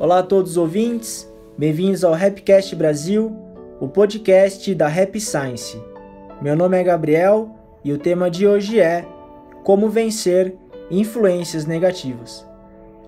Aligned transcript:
Olá 0.00 0.20
a 0.20 0.22
todos 0.22 0.52
os 0.52 0.56
ouvintes, 0.56 1.28
bem-vindos 1.58 2.04
ao 2.04 2.12
Rapcast 2.12 2.76
Brasil, 2.76 3.36
o 3.80 3.88
podcast 3.88 4.72
da 4.72 4.86
Rap 4.86 5.20
Science. 5.20 5.76
Meu 6.40 6.54
nome 6.54 6.78
é 6.78 6.84
Gabriel 6.84 7.50
e 7.82 7.92
o 7.92 7.98
tema 7.98 8.30
de 8.30 8.46
hoje 8.46 8.78
é 8.78 9.04
Como 9.64 9.88
vencer 9.88 10.54
influências 10.88 11.66
negativas. 11.66 12.46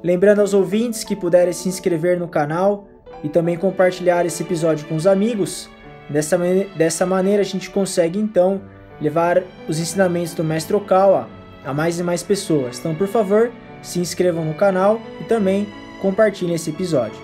Lembrando 0.02 0.40
aos 0.40 0.52
ouvintes 0.52 1.04
que 1.04 1.14
puderem 1.14 1.52
se 1.52 1.68
inscrever 1.68 2.18
no 2.18 2.26
canal 2.26 2.88
e 3.22 3.28
também 3.28 3.56
compartilhar 3.56 4.26
esse 4.26 4.42
episódio 4.42 4.84
com 4.88 4.96
os 4.96 5.06
amigos. 5.06 5.70
Dessa, 6.08 6.36
dessa 6.76 7.06
maneira 7.06 7.42
a 7.42 7.46
gente 7.46 7.70
consegue 7.70 8.18
então 8.18 8.60
levar 9.00 9.44
os 9.68 9.78
ensinamentos 9.78 10.34
do 10.34 10.42
Mestre 10.42 10.74
Okawa 10.74 11.28
a 11.64 11.72
mais 11.72 12.00
e 12.00 12.02
mais 12.02 12.24
pessoas. 12.24 12.80
Então, 12.80 12.96
por 12.96 13.06
favor, 13.06 13.52
se 13.80 14.00
inscrevam 14.00 14.44
no 14.44 14.54
canal 14.54 15.00
e 15.20 15.24
também 15.24 15.68
compartilhem 16.00 16.54
esse 16.54 16.70
episódio. 16.70 17.18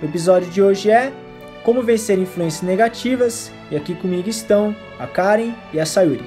O 0.00 0.04
episódio 0.04 0.50
de 0.50 0.62
hoje 0.62 0.90
é 0.90 1.12
Como 1.64 1.82
vencer 1.82 2.18
influências 2.18 2.62
negativas 2.62 3.50
e 3.70 3.76
aqui 3.76 3.94
comigo 3.94 4.28
estão 4.28 4.74
a 4.98 5.06
Karen 5.06 5.52
e 5.72 5.80
a 5.80 5.86
Sayuri. 5.86 6.24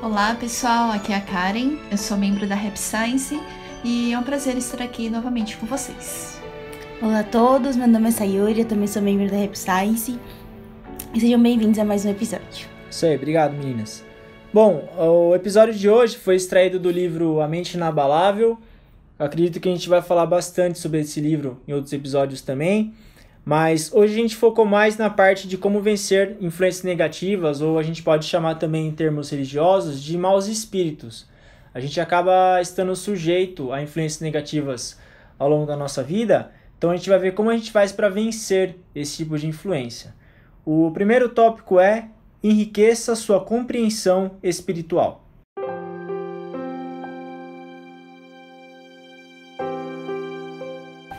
Olá 0.00 0.34
pessoal, 0.34 0.90
aqui 0.90 1.12
é 1.12 1.16
a 1.16 1.20
Karen, 1.20 1.76
eu 1.90 1.98
sou 1.98 2.16
membro 2.16 2.46
da 2.46 2.54
Rap 2.54 2.76
Science 2.76 3.38
e 3.84 4.12
é 4.12 4.18
um 4.18 4.22
prazer 4.22 4.56
estar 4.56 4.82
aqui 4.82 5.10
novamente 5.10 5.56
com 5.56 5.66
vocês. 5.66 6.40
Olá 7.00 7.20
a 7.20 7.24
todos, 7.24 7.76
meu 7.76 7.86
nome 7.86 8.08
é 8.08 8.10
Sayuri, 8.12 8.60
eu 8.60 8.66
também 8.66 8.86
sou 8.86 9.02
membro 9.02 9.30
da 9.30 9.36
Rap 9.36 9.56
Science 9.56 10.18
e 11.14 11.20
sejam 11.20 11.40
bem-vindos 11.40 11.78
a 11.78 11.84
mais 11.84 12.04
um 12.04 12.10
episódio. 12.10 12.68
Isso 12.90 13.06
aí, 13.06 13.16
obrigado 13.16 13.52
meninas. 13.52 14.04
Bom, 14.52 14.88
o 14.98 15.34
episódio 15.34 15.74
de 15.74 15.88
hoje 15.88 16.16
foi 16.16 16.36
extraído 16.36 16.78
do 16.78 16.90
livro 16.90 17.40
A 17.40 17.48
Mente 17.48 17.74
Inabalável, 17.74 18.58
acredito 19.24 19.60
que 19.60 19.68
a 19.68 19.72
gente 19.72 19.88
vai 19.88 20.02
falar 20.02 20.26
bastante 20.26 20.78
sobre 20.78 21.00
esse 21.00 21.20
livro 21.20 21.60
em 21.66 21.72
outros 21.72 21.92
episódios 21.92 22.40
também. 22.40 22.94
Mas 23.44 23.92
hoje 23.92 24.14
a 24.14 24.16
gente 24.16 24.36
focou 24.36 24.64
mais 24.64 24.96
na 24.96 25.10
parte 25.10 25.48
de 25.48 25.58
como 25.58 25.80
vencer 25.80 26.36
influências 26.40 26.84
negativas, 26.84 27.60
ou 27.60 27.78
a 27.78 27.82
gente 27.82 28.02
pode 28.02 28.24
chamar 28.24 28.54
também 28.54 28.86
em 28.86 28.92
termos 28.92 29.30
religiosos 29.30 30.00
de 30.00 30.16
maus 30.16 30.46
espíritos. 30.46 31.28
A 31.74 31.80
gente 31.80 32.00
acaba 32.00 32.60
estando 32.60 32.94
sujeito 32.94 33.72
a 33.72 33.82
influências 33.82 34.20
negativas 34.20 34.98
ao 35.38 35.48
longo 35.48 35.66
da 35.66 35.76
nossa 35.76 36.02
vida, 36.02 36.52
então 36.78 36.90
a 36.90 36.96
gente 36.96 37.08
vai 37.08 37.18
ver 37.18 37.32
como 37.32 37.50
a 37.50 37.56
gente 37.56 37.72
faz 37.72 37.90
para 37.90 38.08
vencer 38.08 38.76
esse 38.94 39.16
tipo 39.18 39.36
de 39.36 39.48
influência. 39.48 40.14
O 40.64 40.90
primeiro 40.92 41.28
tópico 41.28 41.80
é 41.80 42.08
enriqueça 42.42 43.16
sua 43.16 43.40
compreensão 43.40 44.32
espiritual. 44.42 45.21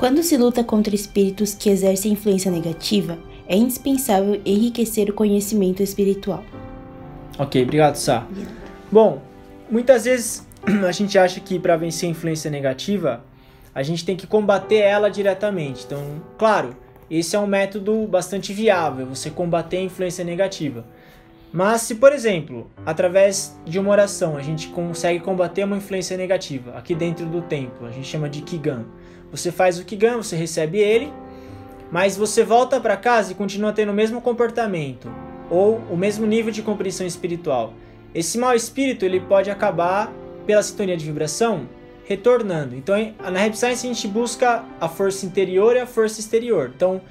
Quando 0.04 0.22
se 0.22 0.36
luta 0.36 0.66
contra 0.66 0.94
espíritos 0.94 1.54
que 1.54 1.70
exercem 1.70 2.12
influência 2.12 2.52
negativa, 2.52 3.18
é 3.48 3.56
indispensável 3.56 4.42
enriquecer 4.46 5.10
o 5.10 5.14
conhecimento 5.14 5.82
espiritual. 5.82 6.44
Ok, 7.40 7.64
obrigado, 7.64 7.96
Sá. 7.96 8.28
Bom, 8.92 9.22
muitas 9.72 10.04
vezes 10.04 10.46
a 10.86 10.92
gente 10.92 11.18
acha 11.18 11.40
que 11.40 11.58
para 11.58 11.78
vencer 11.78 12.10
a 12.10 12.12
influência 12.12 12.52
negativa, 12.52 13.24
a 13.74 13.82
gente 13.82 14.04
tem 14.04 14.18
que 14.18 14.28
combater 14.28 14.80
ela 14.80 15.10
diretamente. 15.10 15.86
Então, 15.86 16.22
claro, 16.38 16.76
esse 17.10 17.38
é 17.38 17.40
um 17.40 17.48
método 17.48 18.06
bastante 18.06 18.52
viável, 18.52 19.06
você 19.06 19.30
combater 19.30 19.78
a 19.78 19.84
influência 19.84 20.26
negativa. 20.26 20.86
Mas 21.50 21.84
se, 21.84 21.96
por 21.96 22.12
exemplo, 22.12 22.70
através 22.86 23.58
de 23.64 23.80
uma 23.80 23.92
oração 23.92 24.36
a 24.36 24.42
gente 24.42 24.68
consegue 24.68 25.22
combater 25.22 25.64
uma 25.64 25.78
influência 25.78 26.18
negativa 26.18 26.78
aqui 26.78 26.94
dentro 26.94 27.26
do 27.26 27.42
templo, 27.42 27.88
a 27.88 27.92
gente 27.92 28.06
chama 28.06 28.28
de 28.28 28.42
Kigan 28.42 28.84
você 29.34 29.52
faz 29.52 29.80
o 29.80 29.84
que 29.84 29.96
ganha, 29.96 30.16
você 30.16 30.36
recebe 30.36 30.78
ele, 30.78 31.12
mas 31.92 32.16
você 32.16 32.44
volta 32.44 32.80
para 32.80 32.96
casa 32.96 33.32
e 33.32 33.36
continua 33.36 33.74
tendo 33.74 33.90
o 33.90 33.94
mesmo 33.94 34.22
comportamento 34.22 35.12
ou 35.50 35.82
o 35.90 35.98
mesmo 35.98 36.28
nível 36.28 36.52
de 36.52 36.62
compreensão 36.62 37.06
espiritual. 37.06 37.74
Esse 38.14 38.38
mau 38.38 38.54
espírito 38.54 39.04
ele 39.04 39.20
pode 39.20 39.50
acabar 39.50 40.14
pela 40.46 40.62
sintonia 40.62 40.96
de 40.96 41.04
vibração 41.04 41.68
retornando. 42.06 42.76
Então, 42.76 42.96
na 43.20 43.40
Rap 43.40 43.58
Science 43.58 43.88
a 43.88 43.92
gente 43.92 44.08
busca 44.08 44.64
a 44.80 44.88
força 44.88 45.26
interior 45.26 45.76
e 45.76 45.80
a 45.80 45.88
força 45.88 46.20
exterior. 46.20 46.72
Então, 46.76 47.02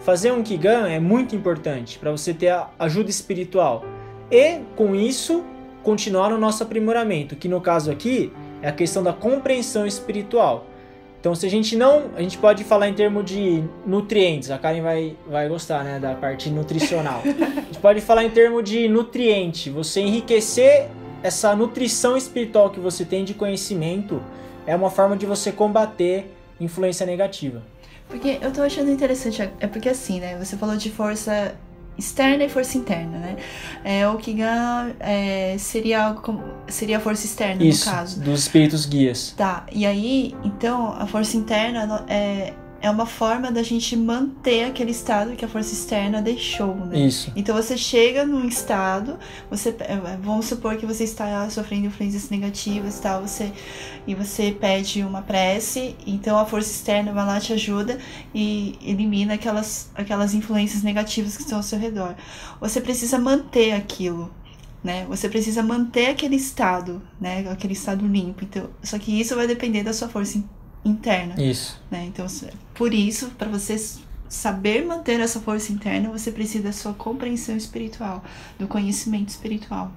fazer 0.00 0.32
um 0.32 0.42
Kigan 0.42 0.86
é 0.86 1.00
muito 1.00 1.34
importante 1.34 1.98
para 1.98 2.10
você 2.10 2.34
ter 2.34 2.54
ajuda 2.78 3.08
espiritual. 3.08 3.86
E 4.30 4.58
com 4.76 4.94
isso, 4.94 5.42
continuar 5.82 6.28
no 6.28 6.36
nosso 6.36 6.62
aprimoramento, 6.62 7.36
que 7.36 7.48
no 7.48 7.60
caso 7.60 7.90
aqui 7.90 8.30
é 8.60 8.68
a 8.68 8.72
questão 8.72 9.02
da 9.02 9.14
compreensão 9.14 9.86
espiritual. 9.86 10.66
Então, 11.20 11.34
se 11.34 11.44
a 11.44 11.50
gente 11.50 11.76
não. 11.76 12.10
A 12.16 12.22
gente 12.22 12.38
pode 12.38 12.64
falar 12.64 12.88
em 12.88 12.94
termos 12.94 13.24
de 13.26 13.62
nutrientes. 13.86 14.50
A 14.50 14.58
Karen 14.58 14.80
vai, 14.80 15.16
vai 15.28 15.48
gostar, 15.48 15.84
né? 15.84 15.98
Da 15.98 16.14
parte 16.14 16.48
nutricional. 16.48 17.20
a 17.22 17.60
gente 17.60 17.78
pode 17.78 18.00
falar 18.00 18.24
em 18.24 18.30
termos 18.30 18.64
de 18.64 18.88
nutriente. 18.88 19.68
Você 19.68 20.00
enriquecer 20.00 20.88
essa 21.22 21.54
nutrição 21.54 22.16
espiritual 22.16 22.70
que 22.70 22.80
você 22.80 23.04
tem 23.04 23.24
de 23.24 23.34
conhecimento 23.34 24.22
é 24.66 24.74
uma 24.74 24.90
forma 24.90 25.14
de 25.14 25.26
você 25.26 25.52
combater 25.52 26.34
influência 26.58 27.04
negativa. 27.04 27.62
Porque 28.08 28.38
eu 28.40 28.52
tô 28.52 28.62
achando 28.62 28.90
interessante, 28.90 29.42
é 29.60 29.66
porque 29.66 29.88
assim, 29.88 30.20
né? 30.20 30.36
Você 30.38 30.56
falou 30.56 30.76
de 30.76 30.90
força 30.90 31.54
externa 32.00 32.44
e 32.44 32.48
força 32.48 32.76
interna, 32.76 33.18
né? 33.18 33.36
É, 33.84 34.08
o 34.08 34.16
Kigan 34.16 34.92
é, 34.98 35.56
seria 35.58 36.06
algo 36.06 36.20
como, 36.20 36.42
seria 36.66 36.96
a 36.96 37.00
força 37.00 37.26
externa 37.26 37.62
Isso, 37.62 37.88
no 37.88 37.94
caso. 37.94 38.20
dos 38.20 38.40
espíritos 38.40 38.86
guias. 38.86 39.34
Tá. 39.36 39.66
E 39.70 39.86
aí, 39.86 40.34
então, 40.42 40.92
a 40.92 41.06
força 41.06 41.36
interna 41.36 42.04
é 42.08 42.52
é 42.82 42.90
uma 42.90 43.04
forma 43.04 43.50
da 43.52 43.62
gente 43.62 43.94
manter 43.94 44.64
aquele 44.64 44.90
estado 44.90 45.36
que 45.36 45.44
a 45.44 45.48
força 45.48 45.72
externa 45.72 46.22
deixou, 46.22 46.74
né? 46.74 47.00
Isso. 47.00 47.30
Então 47.36 47.54
você 47.54 47.76
chega 47.76 48.24
num 48.24 48.46
estado, 48.46 49.18
você 49.50 49.74
é, 49.80 49.96
vamos 50.20 50.46
supor 50.46 50.76
que 50.76 50.86
você 50.86 51.04
está 51.04 51.48
sofrendo 51.50 51.86
influências 51.86 52.30
negativas, 52.30 52.98
tal, 52.98 53.22
você 53.22 53.52
e 54.06 54.14
você 54.14 54.50
pede 54.50 55.02
uma 55.02 55.20
prece, 55.20 55.94
então 56.06 56.38
a 56.38 56.46
força 56.46 56.70
externa 56.70 57.12
vai 57.12 57.26
lá 57.26 57.38
te 57.38 57.52
ajuda 57.52 57.98
e 58.34 58.78
elimina 58.82 59.34
aquelas 59.34 59.90
aquelas 59.94 60.32
influências 60.32 60.82
negativas 60.82 61.36
que 61.36 61.42
estão 61.42 61.58
ao 61.58 61.62
seu 61.62 61.78
redor. 61.78 62.14
Você 62.60 62.80
precisa 62.80 63.18
manter 63.18 63.72
aquilo, 63.72 64.30
né? 64.82 65.04
Você 65.08 65.28
precisa 65.28 65.62
manter 65.62 66.06
aquele 66.06 66.36
estado, 66.36 67.02
né? 67.20 67.46
Aquele 67.50 67.74
estado 67.74 68.06
limpo. 68.06 68.42
Então, 68.42 68.70
só 68.82 68.98
que 68.98 69.20
isso 69.20 69.36
vai 69.36 69.46
depender 69.46 69.82
da 69.82 69.92
sua 69.92 70.08
força 70.08 70.38
interna. 70.84 71.40
Isso. 71.40 71.80
Né? 71.90 72.06
Então, 72.06 72.26
por 72.74 72.94
isso, 72.94 73.30
para 73.38 73.48
você 73.48 73.76
saber 74.28 74.84
manter 74.86 75.20
essa 75.20 75.40
força 75.40 75.72
interna, 75.72 76.08
você 76.10 76.30
precisa 76.30 76.64
da 76.64 76.72
sua 76.72 76.94
compreensão 76.94 77.56
espiritual, 77.56 78.22
do 78.58 78.68
conhecimento 78.68 79.28
espiritual. 79.28 79.92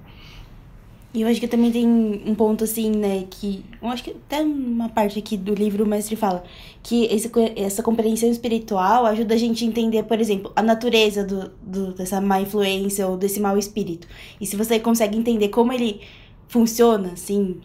E 1.14 1.22
eu 1.22 1.28
acho 1.28 1.38
que 1.38 1.46
também 1.46 1.70
tem 1.70 1.86
um 1.86 2.34
ponto 2.34 2.64
assim, 2.64 2.90
né, 2.90 3.24
que 3.30 3.64
eu 3.80 3.88
acho 3.88 4.02
que 4.02 4.10
até 4.10 4.42
uma 4.42 4.88
parte 4.88 5.16
aqui 5.16 5.36
do 5.36 5.54
livro 5.54 5.84
o 5.84 5.86
mestre 5.86 6.16
fala 6.16 6.42
que 6.82 7.04
esse, 7.04 7.30
essa 7.54 7.84
compreensão 7.84 8.28
espiritual 8.28 9.06
ajuda 9.06 9.36
a 9.36 9.38
gente 9.38 9.64
a 9.64 9.68
entender, 9.68 10.02
por 10.02 10.20
exemplo, 10.20 10.50
a 10.56 10.62
natureza 10.62 11.22
do, 11.22 11.52
do, 11.62 11.94
dessa 11.94 12.20
má 12.20 12.40
influência 12.40 13.06
ou 13.06 13.16
desse 13.16 13.38
mau 13.38 13.56
espírito. 13.56 14.08
E 14.40 14.46
se 14.46 14.56
você 14.56 14.80
consegue 14.80 15.16
entender 15.16 15.50
como 15.50 15.72
ele 15.72 16.00
funciona, 16.48 17.12
assim, 17.12 17.60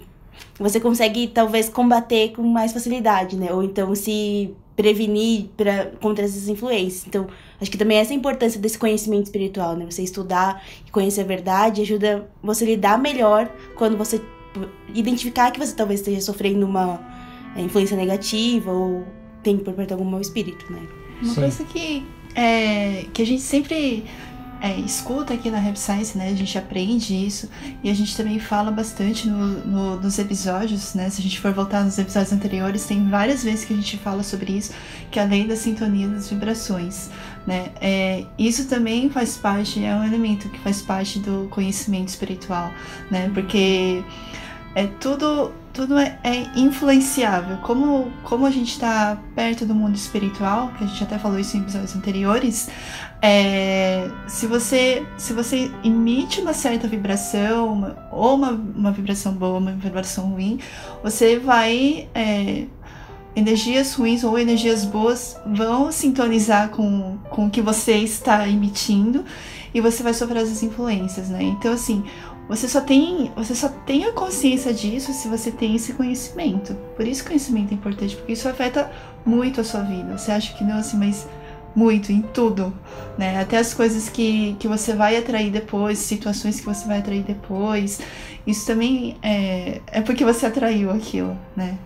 você 0.60 0.80
consegue 0.80 1.28
talvez 1.28 1.70
combater 1.70 2.34
com 2.34 2.44
mais 2.44 2.74
facilidade, 2.74 3.36
né? 3.36 3.52
Ou 3.54 3.64
então 3.64 3.94
se 3.96 4.54
prevenir 4.76 5.48
pra, 5.58 5.88
contra 6.02 6.24
essas 6.24 6.48
influências. 6.48 7.06
Então, 7.06 7.28
acho 7.60 7.70
que 7.70 7.78
também 7.78 7.98
essa 7.98 8.14
é 8.14 8.16
a 8.16 8.18
importância 8.18 8.60
desse 8.60 8.78
conhecimento 8.78 9.26
espiritual, 9.26 9.76
né? 9.76 9.86
Você 9.90 10.02
estudar 10.02 10.64
e 10.88 10.92
conhecer 10.92 11.22
a 11.22 11.26
verdade 11.26 11.82
ajuda 11.82 12.30
você 12.42 12.64
a 12.64 12.68
lidar 12.68 12.98
melhor 12.98 13.52
quando 13.76 13.98
você 13.98 14.22
identificar 14.94 15.52
que 15.52 15.60
você 15.60 15.76
talvez 15.76 16.00
esteja 16.00 16.22
sofrendo 16.22 16.66
uma 16.66 17.00
é, 17.56 17.62
influência 17.62 17.96
negativa 17.96 18.72
ou 18.72 19.06
tem 19.44 19.58
por 19.58 19.74
perto 19.74 19.92
algum 19.92 20.06
mau 20.06 20.22
espírito, 20.22 20.66
né? 20.72 20.82
Uma 21.22 21.34
Sim. 21.34 21.42
coisa 21.42 21.64
que, 21.66 22.06
é, 22.36 23.06
que 23.14 23.22
a 23.22 23.26
gente 23.26 23.42
sempre 23.42 24.06
é, 24.62 24.78
escuta 24.80 25.34
aqui 25.34 25.50
na 25.50 25.58
Rap 25.58 25.78
Science, 25.78 26.18
né? 26.18 26.30
A 26.30 26.36
gente 26.36 26.58
aprende 26.58 27.14
isso 27.14 27.50
e 27.84 27.90
a 27.90 27.94
gente 27.94 28.16
também 28.16 28.40
fala 28.40 28.70
bastante 28.72 29.28
no, 29.28 29.66
no, 29.66 29.96
nos 30.02 30.20
episódios, 30.20 30.94
né? 30.94 31.10
Se 31.10 31.22
a 31.22 31.24
gente 31.24 31.40
for 31.40 31.54
voltar 31.54 31.84
nos 31.84 31.98
episódios 31.98 32.34
anteriores, 32.34 32.86
tem 32.86 33.08
várias 33.08 33.44
vezes 33.44 33.64
que 33.64 33.74
a 33.74 33.76
gente 33.76 33.98
fala 33.98 34.22
sobre 34.22 34.54
isso, 34.54 34.74
que 35.10 35.20
é 35.20 35.24
a 35.24 35.26
lei 35.26 35.48
da 35.48 35.56
sintonia 35.56 36.08
das 36.10 36.30
vibrações, 36.30 37.10
né? 37.48 37.72
É, 37.80 38.26
isso 38.38 38.68
também 38.68 39.10
faz 39.10 39.38
parte, 39.38 39.84
é 39.84 39.96
um 39.96 40.04
elemento 40.04 40.50
que 40.50 40.60
faz 40.60 40.82
parte 40.82 41.20
do 41.20 41.48
conhecimento 41.50 42.10
espiritual, 42.10 42.72
né? 43.10 43.32
Porque 43.34 44.04
é 44.76 44.88
tudo 44.88 45.54
tudo 45.74 45.98
é, 45.98 46.18
é, 46.24 46.48
influenciável. 46.56 47.58
Como, 47.58 48.12
como 48.24 48.46
a 48.46 48.52
gente 48.52 48.72
está 48.72 49.18
perto 49.36 49.66
do 49.66 49.74
mundo 49.76 49.96
espiritual, 49.96 50.72
que 50.78 50.84
a 50.84 50.88
gente 50.88 51.04
até 51.04 51.18
falou 51.18 51.40
isso 51.40 51.58
em 51.58 51.62
episódios 51.62 51.96
anteriores, 51.96 52.70
é, 53.22 54.10
se 54.28 54.48
você 54.48 55.06
se 55.18 55.34
você 55.34 55.72
emite 55.84 56.42
uma 56.42 56.54
certa 56.54 56.88
vibração, 56.88 57.74
uma, 57.74 58.10
ou 58.12 58.36
uma, 58.36 58.52
uma 58.52 58.92
vibração 58.92 59.34
boa, 59.34 59.58
uma 59.58 59.72
vibração 59.72 60.30
ruim, 60.32 60.60
você 61.04 61.38
vai 61.38 62.08
é, 62.16 62.66
energias 63.36 63.94
ruins 63.94 64.24
ou 64.24 64.38
energias 64.38 64.86
boas 64.86 65.38
vão 65.46 65.92
sintonizar 65.92 66.70
com, 66.70 67.18
com 67.30 67.48
o 67.48 67.50
que 67.50 67.62
você 67.62 67.98
está 67.98 68.48
emitindo 68.48 69.24
e 69.74 69.82
você 69.82 70.02
vai 70.02 70.14
sofrer 70.14 70.44
essas 70.44 70.64
influências, 70.64 71.30
né? 71.30 71.44
Então, 71.44 71.72
assim, 71.72 72.04
você 72.50 72.68
só 72.68 72.82
tem, 72.82 73.32
você 73.36 73.54
só 73.54 73.70
tem 73.70 74.06
a 74.06 74.12
consciência 74.12 74.74
disso 74.74 75.14
se 75.14 75.28
você 75.28 75.52
tem 75.52 75.76
esse 75.76 75.94
conhecimento. 75.94 76.74
Por 76.96 77.08
isso 77.08 77.24
conhecimento 77.24 77.72
é 77.72 77.76
importante, 77.76 78.16
porque 78.16 78.34
isso 78.34 78.50
afeta 78.50 78.92
muito 79.24 79.62
a 79.62 79.64
sua 79.64 79.82
vida. 79.82 80.18
Você 80.18 80.32
acha 80.32 80.54
que 80.58 80.64
não, 80.64 80.80
assim, 80.80 80.98
mas 80.98 81.30
muito 81.76 82.12
em 82.12 82.22
tudo, 82.22 82.74
né? 83.18 83.40
Até 83.40 83.58
as 83.58 83.74
coisas 83.74 84.10
que, 84.10 84.56
que 84.60 84.68
você 84.68 84.94
vai 84.94 85.16
atrair 85.16 85.52
depois, 85.52 86.00
situações 86.00 86.60
que 86.60 86.66
você 86.66 86.88
vai 86.88 86.98
atrair 86.98 87.24
depois. 87.24 88.02
Isso 88.48 88.66
também 88.66 89.16
é, 89.22 89.80
é 89.88 90.02
porque 90.02 90.26
você 90.26 90.48
atraiu 90.48 90.90
aquilo, 90.92 91.38
né? 91.56 91.78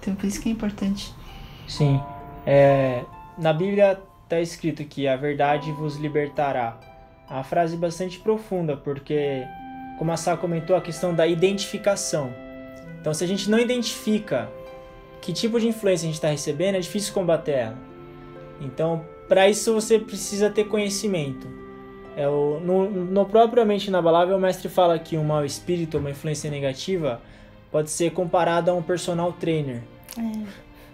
Então 0.00 0.14
por 0.14 0.26
isso 0.26 0.40
que 0.40 0.48
é 0.48 0.52
importante. 0.52 1.12
Sim. 1.66 2.00
É, 2.46 3.04
na 3.36 3.52
Bíblia 3.52 4.00
está 4.22 4.40
escrito 4.40 4.84
que 4.84 5.08
a 5.08 5.16
verdade 5.16 5.72
vos 5.72 5.96
libertará. 5.96 6.78
É 7.28 7.34
uma 7.34 7.44
frase 7.44 7.76
bastante 7.76 8.18
profunda, 8.18 8.76
porque, 8.76 9.44
como 10.02 10.10
a 10.10 10.16
Sá 10.16 10.36
comentou, 10.36 10.74
a 10.74 10.80
questão 10.80 11.14
da 11.14 11.28
identificação. 11.28 12.34
Então, 13.00 13.14
se 13.14 13.22
a 13.22 13.26
gente 13.26 13.48
não 13.48 13.56
identifica 13.56 14.50
que 15.20 15.32
tipo 15.32 15.60
de 15.60 15.68
influência 15.68 16.06
a 16.06 16.08
gente 16.08 16.16
está 16.16 16.26
recebendo, 16.26 16.74
é 16.74 16.80
difícil 16.80 17.14
combater 17.14 17.52
ela. 17.52 17.78
Então, 18.60 19.04
para 19.28 19.48
isso 19.48 19.72
você 19.72 20.00
precisa 20.00 20.50
ter 20.50 20.64
conhecimento. 20.64 21.46
É 22.16 22.26
o, 22.26 22.58
no, 22.58 22.90
no 22.90 23.24
propriamente 23.26 23.86
inabalável, 23.86 24.36
o 24.36 24.40
mestre 24.40 24.68
fala 24.68 24.98
que 24.98 25.16
um 25.16 25.22
mau 25.22 25.44
espírito, 25.44 25.98
uma 25.98 26.10
influência 26.10 26.50
negativa, 26.50 27.20
pode 27.70 27.88
ser 27.88 28.10
comparado 28.10 28.72
a 28.72 28.74
um 28.74 28.82
personal 28.82 29.32
trainer. 29.32 29.82
É. 30.18 30.46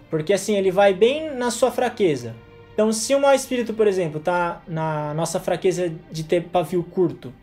Porque 0.07 0.33
assim, 0.33 0.55
ele 0.55 0.69
vai 0.69 0.93
bem 0.93 1.33
na 1.33 1.49
sua 1.49 1.71
fraqueza. 1.71 2.35
Então, 2.75 2.93
se 2.93 3.15
o 3.15 3.19
mau 3.19 3.33
espírito, 3.33 3.73
por 3.73 3.87
exemplo, 3.87 4.19
tá 4.19 4.61
na 4.67 5.15
nossa 5.15 5.39
fraqueza 5.39 5.91
de 6.11 6.23
ter 6.23 6.43
pavio 6.43 6.83
curto, 6.83 7.33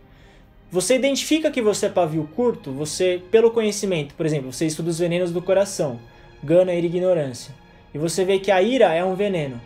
você 0.71 0.97
identifica 0.97 1.51
que 1.51 1.63
você 1.63 1.87
é 1.87 1.89
pavio 1.89 2.29
curto, 2.35 2.73
você, 2.73 3.23
pelo 3.31 3.51
conhecimento, 3.51 4.15
por 4.15 4.27
exemplo, 4.27 4.53
você 4.53 4.67
estuda 4.67 4.91
os 4.91 4.99
venenos 4.99 5.31
do 5.31 5.41
coração, 5.41 6.01
gana, 6.43 6.75
ira 6.75 6.87
e 6.87 6.91
ignorância. 6.91 7.55
E 7.95 7.99
você 7.99 8.25
vê 8.25 8.39
que 8.39 8.51
a 8.51 8.61
ira 8.61 8.93
é 8.93 9.05
um 9.05 9.15
veneno. 9.15 9.61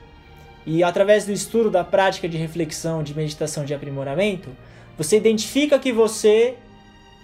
E 0.67 0.85
através 0.85 1.25
do 1.25 1.33
estudo, 1.33 1.71
da 1.71 1.83
prática 1.83 2.29
de 2.29 2.37
reflexão, 2.37 3.03
de 3.03 3.17
meditação, 3.17 3.65
de 3.65 3.73
aprimoramento, 3.73 4.51
você 4.97 5.17
identifica 5.17 5.79
que 5.79 5.93
você 5.93 6.55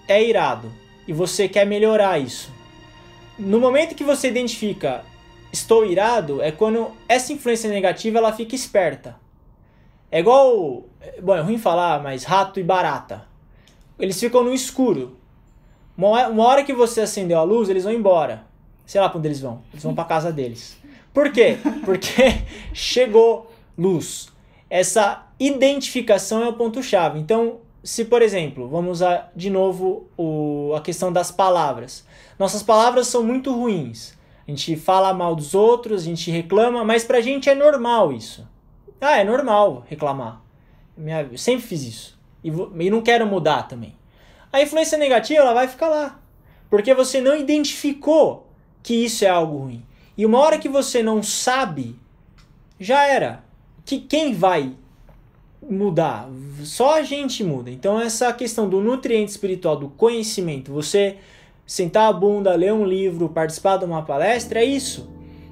é 0.09 0.23
irado 0.25 0.73
e 1.07 1.13
você 1.13 1.49
quer 1.49 1.67
melhorar 1.67 2.19
isso. 2.19 2.51
No 3.39 3.61
momento 3.61 3.95
que 3.95 4.03
você 4.03 4.29
identifica 4.29 5.05
estou 5.53 5.85
irado, 5.85 6.43
é 6.43 6.51
quando 6.51 6.91
essa 7.09 7.33
influência 7.33 7.71
negativa 7.71 8.19
ela 8.19 8.33
fica 8.33 8.55
esperta. 8.55 9.17
É 10.11 10.21
igual, 10.21 10.85
bom, 11.23 11.37
é 11.37 11.41
ruim 11.41 11.59
falar, 11.59 12.03
mas 12.03 12.25
rato 12.25 12.59
e 12.59 12.63
barata. 12.63 13.26
Eles 13.99 14.19
ficam 14.19 14.43
no 14.43 14.53
escuro. 14.53 15.17
Uma 15.97 16.45
hora 16.45 16.63
que 16.63 16.75
você 16.75 17.01
acendeu 17.01 17.39
a 17.39 17.43
luz, 17.43 17.69
eles 17.69 17.85
vão 17.85 17.93
embora. 17.93 18.45
Sei 18.85 19.01
lá 19.01 19.09
pra 19.09 19.19
onde 19.19 19.29
eles 19.29 19.41
vão. 19.41 19.63
Eles 19.73 19.83
vão 19.83 19.95
pra 19.95 20.05
casa 20.05 20.31
deles. 20.31 20.77
Por 21.13 21.33
quê? 21.33 21.59
Porque 21.85 22.23
chegou 22.75 23.51
luz. 23.77 24.29
Essa 24.69 25.27
identificação 25.41 26.43
é 26.43 26.49
o 26.49 26.53
ponto-chave. 26.53 27.19
Então, 27.19 27.61
se 27.83 28.05
por 28.05 28.21
exemplo, 28.21 28.69
vamos 28.69 28.99
usar 28.99 29.33
de 29.35 29.49
novo 29.49 30.09
o, 30.17 30.73
a 30.77 30.81
questão 30.81 31.13
das 31.13 31.31
palavras. 31.31 32.05
Nossas 32.39 32.63
palavras 32.63 33.07
são 33.07 33.23
muito 33.23 33.53
ruins. 33.53 34.15
A 34.47 34.51
gente 34.51 34.77
fala 34.77 35.13
mal 35.13 35.35
dos 35.35 35.55
outros, 35.55 36.03
a 36.03 36.05
gente 36.05 36.31
reclama, 36.31 36.85
mas 36.85 37.05
pra 37.05 37.21
gente 37.21 37.49
é 37.49 37.55
normal 37.55 38.13
isso. 38.13 38.47
Ah, 39.01 39.19
é 39.19 39.25
normal 39.25 39.85
reclamar. 39.89 40.43
Eu 41.31 41.37
sempre 41.39 41.67
fiz 41.67 41.83
isso. 41.83 42.16
E, 42.47 42.85
e 42.85 42.91
não 42.91 43.03
quero 43.03 43.27
mudar 43.27 43.65
também. 43.65 43.97
A 44.53 44.63
influência 44.63 44.97
negativa 44.97 45.41
ela 45.41 45.53
vai 45.53 45.67
ficar 45.67 45.89
lá. 45.89 46.21
Porque 46.71 46.95
você 46.95 47.21
não 47.21 47.37
identificou 47.37 48.47
que 48.83 48.95
isso 48.95 49.25
é 49.25 49.29
algo 49.29 49.59
ruim. 49.59 49.85
E 50.17 50.25
uma 50.25 50.39
hora 50.39 50.59
que 50.59 50.69
você 50.69 51.03
não 51.03 51.23
sabe, 51.23 51.97
já 52.79 53.05
era. 53.05 53.45
Que 53.85 53.99
quem 53.99 54.33
vai 54.33 54.73
mudar? 55.61 56.29
Só 56.63 56.99
a 56.99 57.03
gente 57.03 57.43
muda. 57.43 57.71
Então 57.71 58.01
essa 58.01 58.33
questão 58.33 58.69
do 58.69 58.81
nutriente 58.81 59.31
espiritual, 59.31 59.77
do 59.77 59.89
conhecimento, 59.89 60.73
você 60.73 61.17
sentar 61.67 62.09
a 62.09 62.13
bunda, 62.13 62.55
ler 62.55 62.73
um 62.73 62.85
livro, 62.85 63.29
participar 63.29 63.77
de 63.77 63.85
uma 63.85 64.03
palestra, 64.03 64.61
é 64.61 64.65
isso. 64.65 65.11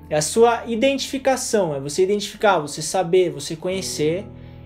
É 0.08 0.16
a 0.16 0.22
sua 0.22 0.64
identificação, 0.66 1.74
é 1.74 1.80
você 1.80 2.02
identificar, 2.04 2.58
você 2.58 2.80
saber, 2.80 3.30
você 3.30 3.56
conhecer 3.56 4.24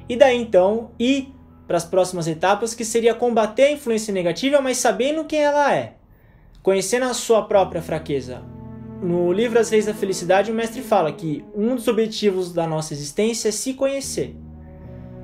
e 0.09 0.17
daí 0.17 0.37
então 0.37 0.91
ir 0.99 1.33
para 1.69 1.77
as 1.77 1.85
próximas 1.85 2.27
etapas 2.27 2.75
que 2.75 2.85
seria 2.85 3.15
combater 3.15 3.65
a 3.65 3.73
influência 3.73 4.13
negativa, 4.13 4.61
mas 4.61 4.79
sabendo 4.79 5.25
quem 5.25 5.41
ela 5.41 5.73
é, 5.75 5.93
conhecendo 6.63 7.05
a 7.05 7.13
sua 7.13 7.43
própria 7.43 7.83
fraqueza, 7.83 8.43
no 9.03 9.31
livro 9.31 9.61
As 9.61 9.71
Leis 9.71 9.87
da 9.87 9.95
Felicidade, 9.95 10.51
o 10.51 10.55
mestre 10.55 10.81
fala 10.81 11.13
que 11.13 11.45
um 11.55 11.77
dos 11.77 11.87
objetivos 11.87 12.53
da 12.53 12.67
nossa 12.67 12.95
existência 12.95 13.51
é 13.51 13.53
se 13.53 13.75
conhecer. 13.75 14.35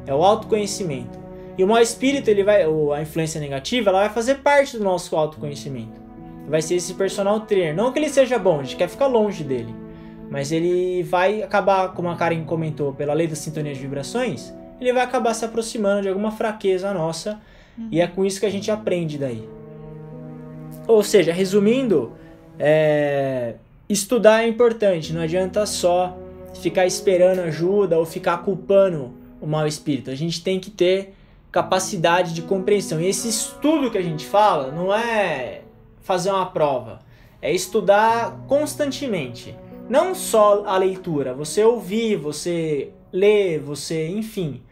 É 0.06 0.14
o 0.14 0.22
autoconhecimento. 0.22 1.18
E 1.56 1.64
o 1.64 1.66
mau 1.66 1.78
espírito, 1.78 2.28
ele 2.28 2.44
vai, 2.44 2.66
ou 2.66 2.92
a 2.92 3.02
influência 3.02 3.40
negativa, 3.40 3.90
ela 3.90 4.00
vai 4.00 4.10
fazer 4.10 4.36
parte 4.36 4.76
do 4.76 4.84
nosso 4.84 5.16
autoconhecimento. 5.16 6.00
Vai 6.46 6.62
ser 6.62 6.76
esse 6.76 6.94
personal 6.94 7.40
trainer. 7.40 7.74
Não 7.74 7.90
que 7.90 7.98
ele 7.98 8.08
seja 8.08 8.38
bom, 8.38 8.60
a 8.60 8.62
gente 8.62 8.76
quer 8.76 8.88
ficar 8.88 9.06
longe 9.06 9.42
dele. 9.42 9.74
Mas 10.30 10.52
ele 10.52 11.02
vai 11.02 11.42
acabar, 11.42 11.94
como 11.94 12.08
a 12.08 12.16
Karen 12.16 12.44
comentou, 12.44 12.92
pela 12.92 13.14
lei 13.14 13.26
da 13.26 13.34
sintonia 13.34 13.72
de 13.72 13.80
vibrações, 13.80 14.52
ele 14.84 14.92
vai 14.92 15.02
acabar 15.02 15.34
se 15.34 15.44
aproximando 15.44 16.02
de 16.02 16.08
alguma 16.08 16.30
fraqueza 16.30 16.92
nossa. 16.92 17.40
Uhum. 17.78 17.88
E 17.90 18.00
é 18.00 18.06
com 18.06 18.24
isso 18.24 18.38
que 18.38 18.46
a 18.46 18.50
gente 18.50 18.70
aprende 18.70 19.18
daí. 19.18 19.48
Ou 20.86 21.02
seja, 21.02 21.32
resumindo, 21.32 22.12
é, 22.58 23.54
estudar 23.88 24.44
é 24.44 24.48
importante, 24.48 25.12
não 25.12 25.22
adianta 25.22 25.64
só 25.66 26.16
ficar 26.60 26.86
esperando 26.86 27.40
ajuda 27.40 27.98
ou 27.98 28.04
ficar 28.04 28.38
culpando 28.38 29.12
o 29.40 29.46
mau 29.46 29.66
espírito. 29.66 30.10
A 30.10 30.14
gente 30.14 30.42
tem 30.42 30.60
que 30.60 30.70
ter 30.70 31.14
capacidade 31.50 32.34
de 32.34 32.42
compreensão. 32.42 33.00
E 33.00 33.06
esse 33.06 33.28
estudo 33.28 33.90
que 33.90 33.98
a 33.98 34.02
gente 34.02 34.26
fala 34.26 34.70
não 34.70 34.94
é 34.94 35.62
fazer 36.02 36.30
uma 36.30 36.46
prova, 36.46 37.00
é 37.40 37.52
estudar 37.52 38.44
constantemente. 38.46 39.56
Não 39.88 40.14
só 40.14 40.64
a 40.66 40.76
leitura, 40.76 41.34
você 41.34 41.62
ouvir, 41.62 42.16
você 42.16 42.90
ler, 43.12 43.60
você, 43.60 44.08
enfim, 44.08 44.62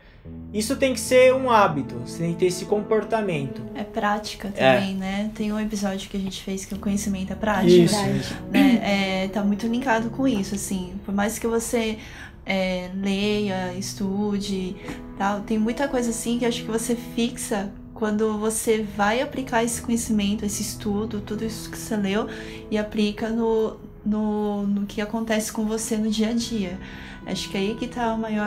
isso 0.53 0.77
tem 0.77 0.93
que 0.93 1.01
ser 1.01 1.35
um 1.35 1.51
hábito, 1.51 1.95
você 2.05 2.19
tem 2.19 2.33
que 2.35 2.41
ter 2.41 2.47
esse 2.47 2.67
comportamento. 2.67 3.63
É 3.75 3.83
prática 3.83 4.49
também, 4.49 4.93
é. 4.93 4.95
né? 4.95 5.31
Tem 5.35 5.51
um 5.51 5.59
episódio 5.59 6.11
que 6.11 6.17
a 6.17 6.21
gente 6.21 6.43
fez 6.43 6.65
que 6.65 6.75
o 6.75 6.79
conhecimento 6.79 7.33
é 7.33 7.37
prática. 7.37 7.73
Isso. 7.73 8.35
Né? 8.51 9.23
É, 9.25 9.29
tá 9.29 9.43
muito 9.43 9.67
linkado 9.67 10.11
com 10.11 10.29
isso, 10.29 10.55
assim. 10.55 10.95
Por 11.07 11.15
mais 11.15 11.39
que 11.39 11.47
você 11.47 11.99
é, 12.45 12.91
leia, 12.95 13.73
estude, 13.75 14.77
tal, 15.17 15.41
tem 15.41 15.59
muita 15.59 15.89
coisa 15.89 16.11
assim 16.11 16.39
que 16.39 16.45
acho 16.45 16.63
que 16.63 16.71
você 16.71 16.95
fixa 16.95 17.73
quando 17.95 18.37
você 18.37 18.85
vai 18.97 19.23
aplicar 19.23 19.65
esse 19.65 19.81
conhecimento, 19.81 20.45
esse 20.45 20.61
estudo, 20.61 21.21
tudo 21.21 21.45
isso 21.45 21.71
que 21.71 21.79
você 21.79 21.97
leu 21.97 22.27
e 22.71 22.77
aplica 22.77 23.29
no, 23.31 23.77
no, 24.05 24.67
no 24.67 24.87
que 24.87 25.01
acontece 25.01 25.53
com 25.53 25.65
você 25.65 25.97
no 25.97 26.11
dia 26.11 26.31
a 26.31 26.33
dia. 26.33 26.79
Acho 27.27 27.49
que 27.49 27.57
é 27.57 27.61
aí 27.61 27.75
que 27.75 27.85
está 27.85 28.07
a 28.07 28.17
maior, 28.17 28.47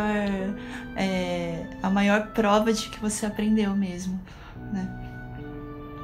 é, 0.96 1.66
a 1.82 1.90
maior 1.90 2.28
prova 2.28 2.74
de 2.74 2.90
que 2.90 3.00
você 3.00 3.26
aprendeu 3.26 3.76
mesmo, 3.76 4.20
né? 4.74 5.06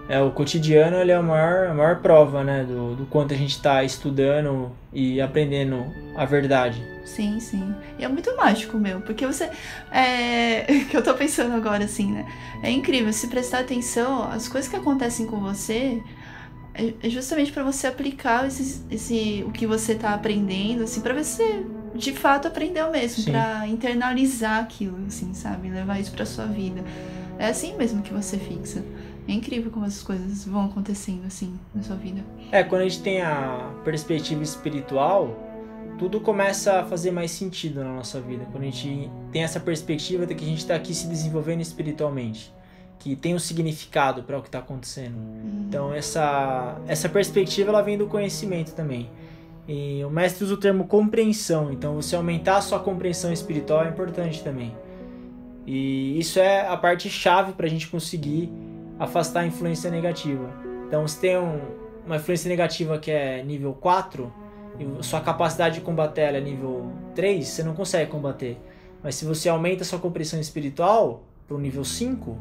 É, 0.10 0.20
o 0.20 0.32
cotidiano 0.32 0.98
ele 0.98 1.12
é 1.12 1.16
a 1.16 1.22
maior, 1.22 1.70
a 1.70 1.74
maior 1.74 2.02
prova, 2.02 2.44
né? 2.44 2.64
Do, 2.64 2.96
do 2.96 3.06
quanto 3.06 3.34
a 3.34 3.38
gente 3.38 3.52
está 3.52 3.84
estudando 3.84 4.72
e 4.92 5.22
aprendendo 5.22 5.86
a 6.18 6.26
verdade. 6.26 6.86
Sim, 7.06 7.40
sim. 7.40 7.74
E 7.98 8.04
é 8.04 8.08
muito 8.08 8.36
mágico, 8.36 8.78
meu, 8.78 9.02
porque 9.02 9.26
você. 9.26 9.50
É, 9.92 10.64
que 10.90 10.96
eu 10.96 11.04
tô 11.04 11.14
pensando 11.14 11.56
agora, 11.56 11.86
assim, 11.86 12.12
né? 12.12 12.26
É 12.64 12.70
incrível, 12.70 13.12
se 13.14 13.28
prestar 13.28 13.60
atenção, 13.60 14.24
as 14.32 14.48
coisas 14.48 14.70
que 14.70 14.76
acontecem 14.76 15.26
com 15.26 15.40
você 15.40 16.02
é, 16.74 16.94
é 17.04 17.10
justamente 17.10 17.52
para 17.52 17.64
você 17.64 17.88
aplicar 17.88 18.48
esse, 18.48 18.84
esse, 18.90 19.44
o 19.48 19.52
que 19.52 19.68
você 19.68 19.96
tá 19.96 20.14
aprendendo, 20.14 20.84
assim, 20.84 21.02
pra 21.02 21.14
ver 21.14 21.24
se 21.24 21.38
você 21.38 21.66
de 21.94 22.14
fato 22.14 22.48
aprendeu 22.48 22.90
mesmo, 22.90 23.32
para 23.32 23.68
internalizar 23.68 24.60
aquilo, 24.60 24.98
assim, 25.08 25.34
sabe? 25.34 25.70
Levar 25.70 26.00
isso 26.00 26.12
pra 26.12 26.26
sua 26.26 26.46
vida. 26.46 26.84
É 27.38 27.48
assim 27.48 27.76
mesmo 27.76 28.02
que 28.02 28.14
você 28.14 28.38
fixa. 28.38 28.84
É 29.28 29.34
incrível 29.34 29.72
como 29.72 29.86
essas 29.86 30.02
coisas 30.02 30.46
vão 30.46 30.66
acontecendo 30.66 31.26
assim 31.26 31.60
na 31.76 31.84
sua 31.84 31.96
vida. 31.96 32.24
É, 32.52 32.64
quando 32.64 32.82
a 32.82 32.84
gente 32.86 33.02
tem 33.02 33.22
a 33.22 33.72
perspectiva 33.84 34.42
espiritual, 34.42 35.38
tudo 36.00 36.20
começa 36.20 36.80
a 36.80 36.86
fazer 36.86 37.12
mais 37.12 37.32
sentido 37.32 37.84
na 37.84 37.94
nossa 37.94 38.20
vida. 38.20 38.48
Quando 38.52 38.64
a 38.64 38.68
gente 38.68 39.10
tem 39.32 39.44
essa 39.44 39.60
perspectiva 39.60 40.26
de 40.26 40.34
que 40.34 40.44
a 40.44 40.48
gente 40.48 40.60
está 40.60 40.76
aqui 40.76 40.94
se 40.94 41.08
desenvolvendo 41.08 41.62
espiritualmente, 41.62 42.52
que 43.02 43.16
tem 43.16 43.34
um 43.34 43.40
significado 43.40 44.22
para 44.22 44.38
o 44.38 44.42
que 44.42 44.48
está 44.48 44.60
acontecendo. 44.60 45.16
Uhum. 45.16 45.66
Então 45.68 45.94
essa 45.94 46.80
essa 46.88 47.10
perspectiva 47.10 47.70
ela 47.70 47.82
vem 47.82 47.98
do 47.98 48.06
conhecimento 48.06 48.74
também. 48.74 49.10
E 49.68 50.04
o 50.06 50.10
mestre 50.10 50.44
usa 50.44 50.54
o 50.54 50.58
termo 50.58 50.86
compreensão, 50.86 51.72
então 51.72 51.96
você 51.96 52.16
aumentar 52.16 52.58
a 52.58 52.62
sua 52.62 52.80
compreensão 52.80 53.32
espiritual 53.32 53.86
é 53.86 53.90
importante 53.90 54.44
também. 54.44 54.76
E 55.66 56.20
isso 56.20 56.40
é 56.40 56.68
a 56.68 56.76
parte 56.76 57.10
chave 57.10 57.54
para 57.54 57.66
a 57.66 57.70
gente 57.70 57.88
conseguir 57.88 58.52
afastar 59.00 59.42
a 59.42 59.46
influência 59.46 59.90
negativa. 59.90 60.50
Então, 60.88 61.08
se 61.08 61.20
tem 61.20 61.38
um, 61.38 61.60
uma 62.06 62.18
influência 62.18 62.50
negativa 62.50 62.98
que 62.98 63.12
é 63.12 63.44
nível 63.44 63.74
4, 63.74 64.32
e 64.80 65.04
sua 65.04 65.22
capacidade 65.22 65.76
de 65.76 65.82
combater 65.82 66.22
ela 66.22 66.38
é 66.38 66.42
nível 66.42 66.92
3, 67.16 67.48
você 67.48 67.64
não 67.64 67.74
consegue 67.74 68.12
combater. 68.12 68.58
Mas 69.04 69.16
se 69.16 69.26
você 69.26 69.48
aumenta 69.48 69.84
a 69.84 69.86
sua 69.86 70.00
compreensão 70.00 70.40
espiritual 70.40 71.24
para 71.48 71.56
o 71.56 71.60
nível 71.60 71.84
5, 71.84 72.38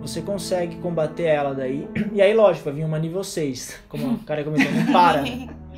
você 0.00 0.20
consegue 0.22 0.76
combater 0.76 1.24
ela 1.24 1.54
daí. 1.54 1.88
E 2.12 2.20
aí, 2.22 2.32
lógico, 2.34 2.66
vai 2.66 2.74
vir 2.74 2.84
uma 2.84 2.98
nível 2.98 3.22
6. 3.24 3.80
Como 3.88 4.14
o 4.14 4.18
cara 4.18 4.42
comentou, 4.44 4.72
não 4.72 4.92
para. 4.92 5.22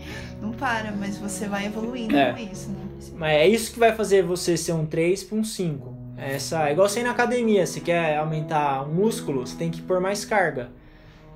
Não 0.40 0.52
para, 0.52 0.90
mas 0.92 1.18
você 1.18 1.46
vai 1.46 1.66
evoluindo 1.66 2.16
É. 2.16 2.32
com 2.32 2.38
isso, 2.38 2.70
né? 2.70 2.78
Mas 3.14 3.32
é 3.32 3.46
isso 3.46 3.72
que 3.74 3.78
vai 3.78 3.92
fazer 3.94 4.22
você 4.22 4.56
ser 4.56 4.72
um 4.72 4.86
3 4.86 5.22
para 5.24 5.36
um 5.36 5.44
5. 5.44 5.94
Essa, 6.16 6.66
é 6.70 6.72
igual 6.72 6.88
você 6.88 7.00
ir 7.00 7.02
na 7.02 7.10
academia, 7.10 7.66
você 7.66 7.78
quer 7.78 8.16
aumentar 8.16 8.82
o 8.84 8.88
músculo, 8.88 9.46
você 9.46 9.54
tem 9.54 9.70
que 9.70 9.82
pôr 9.82 10.00
mais 10.00 10.24
carga. 10.24 10.70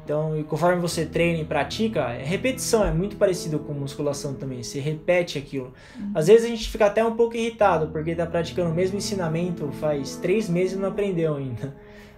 Então, 0.02 0.38
e 0.38 0.42
conforme 0.42 0.80
você 0.80 1.04
treina 1.04 1.38
e 1.38 1.44
pratica, 1.44 2.00
é 2.12 2.24
repetição 2.24 2.82
é 2.82 2.90
muito 2.90 3.16
parecido 3.16 3.58
com 3.58 3.74
musculação 3.74 4.32
também. 4.32 4.62
Você 4.62 4.80
repete 4.80 5.36
aquilo. 5.36 5.74
Às 6.14 6.26
vezes 6.28 6.46
a 6.46 6.48
gente 6.48 6.70
fica 6.70 6.86
até 6.86 7.04
um 7.04 7.14
pouco 7.14 7.36
irritado, 7.36 7.88
porque 7.88 8.14
tá 8.14 8.24
praticando 8.24 8.70
o 8.70 8.74
mesmo 8.74 8.96
ensinamento 8.96 9.70
faz 9.80 10.16
três 10.16 10.48
meses 10.48 10.78
e 10.78 10.80
não 10.80 10.88
aprendeu 10.88 11.36
ainda. 11.36 11.76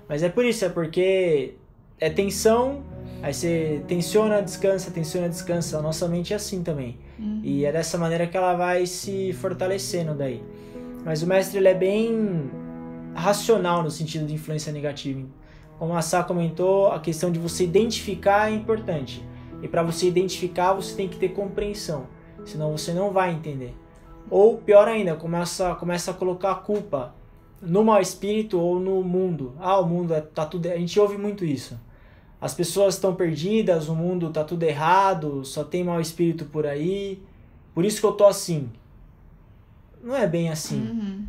Mas 0.08 0.22
é 0.22 0.28
por 0.28 0.44
isso, 0.44 0.64
é 0.64 0.68
porque 0.68 1.54
é 1.98 2.10
tensão, 2.10 2.82
aí 3.22 3.32
você 3.32 3.82
tensiona, 3.88 4.40
descansa, 4.40 4.90
tensiona, 4.90 5.28
descansa. 5.28 5.78
A 5.78 5.82
nossa 5.82 6.06
mente 6.08 6.32
é 6.32 6.36
assim 6.36 6.62
também. 6.62 6.98
Uhum. 7.18 7.40
E 7.42 7.64
é 7.64 7.72
dessa 7.72 7.98
maneira 7.98 8.26
que 8.26 8.36
ela 8.36 8.54
vai 8.54 8.86
se 8.86 9.32
fortalecendo 9.32 10.14
daí. 10.14 10.42
Mas 11.04 11.22
o 11.22 11.26
mestre 11.26 11.58
ele 11.58 11.68
é 11.68 11.74
bem 11.74 12.50
racional 13.14 13.82
no 13.82 13.90
sentido 13.90 14.26
de 14.26 14.34
influência 14.34 14.72
negativa. 14.72 15.26
Como 15.78 15.94
a 15.94 16.02
Sá 16.02 16.22
comentou, 16.22 16.92
a 16.92 17.00
questão 17.00 17.30
de 17.30 17.38
você 17.38 17.64
identificar 17.64 18.50
é 18.50 18.54
importante. 18.54 19.24
E 19.62 19.68
para 19.68 19.82
você 19.82 20.06
identificar, 20.06 20.72
você 20.72 20.94
tem 20.94 21.08
que 21.08 21.16
ter 21.16 21.30
compreensão. 21.30 22.06
Senão 22.44 22.70
você 22.70 22.92
não 22.92 23.10
vai 23.10 23.32
entender. 23.32 23.74
Ou 24.30 24.58
pior 24.58 24.88
ainda, 24.88 25.14
começa, 25.14 25.74
começa 25.74 26.10
a 26.10 26.14
colocar 26.14 26.52
a 26.52 26.54
culpa 26.56 27.14
no 27.60 27.84
mau 27.84 28.00
espírito 28.00 28.58
ou 28.58 28.78
no 28.78 29.02
mundo. 29.02 29.54
Ah, 29.58 29.78
o 29.80 29.86
mundo 29.86 30.14
é, 30.14 30.20
tá 30.20 30.46
tudo. 30.46 30.66
A 30.66 30.76
gente 30.76 30.98
ouve 30.98 31.16
muito 31.16 31.44
isso. 31.44 31.78
As 32.40 32.54
pessoas 32.54 32.94
estão 32.94 33.14
perdidas, 33.14 33.88
o 33.88 33.94
mundo 33.94 34.30
tá 34.30 34.44
tudo 34.44 34.62
errado, 34.62 35.44
só 35.44 35.64
tem 35.64 35.82
mau 35.82 36.00
espírito 36.00 36.44
por 36.44 36.66
aí. 36.66 37.22
Por 37.74 37.84
isso 37.84 38.00
que 38.00 38.06
eu 38.06 38.12
tô 38.12 38.26
assim. 38.26 38.70
Não 40.02 40.14
é 40.14 40.26
bem 40.26 40.50
assim. 40.50 40.80
Uhum. 40.80 41.26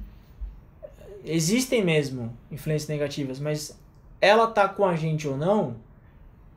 Existem 1.23 1.83
mesmo 1.83 2.31
influências 2.51 2.89
negativas, 2.89 3.39
mas 3.39 3.77
ela 4.21 4.47
tá 4.47 4.67
com 4.67 4.85
a 4.85 4.95
gente 4.95 5.27
ou 5.27 5.37
não, 5.37 5.75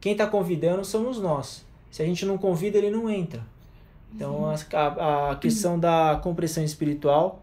quem 0.01 0.15
tá 0.15 0.27
convidando 0.27 0.85
somos 0.85 1.19
nós. 1.19 1.65
Se 1.91 2.03
a 2.03 2.07
gente 2.07 2.25
não 2.25 2.39
convida, 2.39 2.79
ele 2.79 2.91
não 2.91 3.11
entra. 3.11 3.45
Então 4.15 4.47
a, 4.47 4.57
a, 4.77 5.31
a 5.33 5.37
questão 5.37 5.79
da 5.79 6.21
compreensão 6.23 6.65
espiritual 6.65 7.43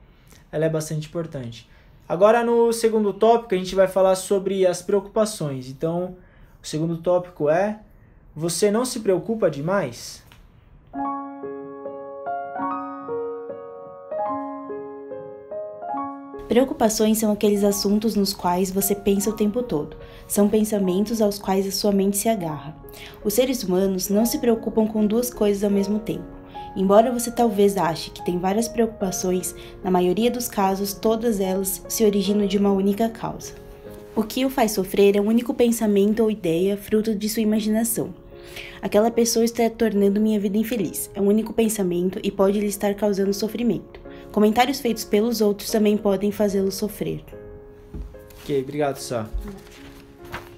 ela 0.52 0.66
é 0.66 0.70
bastante 0.70 1.08
importante. 1.08 1.68
Agora 2.08 2.42
no 2.42 2.72
segundo 2.72 3.12
tópico 3.12 3.54
a 3.54 3.58
gente 3.58 3.76
vai 3.76 3.88
falar 3.88 4.16
sobre 4.16 4.66
as 4.66 4.82
preocupações. 4.82 5.70
Então 5.70 6.16
o 6.64 6.68
segundo 6.68 6.98
tópico 6.98 7.50
é 7.50 7.80
você 8.36 8.72
não 8.72 8.86
se 8.86 9.02
preocupa 9.02 9.50
demais? 9.50 10.24
Preocupações 16.48 17.18
são 17.18 17.34
aqueles 17.34 17.62
assuntos 17.62 18.16
nos 18.16 18.34
quais 18.34 18.72
você 18.72 18.96
pensa 18.96 19.30
o 19.30 19.36
tempo 19.36 19.62
todo. 19.62 19.98
São 20.30 20.48
pensamentos 20.48 21.22
aos 21.22 21.38
quais 21.38 21.68
a 21.68 21.72
sua 21.72 21.92
mente 21.92 22.18
se 22.18 22.30
agarra. 22.30 22.74
Os 23.22 23.34
seres 23.34 23.64
humanos 23.64 24.08
não 24.08 24.26
se 24.26 24.40
preocupam 24.40 24.88
com 24.88 25.06
duas 25.06 25.30
coisas 25.30 25.62
ao 25.62 25.70
mesmo 25.70 26.00
tempo. 26.00 26.37
Embora 26.78 27.12
você 27.12 27.32
talvez 27.32 27.76
ache 27.76 28.12
que 28.12 28.24
tem 28.24 28.38
várias 28.38 28.68
preocupações, 28.68 29.56
na 29.84 29.90
maioria 29.90 30.30
dos 30.30 30.48
casos 30.48 30.94
todas 30.94 31.40
elas 31.40 31.84
se 31.90 32.06
originam 32.06 32.46
de 32.46 32.56
uma 32.60 32.72
única 32.72 33.10
causa. 33.10 33.54
O 34.16 34.22
que 34.22 34.46
o 34.46 34.50
faz 34.50 34.74
sofrer 34.74 35.16
é 35.16 35.22
um 35.22 35.28
único 35.28 35.56
pensamento 35.56 36.22
ou 36.22 36.30
ideia 36.30 36.78
fruto 36.78 37.16
de 37.16 37.28
sua 37.28 37.42
imaginação. 37.42 38.14
Aquela 38.80 39.10
pessoa 39.10 39.44
está 39.44 39.68
tornando 39.72 40.22
minha 40.22 40.40
vida 40.40 40.56
infeliz. 40.56 41.10
É 41.16 41.22
um 41.22 41.28
único 41.28 41.52
pensamento 41.52 42.20
e 42.22 42.30
pode 42.30 42.60
lhe 42.60 42.68
estar 42.68 42.94
causando 42.94 43.34
sofrimento. 43.34 44.00
Comentários 44.32 44.80
feitos 44.80 45.04
pelos 45.04 45.42
outros 45.42 45.72
também 45.72 45.98
podem 45.98 46.32
fazê-lo 46.32 46.72
sofrer. 46.72 47.24
Ok, 48.44 48.62
obrigado, 48.62 48.98
Sá. 48.98 49.28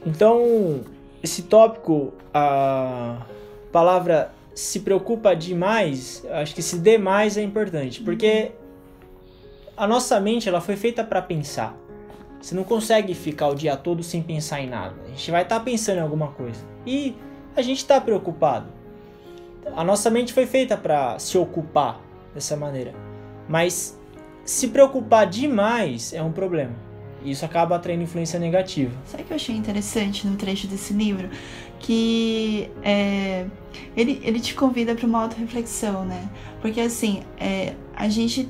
Então, 0.06 0.82
esse 1.24 1.44
tópico, 1.44 2.14
a 2.34 3.26
palavra 3.72 4.34
se 4.54 4.82
preocupa 4.82 5.36
demais, 5.36 6.26
acho 6.32 6.54
que 6.54 6.62
se 6.62 6.80
demais 6.80 7.38
é 7.38 7.42
importante, 7.42 8.02
porque 8.02 8.52
a 9.78 9.88
nossa 9.88 10.20
mente 10.20 10.50
ela 10.50 10.60
foi 10.60 10.76
feita 10.76 11.04
para 11.04 11.22
pensar. 11.22 11.76
Você 12.42 12.56
não 12.56 12.64
consegue 12.64 13.14
ficar 13.14 13.48
o 13.48 13.56
dia 13.56 13.76
todo 13.76 14.02
sem 14.02 14.22
pensar 14.22 14.62
em 14.62 14.70
nada. 14.70 14.96
A 15.06 15.10
gente 15.10 15.32
vai 15.32 15.44
estar 15.44 15.60
pensando 15.60 15.98
em 15.98 16.02
alguma 16.02 16.28
coisa. 16.30 16.60
E 16.86 17.16
a 17.56 17.62
gente 17.62 17.80
está 17.80 18.00
preocupado. 18.00 18.68
A 19.76 19.84
nossa 19.84 20.10
mente 20.10 20.34
foi 20.34 20.46
feita 20.46 20.78
para 20.78 21.20
se 21.20 21.38
ocupar 21.38 22.02
dessa 22.34 22.56
maneira. 22.56 22.94
Mas 23.48 24.00
se 24.46 24.70
preocupar 24.70 25.28
demais 25.28 26.14
é 26.14 26.24
um 26.24 26.32
problema. 26.32 26.76
E 27.24 27.32
isso 27.32 27.44
acaba 27.44 27.76
atraindo 27.76 28.04
influência 28.04 28.40
negativa. 28.40 28.96
Sabe 29.06 29.24
o 29.24 29.26
que 29.26 29.34
eu 29.34 29.36
achei 29.36 29.56
interessante 29.56 30.26
no 30.26 30.38
trecho 30.38 30.68
desse 30.68 30.94
livro? 30.94 31.30
Que 31.80 32.70
é, 32.84 33.46
ele, 33.96 34.22
ele 34.24 34.40
te 34.40 34.54
convida 34.54 34.96
para 34.96 35.08
uma 35.08 35.24
auto-reflexão, 35.24 36.06
né? 36.06 36.30
Porque 36.62 36.82
assim, 36.82 37.24
é, 37.38 37.76
a 37.96 38.08
gente. 38.10 38.50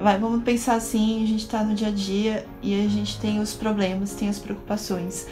Vai, 0.00 0.16
vamos 0.16 0.44
pensar 0.44 0.76
assim, 0.76 1.24
a 1.24 1.26
gente 1.26 1.48
tá 1.48 1.64
no 1.64 1.74
dia 1.74 1.88
a 1.88 1.90
dia 1.90 2.46
e 2.62 2.84
a 2.84 2.88
gente 2.88 3.18
tem 3.18 3.40
os 3.40 3.54
problemas, 3.54 4.14
tem 4.14 4.28
as 4.28 4.38
preocupações. 4.38 5.26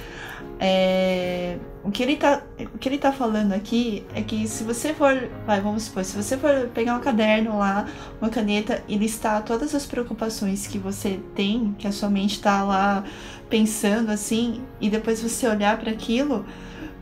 É, 0.59 1.59
o, 1.85 1.91
que 1.91 2.03
ele 2.03 2.17
tá, 2.17 2.43
o 2.75 2.79
que 2.79 2.89
ele 2.89 2.97
tá 2.97 3.13
falando 3.13 3.53
aqui 3.53 4.05
é 4.15 4.23
que 4.23 4.49
se 4.49 4.65
você 4.65 4.95
for, 4.95 5.29
vai, 5.47 5.61
vamos 5.61 5.85
supor, 5.85 6.03
se 6.03 6.17
você 6.17 6.37
for 6.37 6.69
pegar 6.69 6.97
um 6.97 7.01
caderno 7.01 7.59
lá, 7.59 7.87
uma 8.21 8.31
caneta 8.31 8.83
e 8.89 8.97
listar 8.97 9.43
todas 9.45 9.75
as 9.75 9.85
preocupações 9.85 10.67
que 10.67 10.79
você 10.79 11.21
tem, 11.35 11.75
que 11.79 11.87
a 11.87 11.93
sua 11.93 12.09
mente 12.09 12.41
tá 12.41 12.63
lá 12.65 13.05
pensando 13.51 14.11
assim, 14.11 14.63
e 14.81 14.89
depois 14.89 15.21
você 15.21 15.47
olhar 15.47 15.79
para 15.79 15.91
aquilo, 15.91 16.45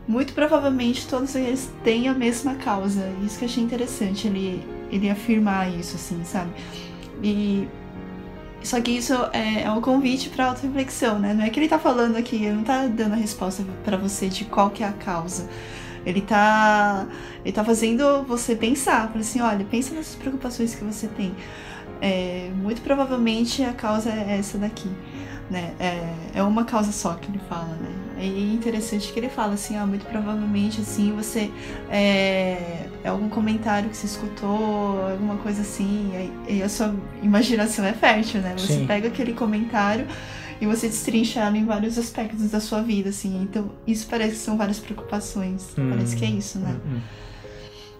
muito 0.07 0.33
provavelmente 0.33 1.07
todos 1.07 1.35
eles 1.35 1.71
têm 1.83 2.07
a 2.07 2.13
mesma 2.13 2.55
causa. 2.55 3.11
Isso 3.25 3.37
que 3.39 3.45
eu 3.45 3.49
achei 3.49 3.63
interessante, 3.63 4.27
ele, 4.27 4.63
ele 4.91 5.09
afirmar 5.09 5.71
isso, 5.73 5.95
assim, 5.95 6.23
sabe? 6.23 6.51
E 7.23 7.67
só 8.63 8.81
que 8.81 8.91
isso 8.91 9.13
é, 9.31 9.63
é 9.63 9.71
um 9.71 9.81
convite 9.81 10.29
para 10.29 10.47
auto-reflexão, 10.47 11.19
né? 11.19 11.33
Não 11.33 11.43
é 11.43 11.49
que 11.49 11.59
ele 11.59 11.67
tá 11.67 11.79
falando 11.79 12.17
aqui, 12.17 12.35
ele 12.37 12.53
não 12.53 12.63
tá 12.63 12.87
dando 12.87 13.13
a 13.13 13.15
resposta 13.15 13.63
para 13.83 13.97
você 13.97 14.27
de 14.27 14.45
qual 14.45 14.69
que 14.69 14.83
é 14.83 14.87
a 14.87 14.91
causa. 14.93 15.47
Ele 16.05 16.21
tá, 16.21 17.07
ele 17.43 17.51
tá 17.51 17.63
fazendo 17.63 18.23
você 18.23 18.55
pensar, 18.55 19.07
fala 19.07 19.19
assim, 19.19 19.41
olha, 19.41 19.65
pensa 19.65 19.93
nessas 19.93 20.15
preocupações 20.15 20.75
que 20.75 20.83
você 20.83 21.07
tem. 21.07 21.33
É, 22.01 22.51
muito 22.55 22.81
provavelmente 22.81 23.63
a 23.63 23.73
causa 23.73 24.09
é 24.11 24.37
essa 24.37 24.57
daqui, 24.57 24.89
né? 25.49 25.73
É, 25.79 26.39
é 26.39 26.43
uma 26.43 26.63
causa 26.65 26.91
só 26.91 27.13
que 27.15 27.29
ele 27.29 27.39
fala, 27.49 27.75
né? 27.75 28.04
É 28.17 28.25
interessante 28.25 29.11
que 29.11 29.19
ele 29.19 29.29
fala 29.29 29.53
assim, 29.53 29.75
ah, 29.75 29.85
muito 29.85 30.05
provavelmente 30.05 30.81
assim 30.81 31.13
você 31.13 31.51
é, 31.91 32.87
é 33.03 33.07
algum 33.09 33.29
comentário 33.29 33.89
que 33.89 33.97
você 33.97 34.05
escutou, 34.05 35.01
alguma 35.11 35.35
coisa 35.37 35.61
assim, 35.61 36.31
e, 36.47 36.55
e 36.57 36.63
a 36.63 36.69
sua 36.69 36.95
imaginação 37.21 37.83
é 37.85 37.93
fértil, 37.93 38.41
né? 38.41 38.53
Você 38.57 38.73
Sim. 38.79 38.87
pega 38.87 39.07
aquele 39.09 39.33
comentário 39.33 40.07
e 40.61 40.65
você 40.65 40.87
destrincha 40.87 41.41
ela 41.41 41.57
em 41.57 41.65
vários 41.65 41.97
aspectos 41.97 42.49
da 42.51 42.59
sua 42.59 42.81
vida, 42.81 43.09
assim. 43.09 43.41
Então, 43.41 43.71
isso 43.85 44.07
parece 44.09 44.31
que 44.31 44.37
são 44.37 44.57
várias 44.57 44.79
preocupações. 44.79 45.73
Hum. 45.77 45.89
Parece 45.89 46.15
que 46.15 46.23
é 46.23 46.29
isso, 46.29 46.59
né? 46.59 46.79
Hum, 46.85 46.95
hum. 46.95 47.01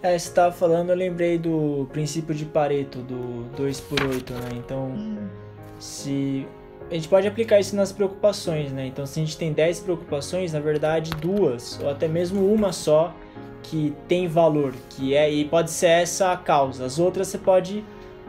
É, 0.02 0.18
você 0.18 0.30
tava 0.32 0.54
falando, 0.54 0.92
eu 0.92 0.96
lembrei 0.96 1.38
do 1.38 1.88
princípio 1.92 2.34
de 2.36 2.46
Pareto, 2.46 3.00
do 3.00 3.46
2 3.58 3.80
por 3.82 4.02
8, 4.04 4.34
né? 4.34 4.50
Então, 4.54 4.92
Hum. 4.92 5.28
se 5.80 6.48
a 6.90 6.94
gente 6.94 7.08
pode 7.08 7.28
aplicar 7.28 7.60
isso 7.60 7.76
nas 7.76 7.92
preocupações, 7.92 8.72
né? 8.72 8.86
Então, 8.86 9.06
se 9.06 9.20
a 9.20 9.24
gente 9.24 9.38
tem 9.38 9.52
10 9.52 9.82
preocupações, 9.82 10.54
na 10.54 10.60
verdade, 10.60 11.12
duas 11.20 11.80
ou 11.82 11.90
até 11.90 12.08
mesmo 12.08 12.52
uma 12.54 12.72
só 12.72 13.14
que 13.64 13.94
tem 14.08 14.28
valor, 14.28 14.74
que 14.92 15.16
é 15.16 15.32
e 15.32 15.46
pode 15.46 15.72
ser 15.72 15.88
essa 15.88 16.32
a 16.32 16.38
causa. 16.38 16.86
As 16.86 17.00
outras 17.00 17.28
você 17.28 17.38
pode 17.38 17.84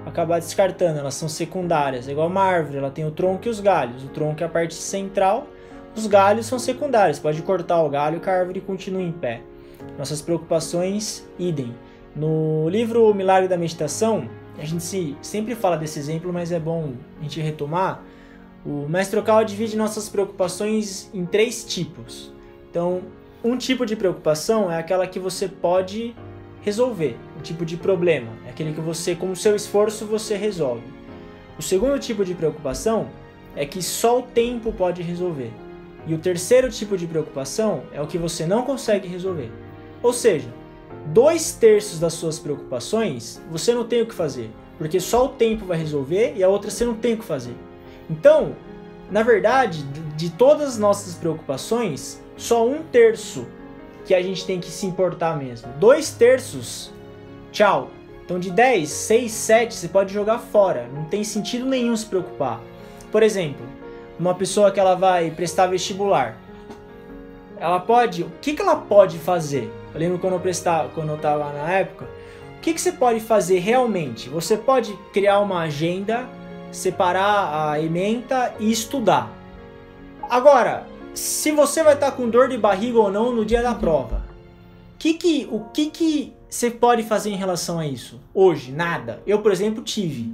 acabar 0.06 0.38
descartando, 0.38 0.98
elas 0.98 1.14
são 1.14 1.28
secundárias. 1.28 2.08
É 2.08 2.12
igual 2.12 2.28
uma 2.28 2.42
árvore, 2.42 2.78
ela 2.78 2.90
tem 2.90 3.04
o 3.04 3.10
tronco 3.10 3.46
e 3.46 3.50
os 3.50 3.60
galhos. 3.60 4.04
O 4.04 4.08
tronco 4.08 4.42
é 4.42 4.46
a 4.46 4.48
parte 4.48 4.74
central, 4.74 5.46
os 5.94 6.06
galhos 6.06 6.46
são 6.46 6.58
secundários. 6.58 7.18
Pode 7.18 7.42
cortar 7.42 7.82
o 7.82 7.90
galho 7.90 8.20
que 8.20 8.30
a 8.30 8.38
árvore 8.38 8.60
continua 8.60 9.02
em 9.02 9.12
pé. 9.12 9.42
Nossas 9.98 10.22
preocupações, 10.22 11.28
idem. 11.38 11.74
No 12.14 12.68
livro 12.70 13.12
Milagre 13.12 13.48
da 13.48 13.58
Meditação, 13.58 14.28
a 14.58 14.64
gente 14.64 14.82
se, 14.82 15.14
sempre 15.20 15.54
fala 15.54 15.76
desse 15.76 15.98
exemplo, 15.98 16.32
mas 16.32 16.50
é 16.50 16.58
bom 16.58 16.92
a 17.20 17.22
gente 17.22 17.40
retomar. 17.40 18.02
O 18.66 18.88
mestre 18.88 19.16
Okawa 19.16 19.44
divide 19.44 19.76
nossas 19.76 20.08
preocupações 20.08 21.08
em 21.14 21.24
três 21.24 21.64
tipos. 21.64 22.32
Então, 22.68 23.02
um 23.44 23.56
tipo 23.56 23.86
de 23.86 23.94
preocupação 23.94 24.72
é 24.72 24.76
aquela 24.76 25.06
que 25.06 25.20
você 25.20 25.46
pode 25.46 26.16
resolver, 26.62 27.16
um 27.38 27.42
tipo 27.42 27.64
de 27.64 27.76
problema, 27.76 28.26
é 28.44 28.50
aquele 28.50 28.72
que 28.72 28.80
você, 28.80 29.14
com 29.14 29.30
o 29.30 29.36
seu 29.36 29.54
esforço, 29.54 30.04
você 30.04 30.36
resolve. 30.36 30.82
O 31.56 31.62
segundo 31.62 31.96
tipo 32.00 32.24
de 32.24 32.34
preocupação 32.34 33.08
é 33.54 33.64
que 33.64 33.80
só 33.80 34.18
o 34.18 34.22
tempo 34.22 34.72
pode 34.72 35.00
resolver. 35.00 35.52
E 36.04 36.12
o 36.12 36.18
terceiro 36.18 36.68
tipo 36.68 36.98
de 36.98 37.06
preocupação 37.06 37.84
é 37.92 38.02
o 38.02 38.06
que 38.08 38.18
você 38.18 38.44
não 38.46 38.62
consegue 38.62 39.06
resolver. 39.06 39.52
Ou 40.02 40.12
seja, 40.12 40.52
dois 41.12 41.52
terços 41.52 42.00
das 42.00 42.14
suas 42.14 42.40
preocupações 42.40 43.40
você 43.48 43.72
não 43.72 43.84
tem 43.84 44.02
o 44.02 44.06
que 44.06 44.14
fazer, 44.14 44.50
porque 44.76 44.98
só 44.98 45.26
o 45.26 45.28
tempo 45.28 45.64
vai 45.64 45.78
resolver 45.78 46.34
e 46.36 46.42
a 46.42 46.48
outra 46.48 46.68
você 46.68 46.84
não 46.84 46.94
tem 46.94 47.14
o 47.14 47.18
que 47.18 47.24
fazer. 47.24 47.54
Então, 48.08 48.54
na 49.10 49.22
verdade, 49.22 49.82
de 50.16 50.30
todas 50.30 50.68
as 50.70 50.78
nossas 50.78 51.14
preocupações, 51.14 52.20
só 52.36 52.66
um 52.66 52.82
terço 52.82 53.46
que 54.04 54.14
a 54.14 54.22
gente 54.22 54.46
tem 54.46 54.60
que 54.60 54.70
se 54.70 54.86
importar 54.86 55.36
mesmo. 55.36 55.72
Dois 55.78 56.10
terços, 56.10 56.92
tchau. 57.52 57.90
Então 58.24 58.40
de 58.40 58.50
10, 58.50 58.88
6, 58.88 59.32
7 59.32 59.74
você 59.74 59.88
pode 59.88 60.12
jogar 60.12 60.38
fora. 60.38 60.88
Não 60.92 61.04
tem 61.04 61.22
sentido 61.22 61.64
nenhum 61.64 61.96
se 61.96 62.06
preocupar. 62.06 62.60
Por 63.12 63.22
exemplo, 63.22 63.64
uma 64.18 64.34
pessoa 64.34 64.70
que 64.70 64.80
ela 64.80 64.94
vai 64.94 65.30
prestar 65.30 65.66
vestibular. 65.68 66.36
Ela 67.58 67.80
pode. 67.80 68.22
O 68.22 68.30
que, 68.40 68.54
que 68.54 68.62
ela 68.62 68.76
pode 68.76 69.18
fazer? 69.18 69.72
Eu 69.94 70.00
lembro 70.00 70.18
quando 70.18 70.34
eu 70.34 70.40
prestava, 70.40 70.88
quando 70.88 71.10
eu 71.10 71.16
estava 71.16 71.52
na 71.52 71.70
época. 71.70 72.06
O 72.58 72.60
que, 72.60 72.74
que 72.74 72.80
você 72.80 72.92
pode 72.92 73.20
fazer 73.20 73.60
realmente? 73.60 74.28
Você 74.28 74.56
pode 74.56 74.92
criar 75.12 75.38
uma 75.38 75.60
agenda, 75.60 76.28
separar 76.70 77.70
a 77.70 77.80
ementa 77.80 78.54
e 78.58 78.70
estudar. 78.70 79.30
Agora, 80.28 80.86
se 81.14 81.50
você 81.52 81.82
vai 81.82 81.94
estar 81.94 82.12
com 82.12 82.28
dor 82.28 82.48
de 82.48 82.58
barriga 82.58 82.98
ou 82.98 83.10
não 83.10 83.32
no 83.32 83.44
dia 83.44 83.62
da 83.62 83.74
prova. 83.74 84.24
Que 84.98 85.14
que, 85.14 85.48
o 85.50 85.60
que 85.60 85.90
que 85.90 86.32
você 86.48 86.70
pode 86.70 87.02
fazer 87.02 87.30
em 87.30 87.36
relação 87.36 87.78
a 87.78 87.86
isso? 87.86 88.20
Hoje, 88.34 88.72
nada. 88.72 89.22
Eu, 89.26 89.40
por 89.40 89.52
exemplo, 89.52 89.82
tive. 89.82 90.32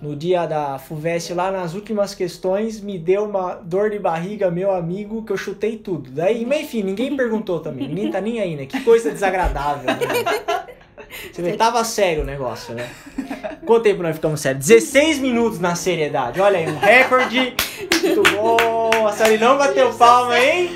No 0.00 0.14
dia 0.14 0.44
da 0.46 0.78
FUVEST, 0.78 1.32
lá 1.32 1.50
nas 1.50 1.74
últimas 1.74 2.14
questões, 2.14 2.80
me 2.80 2.98
deu 2.98 3.24
uma 3.24 3.54
dor 3.54 3.90
de 3.90 3.98
barriga, 3.98 4.50
meu 4.50 4.70
amigo, 4.70 5.24
que 5.24 5.32
eu 5.32 5.36
chutei 5.36 5.78
tudo. 5.78 6.10
Daí, 6.10 6.44
mas 6.44 6.62
enfim, 6.62 6.82
ninguém 6.82 7.16
perguntou 7.16 7.60
também. 7.60 7.88
Ninguém 7.88 8.10
tá 8.10 8.20
nem 8.20 8.40
aí, 8.40 8.54
né? 8.54 8.66
Que 8.66 8.80
coisa 8.82 9.10
desagradável. 9.10 9.86
Né? 9.86 10.66
Você 11.32 11.42
vê, 11.42 11.52
tava 11.52 11.82
sério 11.84 12.22
o 12.22 12.26
negócio, 12.26 12.74
né? 12.74 12.88
Quanto 13.64 13.82
tempo 13.82 14.02
nós 14.02 14.14
ficamos 14.14 14.40
sérios? 14.40 14.64
16 14.66 15.18
minutos 15.18 15.58
na 15.58 15.74
seriedade. 15.74 16.40
Olha 16.40 16.58
aí, 16.58 16.66
um 16.68 16.78
recorde. 16.78 17.54
Muito 18.02 18.22
bom. 18.32 19.06
A 19.06 19.12
série 19.12 19.38
não 19.38 19.58
bateu 19.58 19.92
palma, 19.94 20.38
hein? 20.38 20.70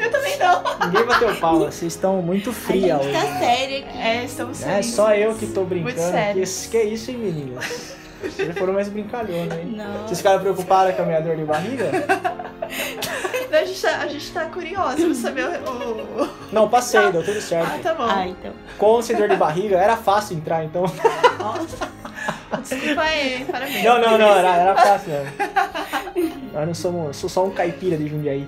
Eu 0.00 0.10
também 0.10 0.38
não. 0.38 0.86
Ninguém 0.86 1.04
bateu 1.06 1.34
palma. 1.36 1.70
Vocês 1.70 1.92
estão 1.94 2.22
muito 2.22 2.52
fria 2.52 2.96
a 2.96 3.02
gente 3.02 3.16
hoje. 3.16 3.26
tá 3.26 3.38
séria 3.38 3.78
aqui. 3.78 3.98
É, 3.98 4.24
estamos 4.24 4.62
É 4.62 4.66
sérios. 4.66 4.86
só 4.86 5.14
eu 5.14 5.34
que 5.34 5.46
tô 5.46 5.60
Muito 5.64 5.68
brincando. 5.84 5.94
Que, 5.96 6.10
sérios. 6.12 6.66
que 6.70 6.82
isso, 6.82 7.10
hein, 7.10 7.18
meninas? 7.18 7.94
Vocês 8.22 8.56
foram 8.58 8.72
mais 8.72 8.88
brincalhona, 8.88 9.54
hein? 9.54 9.74
Não. 9.76 10.02
Vocês 10.06 10.18
ficaram 10.18 10.40
preocupadas 10.40 10.94
com 10.96 11.02
a 11.02 11.04
minha 11.06 11.20
dor 11.20 11.36
de 11.36 11.44
barriga? 11.44 11.84
Não, 13.50 13.58
a, 13.58 13.64
gente 13.64 13.82
tá, 13.82 13.96
a 13.98 14.06
gente 14.06 14.32
tá 14.32 14.44
curiosa 14.46 14.96
pra 15.04 15.14
saber 15.14 15.46
o. 15.46 16.28
Não, 16.52 16.68
passei, 16.68 17.10
deu 17.12 17.22
tudo 17.24 17.38
Ah, 17.38 17.40
certo. 17.40 17.82
tá 17.82 17.94
bom. 17.94 18.04
Ah, 18.08 18.26
então. 18.26 18.52
Com 18.78 19.02
sem 19.02 19.16
dor 19.16 19.28
de 19.28 19.36
barriga, 19.36 19.76
era 19.78 19.96
fácil 19.96 20.36
entrar, 20.36 20.64
então. 20.64 20.82
Nossa. 21.38 21.92
Desculpa 22.62 23.00
aí, 23.02 23.44
parabéns. 23.50 23.82
Não, 23.84 24.00
não, 24.00 24.18
não, 24.18 24.28
era, 24.28 24.54
era 24.56 24.74
fácil 24.80 25.10
mesmo. 25.10 25.32
Nós 26.52 26.66
não 26.66 26.74
somos, 26.74 27.06
eu 27.08 27.14
sou 27.14 27.28
só 27.28 27.44
um 27.44 27.50
caipira 27.50 27.96
de 27.96 28.06
Jundiaí. 28.08 28.46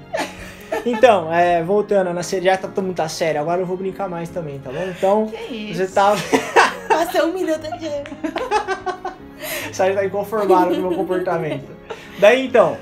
Então, 0.84 1.32
é, 1.32 1.62
voltando, 1.62 2.12
na 2.12 2.22
série 2.22 2.44
já 2.46 2.56
tá 2.56 2.68
todo 2.68 2.84
mundo 2.84 2.96
tá 2.96 3.08
sério, 3.08 3.40
agora 3.40 3.60
eu 3.62 3.66
vou 3.66 3.76
brincar 3.76 4.08
mais 4.08 4.28
também, 4.28 4.58
tá 4.58 4.70
bom? 4.70 4.84
Então, 4.88 5.26
Que 5.28 5.54
isso? 5.54 5.86
você 5.86 5.92
tá. 5.92 6.14
Passou 6.88 7.28
um 7.28 7.32
minuto 7.32 7.62
de. 7.78 7.88
Sérgio 9.76 9.96
tá 9.96 10.04
inconformado 10.06 10.74
com 10.74 10.80
o 10.80 10.82
meu 10.88 10.94
comportamento. 10.94 11.68
Daí 12.18 12.46
então, 12.46 12.76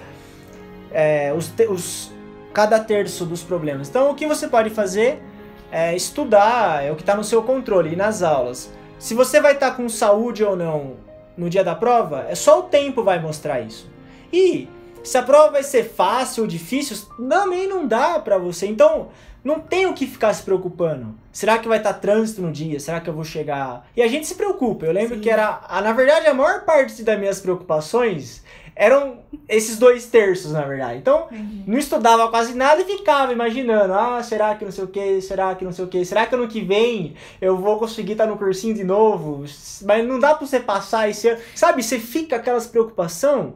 é, 0.93 1.33
os, 1.37 1.53
os- 1.71 2.13
cada 2.53 2.79
terço 2.79 3.25
dos 3.25 3.43
problemas. 3.43 3.89
Então, 3.89 4.11
o 4.11 4.15
que 4.15 4.27
você 4.27 4.47
pode 4.47 4.71
fazer 4.71 5.23
é 5.71 5.97
estudar, 5.97 6.85
é 6.85 6.93
o 6.93 6.95
que 6.97 7.03
está 7.03 7.17
no 7.17 7.25
seu 7.25 7.43
controle, 7.43 7.95
e 7.95 7.97
nas 7.97 8.23
aulas. 8.23 8.71
Se 8.99 9.15
você 9.15 9.41
vai 9.41 9.55
estar 9.55 9.73
com 9.73 9.89
saúde 9.89 10.45
ou 10.45 10.55
não 10.55 10.97
no 11.37 11.49
dia 11.49 11.65
da 11.65 11.75
prova, 11.75 12.27
é 12.29 12.35
só 12.35 12.61
o 12.61 12.63
tempo 12.65 13.03
vai 13.03 13.19
mostrar 13.19 13.61
isso. 13.61 13.91
E 14.33 14.69
se 15.03 15.17
a 15.17 15.23
prova 15.23 15.53
vai 15.53 15.63
ser 15.63 15.85
fácil 15.85 16.43
ou 16.43 16.47
difícil, 16.49 16.97
também 17.29 17.67
não 17.67 17.87
dá 17.87 18.19
pra 18.19 18.37
você. 18.39 18.67
Então, 18.67 19.09
não 19.45 19.59
tem 19.61 19.87
o 19.87 19.93
que 19.95 20.07
ficar 20.07 20.33
se 20.35 20.43
preocupando. 20.43 21.15
Será 21.33 21.59
que 21.59 21.67
vai 21.69 21.79
estar 21.79 21.95
trânsito 21.95 22.43
no 22.43 22.53
dia? 22.53 22.79
Será 22.79 23.01
que 23.01 23.09
eu 23.11 23.15
vou 23.15 23.25
chegar? 23.25 23.89
E 23.97 24.03
a 24.03 24.09
gente 24.09 24.27
se 24.27 24.35
preocupa. 24.35 24.87
Eu 24.87 24.93
lembro 24.93 25.17
Sim. 25.17 25.21
que 25.21 25.31
era, 25.31 25.61
a- 25.69 25.81
na 25.81 25.93
verdade, 25.93 26.27
a 26.27 26.35
maior 26.35 26.65
parte 26.65 27.03
das 27.03 27.19
minhas 27.19 27.41
preocupações 27.41 28.43
eram 28.75 29.19
esses 29.49 29.79
dois 29.79 30.07
terços, 30.07 30.53
na 30.53 30.63
verdade. 30.63 30.99
Então, 30.99 31.27
Entendi. 31.31 31.65
não 31.67 31.79
estudava 31.79 32.29
quase 32.29 32.55
nada 32.55 32.81
e 32.81 32.85
ficava 32.85 33.33
imaginando, 33.33 33.93
ah, 33.93 34.23
será 34.23 34.55
que 34.55 34.65
não 34.65 34.73
sei 34.73 34.85
o 34.85 34.89
que, 34.89 35.21
será 35.21 35.55
que 35.55 35.65
não 35.65 35.73
sei 35.73 35.85
o 35.85 35.89
que, 35.89 36.03
será 36.07 36.25
que 36.25 36.35
ano 36.35 36.49
que 36.49 36.61
vem 36.63 37.15
eu 37.41 37.57
vou 37.59 37.79
conseguir 37.79 38.13
estar 38.13 38.27
no 38.27 38.39
cursinho 38.39 38.75
de 38.75 38.83
novo? 38.85 39.45
Mas 39.85 40.07
não 40.07 40.19
dá 40.19 40.35
pra 40.35 40.47
você 40.47 40.59
passar 40.61 41.09
esse 41.11 41.29
ano, 41.29 41.41
sabe? 41.55 41.83
Você 41.83 41.99
fica 41.99 42.37
aquelas 42.37 42.67
preocupação. 42.67 43.55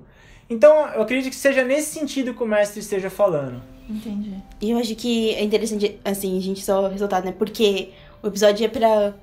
Então, 0.51 0.87
eu 0.88 1.03
acredito 1.03 1.31
que 1.33 1.37
seja 1.38 1.64
nesse 1.64 1.99
sentido 1.99 2.35
que 2.35 2.42
o 2.42 2.46
mestre 2.46 2.81
esteja 2.81 3.09
falando. 3.11 3.62
Entendi. 3.88 4.35
E 4.61 4.70
eu 4.70 4.79
acho 4.79 4.94
que 4.96 5.35
é 5.35 5.44
interessante, 5.44 5.99
assim, 6.05 6.37
a 6.37 6.40
gente 6.40 6.64
só 6.64 6.88
ressaltar, 6.88 7.25
né? 7.25 7.33
Porque 7.37 7.90
o 8.22 8.27
episódio 8.27 8.64
é 8.64 8.68
pra. 8.68 9.14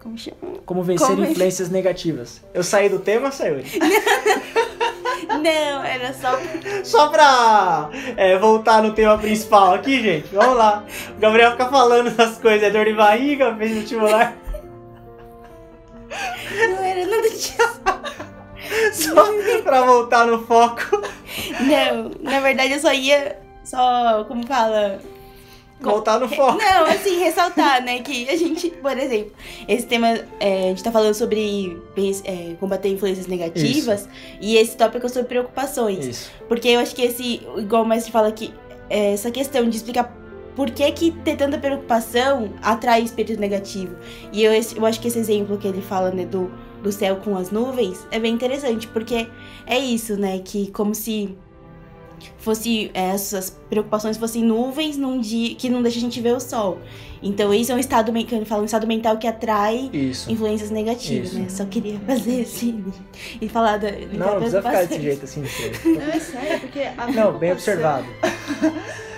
Como 0.00 0.16
chama? 0.18 0.36
Como 0.64 0.82
vencer 0.82 1.06
Como- 1.06 1.24
influências 1.24 1.70
negativas. 1.70 2.40
Eu 2.54 2.62
saí 2.62 2.88
do 2.88 2.98
tema, 2.98 3.30
Sayuri? 3.30 3.64
Não, 5.28 5.82
era 5.84 6.12
só. 6.12 6.38
Só 6.84 7.08
pra 7.08 7.90
é, 8.16 8.36
voltar 8.38 8.82
no 8.82 8.92
tema 8.92 9.16
principal 9.18 9.74
aqui, 9.74 10.02
gente. 10.02 10.28
Vamos 10.32 10.56
lá. 10.56 10.84
O 11.16 11.20
Gabriel 11.20 11.52
fica 11.52 11.68
falando 11.68 12.10
das 12.10 12.38
coisas, 12.38 12.62
é 12.62 12.70
dor 12.70 12.84
de 12.84 12.92
barriga, 12.94 13.54
fez 13.56 13.72
vestibular. 13.72 14.36
Não 16.10 16.84
era 16.84 17.06
nada 17.06 17.30
disso. 17.30 17.56
Só 18.92 19.62
pra 19.62 19.82
voltar 19.82 20.26
no 20.26 20.44
foco. 20.46 21.02
Não, 21.60 22.10
na 22.20 22.40
verdade 22.40 22.72
eu 22.74 22.78
só 22.80 22.92
ia. 22.92 23.38
Só. 23.72 24.24
Como 24.24 24.46
fala? 24.46 25.00
Voltar 25.80 26.20
no 26.20 26.28
foco. 26.28 26.58
Não, 26.58 26.84
assim, 26.84 27.18
ressaltar, 27.18 27.82
né, 27.82 28.00
que 28.00 28.28
a 28.28 28.36
gente, 28.36 28.70
por 28.70 28.96
exemplo, 28.96 29.32
esse 29.66 29.86
tema, 29.86 30.08
é, 30.38 30.64
a 30.64 30.68
gente 30.68 30.84
tá 30.84 30.92
falando 30.92 31.14
sobre 31.14 31.80
é, 32.24 32.54
combater 32.60 32.90
influências 32.90 33.26
negativas, 33.26 34.08
e 34.40 34.56
esse 34.56 34.76
tópico 34.76 35.06
é 35.06 35.08
sobre 35.08 35.28
preocupações. 35.28 36.06
Isso. 36.06 36.30
Porque 36.46 36.68
eu 36.68 36.78
acho 36.78 36.94
que 36.94 37.02
esse, 37.02 37.40
igual 37.56 37.82
o 37.82 37.86
mestre 37.86 38.12
fala 38.12 38.28
aqui, 38.28 38.54
é, 38.88 39.14
essa 39.14 39.30
questão 39.30 39.68
de 39.68 39.76
explicar 39.76 40.16
por 40.54 40.70
que, 40.70 40.92
que 40.92 41.10
ter 41.10 41.36
tanta 41.36 41.58
preocupação 41.58 42.52
atrai 42.62 43.02
espírito 43.02 43.40
negativo. 43.40 43.96
E 44.32 44.44
eu, 44.44 44.52
eu 44.52 44.86
acho 44.86 45.00
que 45.00 45.08
esse 45.08 45.18
exemplo 45.18 45.58
que 45.58 45.66
ele 45.66 45.82
fala, 45.82 46.12
né, 46.12 46.26
do, 46.26 46.48
do 46.80 46.92
céu 46.92 47.16
com 47.16 47.36
as 47.36 47.50
nuvens, 47.50 48.06
é 48.12 48.20
bem 48.20 48.34
interessante, 48.34 48.86
porque 48.86 49.26
é 49.66 49.78
isso, 49.78 50.16
né, 50.16 50.38
que 50.44 50.70
como 50.70 50.94
se 50.94 51.36
fosse 52.38 52.90
é, 52.94 53.10
essas 53.10 53.50
preocupações 53.68 54.16
fossem 54.16 54.42
nuvens 54.44 54.96
num 54.96 55.20
dia 55.20 55.54
que 55.54 55.68
não 55.68 55.82
deixa 55.82 55.98
a 55.98 56.00
gente 56.00 56.20
ver 56.20 56.34
o 56.34 56.40
sol. 56.40 56.78
Então 57.22 57.54
esse 57.54 57.70
é 57.70 57.74
um 57.74 57.78
estado 57.78 58.12
mental, 58.12 58.36
ele 58.38 58.44
fala 58.44 58.62
um 58.62 58.64
estado 58.64 58.86
mental 58.86 59.16
que 59.16 59.26
atrai 59.28 59.88
Isso. 59.92 60.30
influências 60.30 60.70
negativas, 60.70 61.28
Isso. 61.28 61.38
né? 61.38 61.46
Só 61.48 61.64
queria 61.64 61.98
fazer 62.00 62.40
esse 62.42 62.74
e 63.40 63.48
falar 63.48 63.78
da 63.78 63.92
Não, 63.92 64.26
não 64.26 64.34
precisa 64.36 64.60
ficar 64.62 64.84
desse 64.86 65.00
jeito 65.00 65.24
assim. 65.24 65.42
Não, 65.84 66.02
é 66.02 66.18
sério, 66.18 66.60
porque 66.60 66.80
a 66.80 67.06
Não, 67.12 67.38
bem 67.38 67.52
observado. 67.52 68.06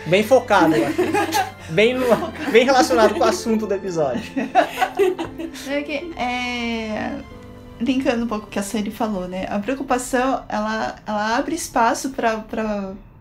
Bem 0.06 0.22
focado. 0.22 0.74
eu 0.76 0.86
acho. 0.86 1.72
Bem, 1.72 1.94
no- 1.94 2.50
bem 2.52 2.64
relacionado 2.66 3.14
com 3.14 3.20
o 3.20 3.24
assunto 3.24 3.66
do 3.66 3.72
episódio. 3.74 4.22
É 5.68 5.82
que, 5.82 6.12
é, 6.18 7.12
linkando 7.80 8.24
um 8.24 8.28
pouco 8.28 8.46
o 8.46 8.50
que 8.50 8.58
a 8.58 8.62
Sari 8.62 8.90
falou, 8.90 9.26
né? 9.28 9.46
A 9.48 9.58
preocupação, 9.58 10.44
ela, 10.48 10.96
ela 11.06 11.36
abre 11.36 11.54
espaço 11.54 12.10
para 12.10 12.44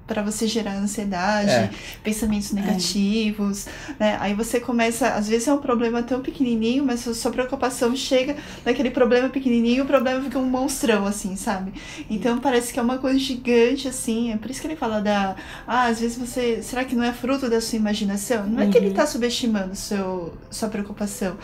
para 0.06 0.22
você 0.22 0.46
gerar 0.48 0.74
ansiedade, 0.74 1.50
É. 1.50 1.70
pensamentos 2.04 2.52
negativos, 2.52 3.68
né? 3.98 4.18
Aí 4.20 4.34
você 4.34 4.60
começa, 4.60 5.08
às 5.14 5.30
vezes 5.30 5.48
é 5.48 5.54
um 5.54 5.60
problema 5.60 6.04
tão 6.04 6.22
pequenininho, 6.22 6.84
mas 6.84 7.08
a 7.08 7.14
sua 7.14 7.32
preocupação 7.32 7.96
chega 7.96 8.36
naquele 8.66 8.92
problema 8.92 9.30
pequenininho, 9.30 9.78
e 9.78 9.82
o 9.82 9.86
problema 9.86 10.22
fica 10.22 10.38
um 10.38 10.46
monstrão 10.46 11.06
assim, 11.06 11.38
sabe? 11.38 11.72
Então 12.10 12.38
parece 12.40 12.74
que 12.74 12.80
é 12.80 12.82
uma 12.84 12.98
coisa 12.98 13.18
gigante 13.18 13.88
assim, 13.88 14.34
é 14.34 14.38
por 14.38 14.52
isso 14.52 14.60
que 14.60 14.68
ele 14.68 14.76
fala 14.76 15.00
da, 15.00 15.38
ah, 15.66 15.86
às 15.86 16.02
vezes 16.02 16.18
você, 16.18 16.62
será 16.62 16.84
que 16.84 16.96
não 16.96 17.04
é 17.06 17.14
fruto 17.14 17.50
da 17.50 17.62
sua 17.62 17.78
imaginação? 17.80 18.46
Não 18.46 18.62
é 18.62 18.68
que 18.68 18.78
ele 18.78 18.90
Uhum. 18.90 18.94
tá 18.94 19.06
subestimando 19.08 19.74
seu 19.74 20.34
sua 20.52 20.68
preocupação, 20.68 21.38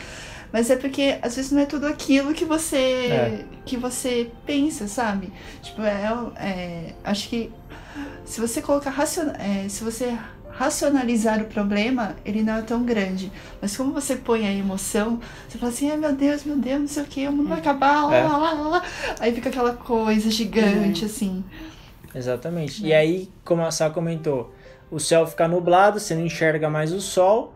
Mas 0.52 0.70
é 0.70 0.76
porque 0.76 1.18
às 1.22 1.36
vezes 1.36 1.52
não 1.52 1.62
é 1.62 1.66
tudo 1.66 1.86
aquilo 1.88 2.34
que 2.34 2.46
você 2.46 2.78
É. 2.78 3.46
que 3.66 3.78
você 3.78 4.32
pensa, 4.46 4.88
sabe? 4.88 5.32
Tipo, 5.62 5.82
é, 5.84 6.04
é- 6.38 6.94
acho 7.04 7.30
que 7.30 7.52
se 8.26 8.42
você 8.42 8.62
colocar 8.62 8.90
raciona, 8.90 9.34
é, 9.38 9.68
se 9.70 9.84
você 9.84 10.18
racionalizar 10.52 11.42
o 11.42 11.46
problema, 11.46 12.16
ele 12.26 12.42
não 12.44 12.56
é 12.58 12.62
tão 12.62 12.84
grande. 12.84 13.32
Mas 13.62 13.78
como 13.78 13.94
você 13.94 14.16
põe 14.16 14.46
a 14.48 14.52
emoção, 14.52 15.20
você 15.48 15.58
fala 15.58 15.72
assim, 15.72 15.90
ai 15.90 15.98
meu 15.98 16.14
Deus, 16.14 16.44
meu 16.44 16.58
Deus, 16.58 16.80
não 16.82 16.88
sei 16.88 17.04
o 17.04 17.06
que, 17.06 17.28
o 17.28 17.32
mundo 17.32 17.48
vai 17.50 17.60
acabar, 17.60 18.06
lá, 18.08 18.16
É. 18.16 18.24
lá, 18.24 18.38
lá, 18.38 18.52
lá. 18.54 18.84
Aí 19.20 19.34
fica 19.34 19.50
aquela 19.50 19.74
coisa 19.74 20.30
gigante, 20.30 21.06
assim. 21.06 21.44
Exatamente. 22.14 22.84
E 22.86 22.94
aí, 22.94 23.30
como 23.46 23.62
a 23.64 23.72
Sá 23.72 23.90
comentou, 23.90 24.54
o 24.92 25.00
céu 25.00 25.26
fica 25.28 25.48
nublado, 25.48 26.00
você 26.00 26.16
não 26.16 26.26
enxerga 26.26 26.70
mais 26.70 26.92
o 26.92 27.00
sol, 27.00 27.54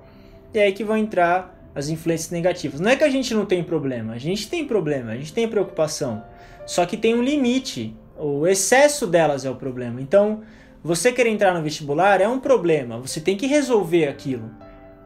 e 0.54 0.60
aí 0.60 0.72
que 0.72 0.84
vão 0.84 0.96
entrar 0.96 1.53
as 1.76 1.90
influências 1.90 2.32
negativas. 2.32 2.80
Não 2.80 2.92
é 2.92 2.96
que 2.96 3.04
a 3.04 3.10
gente 3.10 3.34
não 3.34 3.46
tem 3.46 3.64
problema, 3.64 4.14
a 4.14 4.18
gente 4.18 4.50
tem 4.50 4.66
problema, 4.66 5.12
a 5.12 5.16
gente 5.16 5.34
tem 5.34 5.48
preocupação. 5.48 6.24
Só 6.66 6.86
que 6.86 6.98
tem 6.98 7.16
um 7.16 7.24
limite. 7.24 7.96
O 8.18 8.46
excesso 8.48 9.08
delas 9.08 9.44
é 9.44 9.50
o 9.50 9.56
problema. 9.56 10.02
Então, 10.02 10.42
você 10.84 11.12
querer 11.12 11.30
entrar 11.30 11.54
no 11.54 11.64
vestibular 11.64 12.22
é 12.22 12.28
um 12.28 12.40
problema, 12.40 13.00
você 13.00 13.20
tem 13.20 13.36
que 13.36 13.48
resolver 13.48 14.08
aquilo. 14.08 14.52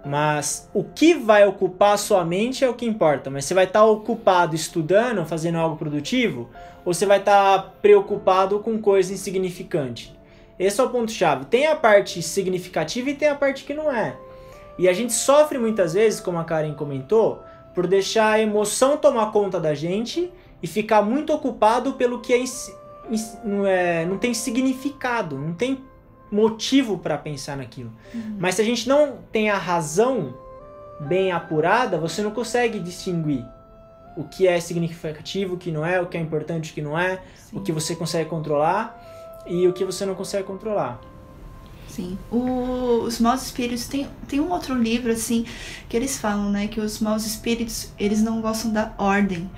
Mas 0.06 0.70
o 0.74 0.84
que 0.84 1.14
vai 1.14 1.46
ocupar 1.46 1.94
a 1.94 1.98
sua 1.98 2.24
mente 2.24 2.64
é 2.64 2.70
o 2.70 2.74
que 2.74 2.86
importa. 2.86 3.30
Mas 3.30 3.46
você 3.46 3.54
vai 3.54 3.66
estar 3.66 3.84
ocupado 3.86 4.56
estudando, 4.56 5.26
fazendo 5.26 5.58
algo 5.58 5.76
produtivo, 5.76 6.50
ou 6.86 6.94
você 6.94 7.06
vai 7.06 7.20
estar 7.20 7.78
preocupado 7.82 8.60
com 8.60 8.80
coisa 8.80 9.14
insignificante? 9.14 10.16
Esse 10.58 10.80
é 10.80 10.84
o 10.84 10.90
ponto-chave. 10.90 11.46
Tem 11.46 11.68
a 11.68 11.76
parte 11.76 12.22
significativa 12.22 13.10
e 13.10 13.16
tem 13.16 13.28
a 13.28 13.36
parte 13.36 13.64
que 13.64 13.74
não 13.74 13.92
é. 13.92 14.16
E 14.78 14.88
a 14.88 14.94
gente 14.94 15.14
sofre 15.14 15.58
muitas 15.58 15.94
vezes, 15.94 16.20
como 16.20 16.38
a 16.38 16.44
Karen 16.44 16.74
comentou, 16.74 17.44
por 17.74 17.88
deixar 17.88 18.32
a 18.32 18.40
emoção 18.40 18.98
tomar 18.98 19.32
conta 19.32 19.60
da 19.60 19.74
gente 19.74 20.32
e 20.62 20.68
ficar 20.68 21.02
muito 21.02 21.34
ocupado 21.34 21.94
pelo 21.94 22.20
que 22.20 22.34
é, 22.34 22.44
não, 23.44 23.66
é 23.66 24.06
não 24.06 24.18
tem 24.18 24.34
significado, 24.34 25.38
não 25.38 25.54
tem 25.54 25.84
motivo 26.32 26.98
para 26.98 27.18
pensar 27.18 27.58
naquilo. 27.58 27.92
Mas 28.40 28.56
se 28.56 28.62
a 28.62 28.66
gente 28.66 28.88
não 28.88 29.20
tem 29.32 29.50
a 29.50 29.58
razão 29.58 30.36
bem 31.00 31.32
apurada, 31.32 31.98
você 31.98 32.22
não 32.22 32.32
consegue 32.32 32.80
distinguir 32.80 33.46
o 34.16 34.24
que 34.24 34.48
é 34.48 34.60
significativo, 34.60 35.54
o 35.54 35.58
que 35.58 35.72
não 35.72 35.86
é, 35.86 36.02
o 36.02 36.08
que 36.08 36.18
é 36.18 36.20
importante, 36.20 36.72
o 36.72 36.74
que 36.74 36.82
não 36.82 36.98
é, 36.98 37.22
o 37.54 37.62
que 37.62 37.72
você 37.72 37.96
consegue 37.96 38.30
controlar 38.30 39.44
e 39.46 39.68
o 39.68 39.74
que 39.74 39.86
você 39.86 40.06
não 40.06 40.16
consegue 40.16 40.44
controlar. 40.44 41.00
Sim. 41.98 42.16
O- 42.32 43.02
os 43.06 43.20
maus 43.20 43.42
espíritos 43.46 43.88
tem, 43.88 44.08
tem 44.28 44.40
um 44.40 44.52
outro 44.52 44.76
livro 44.76 45.12
assim 45.12 45.44
que 45.90 45.98
eles 45.98 46.16
falam, 46.20 46.52
né, 46.52 46.68
que 46.68 46.80
os 46.80 47.00
maus 47.00 47.26
espíritos 47.26 47.92
eles 47.98 48.22
não 48.22 48.40
gostam 48.40 48.72
da 48.72 48.94
ordem, 49.00 49.50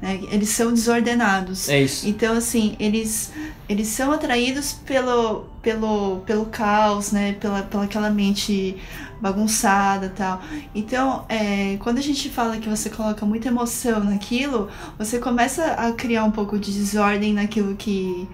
né? 0.00 0.20
Eles 0.30 0.50
são 0.50 0.72
desordenados. 0.72 1.68
É 1.68 1.82
isso. 1.82 2.08
Então 2.08 2.34
assim 2.36 2.76
eles 2.78 3.32
eles 3.68 3.88
são 3.88 4.12
atraídos 4.12 4.74
pelo 4.86 5.46
pelo 5.60 6.20
pelo 6.20 6.46
caos, 6.46 7.10
né? 7.10 7.32
Pela 7.32 7.62
pela 7.64 7.82
aquela 7.84 8.10
mente 8.10 8.76
bagunçada 9.20 10.12
tal. 10.16 10.40
Então, 10.72 11.24
é, 11.28 11.76
quando 11.80 11.98
a 11.98 12.00
gente 12.00 12.30
fala 12.30 12.58
que 12.58 12.68
você 12.68 12.88
coloca 12.88 13.26
muita 13.26 13.48
emoção 13.48 14.04
naquilo, 14.04 14.68
você 14.96 15.18
começa 15.18 15.64
a 15.72 15.90
criar 15.92 16.22
um 16.22 16.30
pouco 16.30 16.56
de 16.56 16.70
desordem 16.72 17.32
naquilo 17.34 17.74
que 17.74 18.28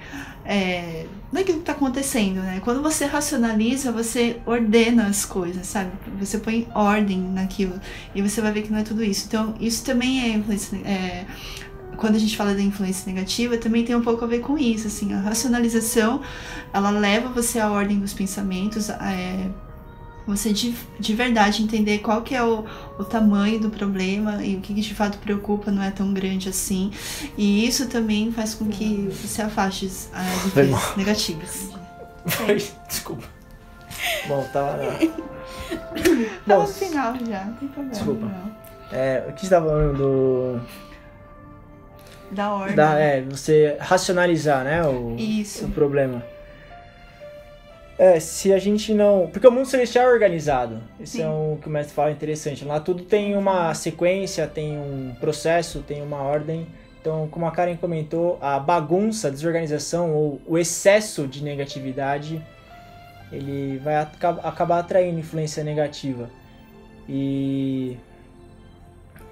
é, 0.45 1.07
naquilo 1.33 1.59
que 1.59 1.65
tá 1.65 1.73
acontecendo, 1.73 2.37
né? 2.37 2.61
Quando 2.63 2.83
você 2.83 3.07
racionaliza, 3.07 3.91
você 3.91 4.41
ordena 4.45 5.07
as 5.07 5.25
coisas, 5.25 5.67
sabe? 5.67 5.91
Você 6.21 6.39
põe 6.39 6.69
ordem 6.75 7.19
naquilo 7.21 7.81
e 8.15 8.23
você 8.23 8.41
vai 8.41 8.53
ver 8.53 8.63
que 8.63 8.73
não 8.73 8.79
é 8.79 8.83
tudo 8.83 9.03
isso. 9.03 9.27
Então, 9.27 9.55
isso 9.61 9.85
também 9.85 10.21
é 10.23 10.29
influência. 10.29 10.77
é, 10.85 11.25
quando 11.97 12.17
a 12.17 12.19
gente 12.19 12.37
fala 12.37 12.55
da 12.55 12.61
influência 12.61 13.11
negativa, 13.11 13.57
também 13.57 13.85
tem 13.85 13.95
um 13.95 14.03
pouco 14.03 14.25
a 14.25 14.27
ver 14.27 14.41
com 14.41 14.59
isso, 14.59 14.87
assim, 14.87 15.13
a 15.13 15.21
racionalização, 15.21 16.21
ela 16.73 16.91
leva 16.91 17.29
você 17.29 17.61
à 17.61 17.71
ordem 17.71 17.99
dos 17.99 18.13
pensamentos, 18.13 18.91
é, 18.91 19.49
você 20.27 20.53
de, 20.53 20.75
de 20.99 21.15
verdade 21.15 21.63
entender 21.63 21.99
qual 21.99 22.23
que 22.23 22.35
é 22.35 22.43
o, 22.43 22.65
o 22.99 23.05
tamanho 23.05 23.61
do 23.61 23.71
problema 23.71 24.45
e 24.45 24.57
o 24.57 24.61
que, 24.61 24.73
que 24.75 24.81
de 24.81 24.95
fato 24.95 25.19
preocupa 25.19 25.71
não 25.71 25.83
é 25.83 25.91
tão 25.91 26.13
grande 26.15 26.49
assim. 26.49 26.91
E 27.37 27.67
isso 27.67 27.89
também 27.89 28.33
faz 28.33 28.55
com 28.55 28.67
que 28.69 29.09
você 29.11 29.43
afaste 29.43 29.87
as 29.87 30.47
influências 30.47 30.97
negativas. 30.97 31.71
Desculpa. 32.89 33.25
Bom, 34.27 34.47
tava. 34.53 34.79
Tá 36.47 36.57
Bom, 36.57 36.63
no 36.63 36.67
final 36.67 37.15
já, 37.27 37.45
não 37.45 37.55
tem 37.55 37.69
problema. 37.69 37.95
Desculpa. 37.95 38.27
não. 38.27 38.99
é, 38.99 39.27
o 39.29 39.33
que 39.33 39.41
você 39.41 39.47
estava 39.47 39.69
falando 39.69 39.97
do. 39.97 40.61
Da 42.31 42.53
ordem. 42.53 42.77
Da, 42.77 42.99
é, 42.99 43.23
você 43.23 43.77
racionalizar, 43.81 44.65
né? 44.65 44.83
O, 44.85 45.17
Isso. 45.17 45.67
o 45.67 45.71
problema. 45.71 46.25
É, 47.97 48.19
se 48.19 48.53
a 48.53 48.59
gente 48.59 48.93
não. 48.93 49.29
Porque 49.33 49.47
o 49.47 49.53
mundo 49.53 49.67
celestial 49.67 50.07
é 50.07 50.13
organizado. 50.13 50.81
Isso 50.99 51.23
é 51.23 51.29
um 51.29 51.57
que 51.61 51.69
o 51.69 51.71
mestre 51.71 51.95
fala 51.95 52.11
interessante. 52.11 52.65
Lá 52.65 52.81
tudo 52.81 53.05
tem 53.05 53.37
uma 53.37 53.73
sequência, 53.75 54.47
tem 54.47 54.77
um 54.77 55.15
processo, 55.21 55.81
tem 55.81 56.03
uma 56.03 56.21
ordem. 56.21 56.67
Então, 57.01 57.29
como 57.31 57.47
a 57.47 57.51
Karen 57.51 57.77
comentou, 57.77 58.39
a 58.41 58.59
bagunça, 58.59 59.29
a 59.29 59.31
desorganização 59.31 60.13
ou 60.13 60.41
o 60.47 60.59
excesso 60.59 61.29
de 61.29 61.45
negatividade, 61.45 62.43
ele 63.31 63.79
vai 63.79 63.97
aca- 63.97 64.41
acabar 64.43 64.79
atraindo 64.79 65.21
influência 65.21 65.63
negativa. 65.63 66.31
E 67.09 67.97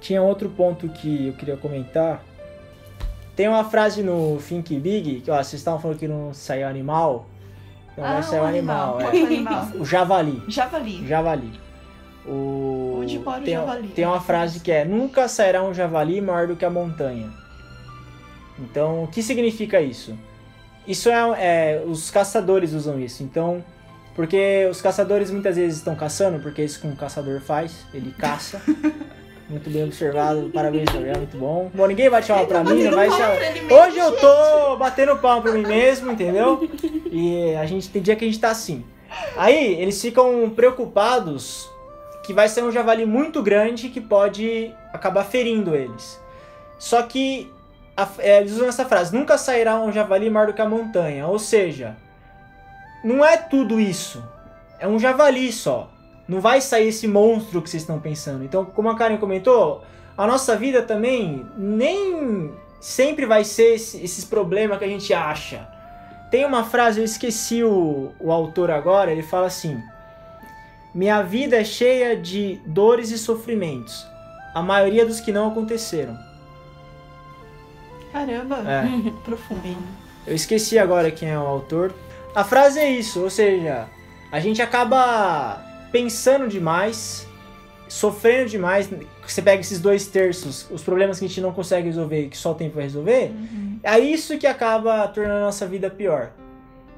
tinha 0.01 0.23
outro 0.23 0.51
ponto 0.51 0.89
que 0.89 1.29
eu 1.29 1.33
queria 1.33 1.57
comentar. 1.57 2.23
Tem 3.35 3.49
uma 3.49 3.65
frase 3.65 4.03
no 4.03 4.37
Think 4.47 4.79
Big, 4.79 5.23
que 5.23 5.31
ó, 5.31 5.37
vocês 5.37 5.55
estavam 5.55 5.81
falando 5.81 5.99
que 5.99 6.07
não 6.07 6.35
saiu 6.35 6.69
animal. 6.69 7.27
Então 7.93 8.05
vai 8.05 8.23
sair 8.23 8.41
um 8.41 8.43
um 8.43 8.47
animal. 8.47 8.99
Pode 8.99 9.17
é. 9.17 9.23
animal. 9.23 9.69
O 9.75 9.85
javali. 9.85 10.43
Javali. 10.49 11.07
Javali. 11.07 11.61
O... 12.27 12.99
Onde 13.01 13.19
mora 13.19 13.41
o 13.41 13.45
tem, 13.45 13.55
javali? 13.55 13.89
Tem 13.89 14.07
uma 14.07 14.21
frase 14.21 14.61
que 14.61 14.71
é: 14.71 14.85
Nunca 14.85 15.29
sairá 15.29 15.63
um 15.63 15.75
javali 15.75 16.21
maior 16.21 16.47
do 16.47 16.57
que 16.57 16.65
a 16.65 16.71
montanha. 16.71 17.31
Então, 18.59 19.05
o 19.05 19.09
que 19.09 19.23
significa 19.23 19.81
isso? 19.81 20.17
Isso 20.87 21.09
é, 21.09 21.15
é. 21.39 21.85
Os 21.87 22.11
caçadores 22.11 22.73
usam 22.73 22.99
isso. 22.99 23.23
Então. 23.23 23.65
Porque 24.15 24.69
os 24.71 24.83
caçadores 24.83 25.31
muitas 25.31 25.57
vezes 25.57 25.79
estão 25.79 25.97
caçando, 25.97 26.39
porque 26.41 26.61
é 26.61 26.67
isso 26.67 26.79
que 26.79 26.87
um 26.87 26.95
caçador 26.95 27.41
faz. 27.41 27.87
Ele 27.95 28.13
caça. 28.13 28.61
muito 29.49 29.69
bem 29.71 29.85
observado. 29.85 30.51
Parabéns, 30.53 30.85
Gabriel. 30.91 31.17
Muito 31.19 31.37
bom. 31.37 31.71
Bom, 31.75 31.87
ninguém 31.87 32.09
vai 32.09 32.23
chamar 32.23 32.47
pra 32.47 32.65
mim, 32.65 32.85
não 32.85 32.93
vai 32.97 33.11
chamar. 33.11 33.37
Hoje 33.87 33.99
eu 33.99 34.17
tô 34.17 34.77
batendo 34.77 35.17
palma 35.19 35.43
pra 35.43 35.53
mim 35.53 35.63
mesmo, 35.67 36.11
entendeu? 36.13 36.69
E 37.11 37.55
a 37.57 37.67
gente 37.67 37.89
tem 37.91 38.01
dia 38.03 38.17
que 38.17 38.25
a 38.25 38.29
gente 38.29 38.41
tá 38.41 38.51
assim. 38.51 38.85
Aí 39.37 39.75
eles 39.75 40.01
ficam 40.01 40.51
preocupados 40.55 41.69
que 42.25 42.33
vai 42.33 42.49
ser 42.49 42.63
um 42.65 42.71
javali 42.73 43.05
muito 43.05 43.43
grande 43.43 43.89
que 43.91 44.01
pode 44.01 44.73
acabar 44.93 45.25
ferindo 45.25 45.75
eles. 45.75 46.19
Só 46.79 47.03
que 47.03 47.51
a- 47.97 48.09
é, 48.19 48.41
eles 48.41 48.53
usam 48.53 48.69
essa 48.69 48.85
frase: 48.87 49.15
nunca 49.15 49.37
sairá 49.37 49.79
um 49.79 49.93
javali 49.93 50.31
maior 50.31 50.47
do 50.47 50.55
que 50.55 50.63
a 50.63 50.69
montanha. 50.69 51.27
Ou 51.27 51.39
seja, 51.39 51.95
não 53.05 53.23
é 53.25 53.37
tudo 53.37 53.79
isso. 53.79 54.23
É 54.79 54.89
um 54.89 54.99
javali 54.99 55.53
só. 55.53 55.91
Não 56.29 56.41
vai 56.41 56.61
sair 56.61 56.89
esse 56.89 57.07
monstro 57.09 57.61
que 57.61 57.69
vocês 57.69 57.83
estão 57.83 57.99
pensando. 57.99 58.45
Então, 58.45 58.65
como 58.65 58.89
a 58.89 58.97
Karen 58.97 59.17
comentou, 59.17 59.83
a 60.17 60.27
nossa 60.27 60.57
vida 60.57 60.83
também 60.83 61.45
nem 61.57 62.53
sempre 62.81 63.27
vai 63.27 63.45
ser 63.45 63.75
esse- 63.75 64.03
esses 64.03 64.25
problemas 64.25 64.79
que 64.79 64.85
a 64.85 64.89
gente 64.89 65.13
acha. 65.13 65.69
Tem 66.31 66.45
uma 66.45 66.65
frase, 66.65 67.01
eu 67.01 67.05
esqueci 67.05 67.63
o, 67.63 68.13
o 68.19 68.33
autor 68.33 68.71
agora, 68.71 69.11
ele 69.13 69.23
fala 69.23 69.47
assim: 69.47 69.79
Minha 70.95 71.23
vida 71.23 71.57
é 71.57 71.65
cheia 71.65 72.17
de 72.17 72.61
dores 72.67 73.11
e 73.11 73.19
sofrimentos, 73.19 74.07
a 74.55 74.63
maioria 74.63 75.05
dos 75.05 75.21
que 75.21 75.33
não 75.33 75.49
aconteceram. 75.49 76.17
Caramba, 78.13 78.57
É. 78.69 78.85
profundo. 79.25 79.77
Eu 80.27 80.35
esqueci 80.35 80.79
agora 80.79 81.11
quem 81.11 81.31
é 81.31 81.39
o 81.39 81.43
autor. 81.47 81.93
A 82.35 82.45
frase 82.45 82.79
é 82.79 82.89
isso, 82.91 83.23
ou 83.23 83.31
seja, 83.31 83.87
a 84.31 84.39
gente 84.41 84.63
acaba 84.63 85.61
pensando 85.93 86.49
demais, 86.49 87.27
sofrendo 87.87 88.49
demais. 88.49 88.91
Você 89.25 89.43
pega 89.43 89.61
esses 89.61 89.81
dois 89.81 90.07
terços, 90.07 90.67
os 90.71 90.83
problemas 90.83 91.19
que 91.19 91.27
a 91.27 91.29
gente 91.29 91.41
não 91.41 91.53
consegue 91.53 91.87
resolver 91.87 92.23
e 92.23 92.29
que 92.29 92.37
só 92.37 92.53
o 92.53 92.55
tempo 92.55 92.75
vai 92.77 92.85
resolver, 92.85 93.33
é 93.83 93.99
isso 93.99 94.39
que 94.39 94.47
acaba 94.47 95.07
tornando 95.09 95.41
a 95.41 95.45
nossa 95.45 95.67
vida 95.67 95.91
pior. 95.91 96.33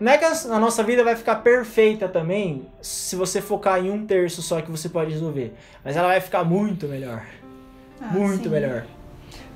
Não 0.00 0.11
é 0.11 0.18
que 0.18 0.24
a 0.24 0.33
a 0.33 0.59
nossa 0.59 0.83
vida 0.83 1.04
vai 1.04 1.14
ficar 1.14 1.37
perfeita 1.37 2.09
também 2.09 2.66
se 2.80 3.14
você 3.14 3.40
focar 3.40 3.85
em 3.85 3.90
um 3.90 4.04
terço 4.07 4.42
só 4.42 4.61
que 4.61 4.70
você 4.70 4.88
pode 4.88 5.12
resolver, 5.12 5.52
mas 5.85 5.96
ela 5.96 6.09
vai 6.09 6.20
ficar 6.20 6.44
muito 6.44 6.87
melhor. 6.88 7.24
Ah, 8.00 8.07
muito 8.07 8.44
sim. 8.44 8.48
melhor. 8.48 8.85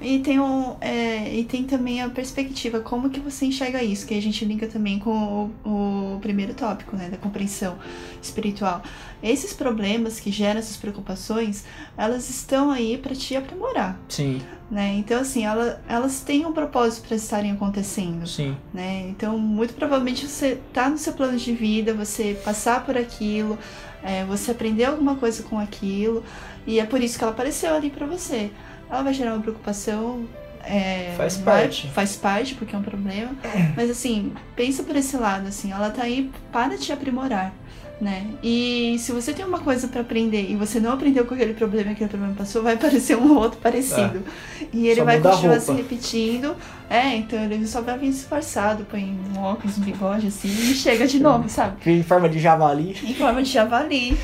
E 0.00 0.20
tem, 0.20 0.38
um, 0.38 0.76
é, 0.80 1.34
e 1.34 1.44
tem 1.44 1.64
também 1.64 2.00
a 2.00 2.08
perspectiva, 2.08 2.78
como 2.78 3.10
que 3.10 3.18
você 3.18 3.46
enxerga 3.46 3.82
isso, 3.82 4.06
que 4.06 4.14
a 4.14 4.22
gente 4.22 4.44
linka 4.44 4.68
também 4.68 4.98
com 4.98 5.50
o, 5.64 6.14
o 6.14 6.20
primeiro 6.20 6.54
tópico, 6.54 6.96
né, 6.96 7.08
da 7.08 7.16
compreensão 7.16 7.76
espiritual. 8.22 8.82
Esses 9.20 9.52
problemas 9.52 10.20
que 10.20 10.30
geram 10.30 10.60
essas 10.60 10.76
preocupações, 10.76 11.64
elas 11.96 12.30
estão 12.30 12.70
aí 12.70 12.96
para 12.96 13.14
te 13.14 13.34
aprimorar. 13.34 13.98
Sim. 14.08 14.40
Né? 14.70 14.94
Então, 14.98 15.20
assim, 15.20 15.44
ela, 15.44 15.82
elas 15.88 16.20
têm 16.20 16.46
um 16.46 16.52
propósito 16.52 17.08
para 17.08 17.16
estarem 17.16 17.50
acontecendo. 17.50 18.24
Sim. 18.26 18.56
Né? 18.72 19.06
Então, 19.08 19.36
muito 19.36 19.74
provavelmente 19.74 20.28
você 20.28 20.60
tá 20.72 20.88
no 20.88 20.98
seu 20.98 21.12
plano 21.12 21.36
de 21.36 21.52
vida, 21.52 21.92
você 21.92 22.38
passar 22.44 22.84
por 22.84 22.96
aquilo, 22.96 23.58
é, 24.04 24.24
você 24.24 24.52
aprender 24.52 24.84
alguma 24.84 25.16
coisa 25.16 25.42
com 25.42 25.58
aquilo, 25.58 26.22
e 26.64 26.78
é 26.78 26.86
por 26.86 27.00
isso 27.00 27.18
que 27.18 27.24
ela 27.24 27.32
apareceu 27.32 27.74
ali 27.74 27.90
para 27.90 28.06
você 28.06 28.52
ela 28.90 29.02
vai 29.02 29.14
gerar 29.14 29.34
uma 29.34 29.42
preocupação. 29.42 30.26
É, 30.64 31.14
faz 31.16 31.36
vai, 31.36 31.62
parte. 31.62 31.88
Faz 31.88 32.16
parte, 32.16 32.54
porque 32.54 32.74
é 32.74 32.78
um 32.78 32.82
problema. 32.82 33.30
Mas 33.76 33.90
assim, 33.90 34.32
pensa 34.54 34.82
por 34.82 34.96
esse 34.96 35.16
lado, 35.16 35.48
assim, 35.48 35.72
ela 35.72 35.90
tá 35.90 36.02
aí 36.02 36.30
para 36.52 36.76
te 36.76 36.92
aprimorar. 36.92 37.52
Né? 38.00 38.28
E 38.44 38.96
se 39.00 39.10
você 39.10 39.32
tem 39.32 39.44
uma 39.44 39.58
coisa 39.58 39.88
para 39.88 40.02
aprender 40.02 40.48
e 40.48 40.54
você 40.54 40.78
não 40.78 40.92
aprendeu 40.92 41.26
com 41.26 41.34
aquele 41.34 41.52
problema 41.52 41.86
que 41.86 41.94
aquele 41.94 42.10
problema 42.10 42.32
passou, 42.32 42.62
vai 42.62 42.74
aparecer 42.78 43.16
um 43.16 43.36
outro 43.36 43.58
parecido. 43.58 44.22
É. 44.62 44.66
E 44.72 44.86
ele 44.86 45.00
só 45.00 45.04
vai 45.04 45.20
continuar 45.20 45.60
se 45.60 45.72
repetindo. 45.72 46.54
É, 46.88 47.16
então 47.16 47.42
ele 47.42 47.66
só 47.66 47.80
vai 47.80 47.98
vir 47.98 48.10
disfarçado, 48.10 48.86
põe 48.88 49.18
um 49.34 49.40
óculos, 49.40 49.78
um 49.78 49.80
bigode 49.80 50.28
assim 50.28 50.48
e 50.48 50.74
chega 50.74 51.08
de 51.08 51.18
novo, 51.18 51.48
sabe? 51.48 51.90
Em 51.90 52.02
forma 52.04 52.28
de 52.28 52.38
javali. 52.38 52.96
Em 53.02 53.14
forma 53.14 53.42
de 53.42 53.50
javali. 53.50 54.16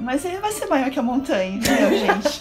Mas 0.00 0.24
ele 0.24 0.38
vai 0.38 0.52
ser 0.52 0.66
maior 0.66 0.90
que 0.90 0.98
a 0.98 1.02
montanha, 1.02 1.56
entendeu, 1.56 1.90
gente? 1.90 2.38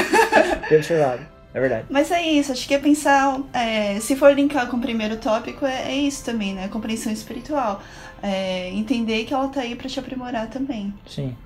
Perturbado. 0.68 1.32
É 1.54 1.60
verdade. 1.60 1.84
Mas 1.90 2.10
é 2.10 2.22
isso, 2.22 2.50
acho 2.52 2.66
que 2.66 2.74
é 2.74 2.78
pensar. 2.78 3.38
É, 3.52 4.00
se 4.00 4.16
for 4.16 4.32
linkar 4.34 4.68
com 4.68 4.78
o 4.78 4.80
primeiro 4.80 5.16
tópico, 5.18 5.66
é, 5.66 5.92
é 5.92 5.94
isso 5.94 6.24
também, 6.24 6.54
né? 6.54 6.68
Compreensão 6.68 7.12
espiritual. 7.12 7.82
É, 8.22 8.70
entender 8.70 9.24
que 9.24 9.34
ela 9.34 9.48
tá 9.48 9.60
aí 9.60 9.74
para 9.74 9.88
te 9.88 10.00
aprimorar 10.00 10.48
também. 10.48 10.94
Sim. 11.06 11.36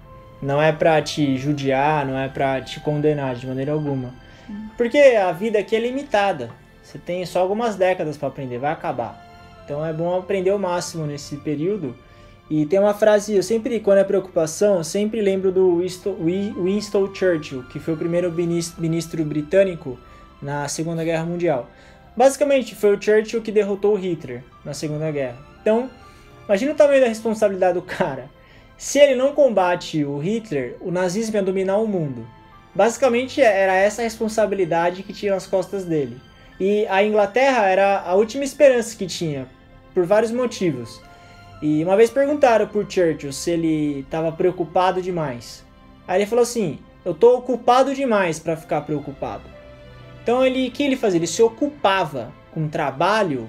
Não 0.41 0.63
é 0.63 0.71
para 0.71 1.01
te 1.03 1.37
judiar, 1.37 2.07
não 2.07 2.17
é 2.17 2.29
para 2.29 2.61
te 2.61 2.79
condenar 2.81 3.35
de 3.35 3.47
maneira 3.47 3.73
alguma. 3.73 4.15
Hum. 4.49 4.69
Porque 4.77 4.99
a 4.99 5.33
vida 5.33 5.59
aqui 5.59 5.75
é 5.75 5.81
limitada. 5.81 6.51
Você 6.83 6.99
tem 6.99 7.27
só 7.27 7.41
algumas 7.41 7.75
décadas 7.75 8.17
para 8.17 8.29
aprender, 8.29 8.59
vai 8.59 8.71
acabar. 8.71 9.25
Então 9.65 9.85
é 9.85 9.93
bom 9.93 10.17
aprender 10.17 10.53
o 10.53 10.59
máximo 10.59 11.05
nesse 11.05 11.37
período 11.39 11.97
e 12.49 12.65
tem 12.65 12.79
uma 12.79 12.95
frase, 12.95 13.35
eu 13.35 13.43
sempre, 13.43 13.81
quando 13.81 13.99
é 13.99 14.05
preocupação, 14.05 14.85
sempre 14.85 15.21
lembro 15.21 15.51
do 15.51 15.79
Winston 15.79 17.13
Churchill, 17.13 17.65
que 17.65 17.81
foi 17.81 17.95
o 17.95 17.97
primeiro 17.97 18.33
ministro 18.33 19.25
britânico 19.25 19.99
na 20.41 20.69
Segunda 20.69 21.03
Guerra 21.03 21.25
Mundial. 21.25 21.69
Basicamente, 22.17 22.75
foi 22.75 22.97
o 22.97 23.03
Churchill 23.03 23.43
que 23.43 23.51
derrotou 23.51 23.97
Hitler 23.97 24.45
na 24.65 24.73
Segunda 24.73 25.11
Guerra. 25.11 25.37
Então, 25.61 25.91
imagina 26.45 26.73
o 26.73 26.77
tamanho 26.77 27.01
da 27.01 27.09
responsabilidade 27.09 27.75
do 27.75 27.83
cara. 27.83 28.31
Se 28.79 28.99
ele 28.99 29.17
não 29.17 29.33
combate 29.33 30.05
o 30.05 30.19
Hitler, 30.19 30.77
o 30.81 30.93
nazismo 30.93 31.37
ia 31.37 31.43
dominar 31.43 31.79
o 31.79 31.87
mundo. 31.87 32.27
Basicamente, 32.75 33.41
era 33.41 33.75
essa 33.75 34.03
a 34.03 34.05
responsabilidade 34.05 35.03
que 35.03 35.13
tinha 35.13 35.35
nas 35.35 35.47
costas 35.47 35.85
dele. 35.85 36.21
E 36.61 36.87
a 36.87 37.03
Inglaterra 37.03 37.67
era 37.67 38.01
a 38.03 38.15
última 38.15 38.45
esperança 38.45 38.97
que 38.97 39.07
tinha, 39.07 39.49
por 39.93 40.07
vários 40.07 40.31
motivos. 40.31 41.01
E 41.63 41.83
uma 41.83 41.97
vez 41.97 42.11
perguntaram 42.11 42.67
por 42.67 42.85
Churchill 42.89 43.33
se 43.33 43.51
ele 43.51 44.01
estava 44.01 44.31
preocupado 44.31 45.01
demais. 45.01 45.65
Aí 46.07 46.19
ele 46.19 46.27
falou 46.27 46.43
assim: 46.43 46.79
"Eu 47.05 47.15
tô 47.15 47.37
ocupado 47.37 47.95
demais 47.95 48.39
para 48.39 48.57
ficar 48.57 48.83
preocupado". 48.83 49.43
Então 50.23 50.45
ele, 50.45 50.69
o 50.69 50.71
que 50.71 50.83
ele 50.83 50.97
fazia? 50.97 51.19
Ele 51.19 51.27
se 51.27 51.43
ocupava 51.43 52.33
com 52.53 52.65
o 52.65 52.69
trabalho, 52.69 53.49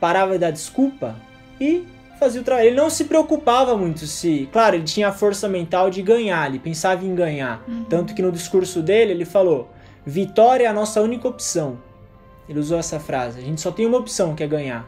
parava 0.00 0.32
de 0.32 0.38
dar 0.38 0.50
desculpa 0.50 1.14
e 1.60 1.84
fazia 2.18 2.40
o 2.40 2.44
trabalho. 2.44 2.68
Ele 2.68 2.76
não 2.76 2.88
se 2.88 3.04
preocupava 3.04 3.76
muito 3.76 4.06
se, 4.06 4.48
claro, 4.52 4.76
ele 4.76 4.84
tinha 4.84 5.08
a 5.08 5.12
força 5.12 5.48
mental 5.48 5.90
de 5.90 6.00
ganhar, 6.00 6.48
ele 6.48 6.58
pensava 6.58 7.04
em 7.04 7.14
ganhar. 7.14 7.62
Uhum. 7.68 7.84
Tanto 7.84 8.14
que 8.14 8.22
no 8.22 8.32
discurso 8.32 8.80
dele 8.82 9.12
ele 9.12 9.24
falou: 9.24 9.70
"Vitória 10.06 10.64
é 10.64 10.68
a 10.68 10.72
nossa 10.72 11.00
única 11.00 11.28
opção". 11.28 11.78
Ele 12.48 12.58
usou 12.58 12.78
essa 12.78 13.00
frase. 13.00 13.38
A 13.38 13.42
gente 13.42 13.60
só 13.60 13.70
tem 13.70 13.86
uma 13.86 13.98
opção, 13.98 14.34
que 14.34 14.42
é 14.42 14.46
ganhar. 14.46 14.86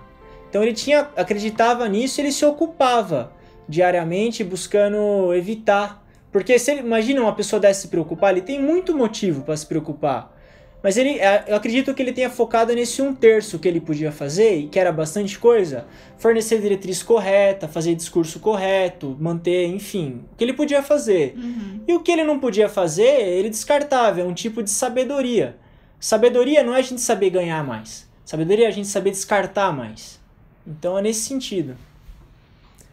Então 0.48 0.62
ele 0.62 0.72
tinha 0.72 1.08
acreditava 1.16 1.88
nisso, 1.88 2.20
e 2.20 2.24
ele 2.24 2.32
se 2.32 2.44
ocupava 2.44 3.32
diariamente 3.68 4.44
buscando 4.44 5.34
evitar, 5.34 6.04
porque 6.30 6.58
se 6.58 6.70
ele, 6.70 6.80
imagina 6.80 7.20
uma 7.20 7.34
pessoa 7.34 7.58
dessa 7.58 7.82
se 7.82 7.88
preocupar, 7.88 8.32
ele 8.32 8.42
tem 8.42 8.60
muito 8.60 8.96
motivo 8.96 9.42
para 9.42 9.56
se 9.56 9.66
preocupar. 9.66 10.34
Mas 10.82 10.96
ele, 10.96 11.18
é, 11.18 11.46
eu 11.48 11.56
acredito 11.56 11.92
que 11.94 12.00
ele 12.00 12.12
tenha 12.12 12.30
focado 12.30 12.72
nesse 12.72 13.02
um 13.02 13.12
terço 13.14 13.58
que 13.58 13.66
ele 13.66 13.80
podia 13.80 14.12
fazer, 14.12 14.56
e 14.58 14.68
que 14.68 14.78
era 14.78 14.92
bastante 14.92 15.38
coisa, 15.38 15.86
fornecer 16.16 16.60
diretriz 16.60 17.02
correta, 17.02 17.66
fazer 17.66 17.94
discurso 17.94 18.38
correto, 18.38 19.16
manter, 19.18 19.66
enfim, 19.66 20.24
o 20.32 20.36
que 20.36 20.44
ele 20.44 20.52
podia 20.52 20.82
fazer. 20.82 21.34
Uhum. 21.36 21.80
E 21.88 21.94
o 21.94 22.00
que 22.00 22.12
ele 22.12 22.22
não 22.22 22.38
podia 22.38 22.68
fazer, 22.68 23.20
ele 23.20 23.50
descartava, 23.50 24.20
é 24.20 24.24
um 24.24 24.34
tipo 24.34 24.62
de 24.62 24.70
sabedoria. 24.70 25.56
Sabedoria 25.98 26.62
não 26.62 26.74
é 26.74 26.78
a 26.78 26.82
gente 26.82 27.00
saber 27.00 27.30
ganhar 27.30 27.64
mais. 27.64 28.08
Sabedoria 28.24 28.66
é 28.66 28.68
a 28.68 28.72
gente 28.72 28.88
saber 28.88 29.10
descartar 29.10 29.72
mais. 29.72 30.20
Então 30.66 30.98
é 30.98 31.02
nesse 31.02 31.20
sentido. 31.20 31.76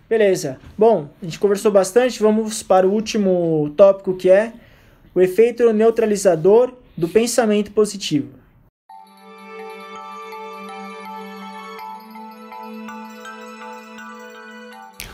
Beleza. 0.07 0.59
Bom, 0.77 1.09
a 1.21 1.25
gente 1.25 1.39
conversou 1.39 1.71
bastante, 1.71 2.21
vamos 2.21 2.62
para 2.62 2.88
o 2.88 2.91
último 2.91 3.73
tópico 3.75 4.15
que 4.15 4.29
é 4.29 4.53
o 5.15 5.21
efeito 5.21 5.71
neutralizador 5.73 6.73
do 6.95 7.09
pensamento 7.09 7.71
positivo. 7.71 8.43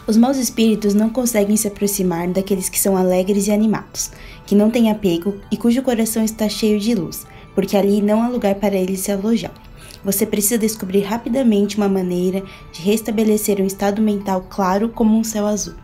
Os 0.05 0.17
maus 0.17 0.37
espíritos 0.37 0.95
não 0.95 1.09
conseguem 1.09 1.55
se 1.55 1.67
aproximar 1.67 2.27
daqueles 2.29 2.67
que 2.67 2.79
são 2.79 2.97
alegres 2.97 3.45
e 3.45 3.51
animados, 3.51 4.11
que 4.45 4.55
não 4.55 4.71
têm 4.71 4.89
apego 4.89 5.39
e 5.51 5.55
cujo 5.55 5.83
coração 5.83 6.23
está 6.23 6.49
cheio 6.49 6.79
de 6.79 6.95
luz, 6.95 7.27
porque 7.53 7.77
ali 7.77 8.01
não 8.01 8.23
há 8.23 8.27
lugar 8.27 8.55
para 8.55 8.75
eles 8.75 9.01
se 9.01 9.11
alojar. 9.11 9.68
Você 10.03 10.25
precisa 10.25 10.57
descobrir 10.57 11.01
rapidamente 11.01 11.77
uma 11.77 11.89
maneira 11.89 12.41
de 12.71 12.81
restabelecer 12.81 13.59
um 13.59 13.65
estado 13.65 14.01
mental 14.01 14.45
claro 14.49 14.89
como 14.89 15.17
um 15.17 15.23
céu 15.23 15.45
azul. 15.45 15.75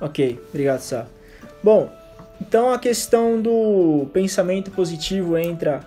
Ok, 0.00 0.40
obrigado, 0.50 0.80
Sá. 0.80 1.06
Bom, 1.62 1.92
então 2.40 2.72
a 2.72 2.78
questão 2.78 3.40
do 3.40 4.06
pensamento 4.12 4.70
positivo 4.70 5.36
entra 5.36 5.80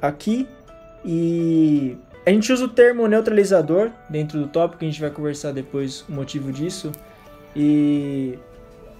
aqui 0.00 0.46
e 1.04 1.96
a 2.26 2.30
gente 2.30 2.52
usa 2.52 2.64
o 2.64 2.68
termo 2.68 3.06
neutralizador 3.06 3.90
dentro 4.08 4.38
do 4.38 4.46
tópico, 4.46 4.84
a 4.84 4.86
gente 4.86 5.00
vai 5.00 5.10
conversar 5.10 5.52
depois 5.52 6.04
o 6.08 6.12
motivo 6.12 6.52
disso. 6.52 6.92
E 7.56 8.38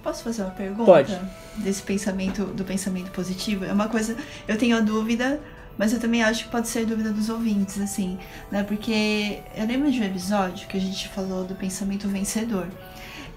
Posso 0.03 0.23
fazer 0.23 0.41
uma 0.41 0.51
pergunta? 0.51 0.83
Pode. 0.83 1.19
Desse 1.57 1.83
pensamento, 1.83 2.45
do 2.45 2.63
pensamento 2.63 3.11
positivo? 3.11 3.65
É 3.65 3.71
uma 3.71 3.87
coisa, 3.87 4.15
eu 4.47 4.57
tenho 4.57 4.75
a 4.75 4.79
dúvida, 4.79 5.39
mas 5.81 5.91
eu 5.91 5.99
também 5.99 6.21
acho 6.21 6.43
que 6.43 6.49
pode 6.51 6.67
ser 6.67 6.85
dúvida 6.85 7.09
dos 7.09 7.27
ouvintes, 7.27 7.81
assim, 7.81 8.19
né? 8.51 8.61
Porque 8.61 9.39
eu 9.57 9.65
lembro 9.65 9.91
de 9.91 9.99
um 9.99 10.03
episódio 10.03 10.67
que 10.67 10.77
a 10.77 10.79
gente 10.79 11.07
falou 11.07 11.43
do 11.43 11.55
pensamento 11.55 12.07
vencedor. 12.07 12.67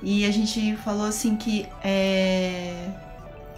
E 0.03 0.27
a 0.27 0.31
gente 0.31 0.77
falou 0.85 1.07
assim 1.07 1.37
que 1.37 1.67
é... 1.83 2.87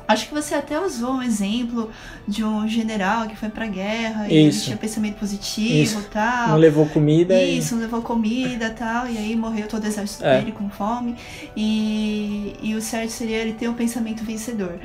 Acho 0.06 0.28
que 0.28 0.34
você 0.34 0.54
até 0.54 0.78
usou 0.78 1.14
um 1.14 1.22
exemplo 1.22 1.90
de 2.28 2.44
um 2.44 2.68
general 2.68 3.26
que 3.26 3.34
foi 3.34 3.48
pra 3.48 3.66
guerra 3.66 4.28
e 4.28 4.46
Isso. 4.46 4.66
tinha 4.66 4.76
pensamento 4.76 5.16
positivo 5.16 5.98
e 6.02 6.04
tal. 6.04 6.50
Não 6.50 6.56
levou 6.56 6.86
comida. 6.86 7.42
Isso, 7.42 7.74
não 7.74 7.82
levou 7.82 8.00
comida 8.02 8.66
e 8.66 8.70
tal. 8.70 9.08
E 9.08 9.18
aí 9.18 9.34
morreu 9.34 9.66
todo 9.66 9.82
o 9.82 9.86
exército 9.88 10.24
É. 10.24 10.38
dele 10.38 10.52
com 10.52 10.70
fome. 10.70 11.16
E, 11.56 12.54
e 12.62 12.72
o 12.76 12.80
certo 12.80 13.10
seria 13.10 13.38
ele 13.38 13.54
ter 13.54 13.68
um 13.68 13.74
pensamento 13.74 14.22
vencedor. 14.22 14.78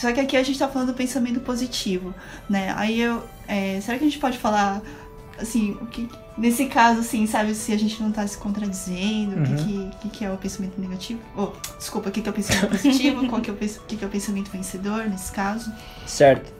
Só 0.00 0.10
que 0.12 0.20
aqui 0.20 0.34
a 0.36 0.42
gente 0.42 0.58
tá 0.58 0.66
falando 0.66 0.88
do 0.88 0.94
pensamento 0.94 1.40
positivo, 1.40 2.14
né? 2.48 2.72
Aí 2.76 3.00
eu. 3.00 3.22
é, 3.46 3.78
será 3.82 3.98
que 3.98 4.04
a 4.04 4.08
gente 4.08 4.18
pode 4.18 4.38
falar, 4.38 4.80
assim, 5.38 5.76
o 5.82 5.86
que. 5.86 6.08
Nesse 6.38 6.66
caso, 6.66 7.00
assim, 7.00 7.26
sabe, 7.26 7.54
se 7.54 7.70
a 7.70 7.76
gente 7.78 8.02
não 8.02 8.10
tá 8.10 8.26
se 8.26 8.38
contradizendo, 8.38 9.40
o 9.40 9.42
que, 9.42 9.52
Uhum. 9.52 9.90
que, 9.90 9.96
que, 10.00 10.08
que 10.08 10.24
é 10.24 10.30
o 10.30 10.38
pensamento 10.38 10.80
negativo? 10.80 11.20
Oh, 11.36 11.48
desculpa, 11.76 12.08
o 12.08 12.12
que, 12.12 12.22
que 12.22 12.28
é 12.28 12.32
o 12.32 12.34
pensamento 12.34 12.68
positivo? 12.70 13.26
qual 13.28 13.42
que 13.42 13.50
é 13.50 13.52
o 13.52 13.56
que, 13.56 13.96
que 13.96 14.02
é 14.04 14.06
o 14.06 14.10
pensamento 14.10 14.50
vencedor 14.50 15.04
nesse 15.04 15.30
caso? 15.32 15.70
Certo. 16.06 16.50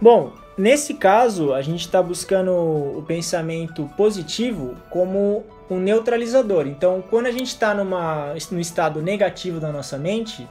Bom, 0.00 0.32
nesse 0.56 0.94
caso, 0.94 1.52
a 1.52 1.62
gente 1.62 1.80
está 1.80 2.00
buscando 2.00 2.52
o 2.52 3.02
pensamento 3.04 3.90
positivo 3.96 4.76
como 4.88 5.44
um 5.68 5.80
neutralizador. 5.80 6.68
Então, 6.68 7.02
quando 7.10 7.26
a 7.26 7.32
gente 7.32 7.48
está 7.48 7.74
no 7.74 8.60
estado 8.60 9.02
negativo 9.02 9.58
da 9.58 9.72
nossa 9.72 9.98
mente, 9.98 10.46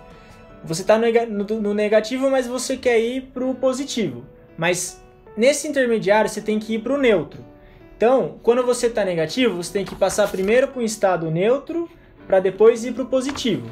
você 0.64 0.82
está 0.82 0.96
no, 0.98 1.02
nega- 1.06 1.26
no- 1.26 1.44
no 1.62 1.74
negativo, 1.74 2.30
mas 2.30 2.48
você 2.48 2.78
quer 2.78 3.00
ir 3.00 3.22
para 3.34 3.46
o 3.46 3.54
positivo. 3.56 4.26
Mas 4.58 5.02
nesse 5.36 5.68
intermediário, 5.68 6.30
você 6.30 6.42
tem 6.42 6.60
que 6.60 6.76
ir 6.76 6.80
para 6.80 6.94
o 6.94 6.98
neutro. 6.98 7.44
Então, 7.98 8.38
quando 8.44 8.64
você 8.64 8.88
está 8.88 9.04
negativo, 9.06 9.58
você 9.64 9.74
tem 9.74 9.86
que 9.86 9.96
passar 9.96 10.30
primeiro 10.30 10.68
para 10.68 10.82
um 10.82 10.86
estado 10.86 11.30
neutro, 11.32 11.90
para 12.28 12.40
depois 12.40 12.84
ir 12.84 12.94
para 12.94 13.04
o 13.04 13.08
positivo. 13.08 13.68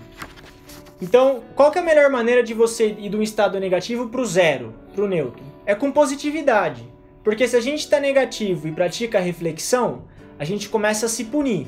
Então, 1.01 1.41
qual 1.55 1.71
é 1.73 1.79
a 1.79 1.81
melhor 1.81 2.09
maneira 2.09 2.43
de 2.43 2.53
você 2.53 2.95
ir 2.99 3.15
um 3.15 3.21
estado 3.21 3.59
negativo 3.59 4.07
para 4.09 4.21
o 4.21 4.25
zero, 4.25 4.73
para 4.93 5.03
o 5.03 5.07
neutro? 5.07 5.51
é 5.65 5.75
com 5.75 5.91
positividade. 5.91 6.83
Porque 7.23 7.47
se 7.47 7.55
a 7.55 7.61
gente 7.61 7.79
está 7.81 7.99
negativo 7.99 8.67
e 8.67 8.71
pratica 8.71 9.19
a 9.19 9.21
reflexão, 9.21 10.03
a 10.39 10.43
gente 10.43 10.67
começa 10.67 11.05
a 11.05 11.09
se 11.09 11.25
punir. 11.25 11.67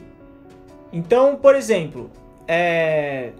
Então, 0.91 1.35
por 1.35 1.55
exemplo, 1.55 2.09
é... 2.47 3.31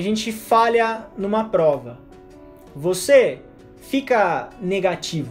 a 0.00 0.02
gente 0.02 0.32
falha 0.32 1.06
numa 1.14 1.44
prova. 1.44 1.98
Você 2.74 3.40
fica 3.82 4.48
negativo. 4.58 5.30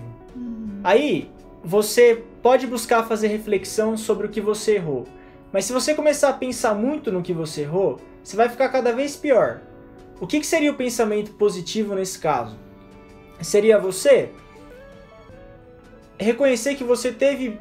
Aí 0.84 1.28
você 1.64 2.24
pode 2.44 2.68
buscar 2.68 3.04
fazer 3.04 3.30
reflexão 3.30 3.98
sobre 3.98 4.28
o 4.28 4.30
que 4.30 4.40
você 4.40 4.76
errou. 4.76 5.08
Mas 5.52 5.66
se 5.66 5.74
você 5.74 5.96
começar 5.96 6.30
a 6.30 6.34
pensar 6.34 6.76
muito 6.76 7.12
no 7.12 7.24
que 7.24 7.34
você 7.34 7.62
errou, 7.62 8.00
você 8.24 8.38
vai 8.38 8.48
ficar 8.48 8.70
cada 8.70 8.94
vez 8.94 9.16
pior. 9.16 9.62
O 10.22 10.28
que, 10.28 10.40
que 10.40 10.46
seria 10.46 10.72
o 10.72 10.76
pensamento 10.76 11.32
positivo 11.32 11.96
nesse 11.96 12.20
caso? 12.20 12.56
Seria 13.42 13.80
você 13.80 14.30
reconhecer 16.20 16.76
que 16.76 16.84
você 16.84 17.12
teve. 17.12 17.60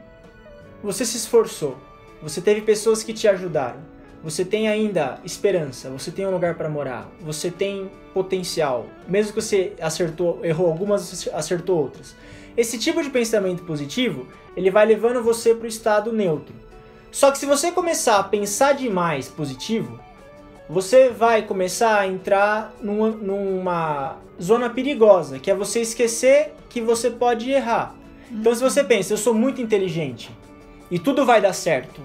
Você 0.82 1.06
se 1.06 1.16
esforçou. 1.16 1.78
Você 2.22 2.42
teve 2.42 2.60
pessoas 2.60 3.02
que 3.02 3.14
te 3.14 3.26
ajudaram. 3.26 3.80
Você 4.22 4.44
tem 4.44 4.68
ainda 4.68 5.20
esperança. 5.24 5.90
Você 5.90 6.10
tem 6.10 6.26
um 6.26 6.30
lugar 6.30 6.54
para 6.54 6.68
morar. 6.68 7.08
Você 7.20 7.50
tem 7.50 7.90
potencial. 8.12 8.86
Mesmo 9.06 9.32
que 9.32 9.40
você 9.40 9.72
acertou, 9.80 10.44
errou 10.44 10.66
algumas, 10.66 11.28
acertou 11.32 11.78
outras. 11.78 12.16
Esse 12.56 12.78
tipo 12.78 13.02
de 13.02 13.10
pensamento 13.10 13.62
positivo, 13.62 14.26
ele 14.56 14.70
vai 14.70 14.84
levando 14.84 15.22
você 15.22 15.54
para 15.54 15.64
o 15.64 15.68
estado 15.68 16.12
neutro. 16.12 16.54
Só 17.12 17.30
que 17.30 17.38
se 17.38 17.46
você 17.46 17.70
começar 17.70 18.18
a 18.18 18.24
pensar 18.24 18.74
demais 18.74 19.28
positivo, 19.28 20.00
você 20.68 21.08
vai 21.08 21.42
começar 21.42 22.00
a 22.00 22.06
entrar 22.06 22.74
numa, 22.82 23.10
numa 23.10 24.16
zona 24.42 24.68
perigosa, 24.68 25.38
que 25.38 25.50
é 25.50 25.54
você 25.54 25.80
esquecer 25.80 26.52
que 26.68 26.80
você 26.80 27.10
pode 27.10 27.50
errar. 27.50 27.94
Então, 28.30 28.54
se 28.54 28.60
você 28.60 28.84
pensa, 28.84 29.14
eu 29.14 29.16
sou 29.16 29.32
muito 29.32 29.62
inteligente 29.62 30.30
e 30.90 30.98
tudo 30.98 31.24
vai 31.24 31.40
dar 31.40 31.54
certo, 31.54 32.02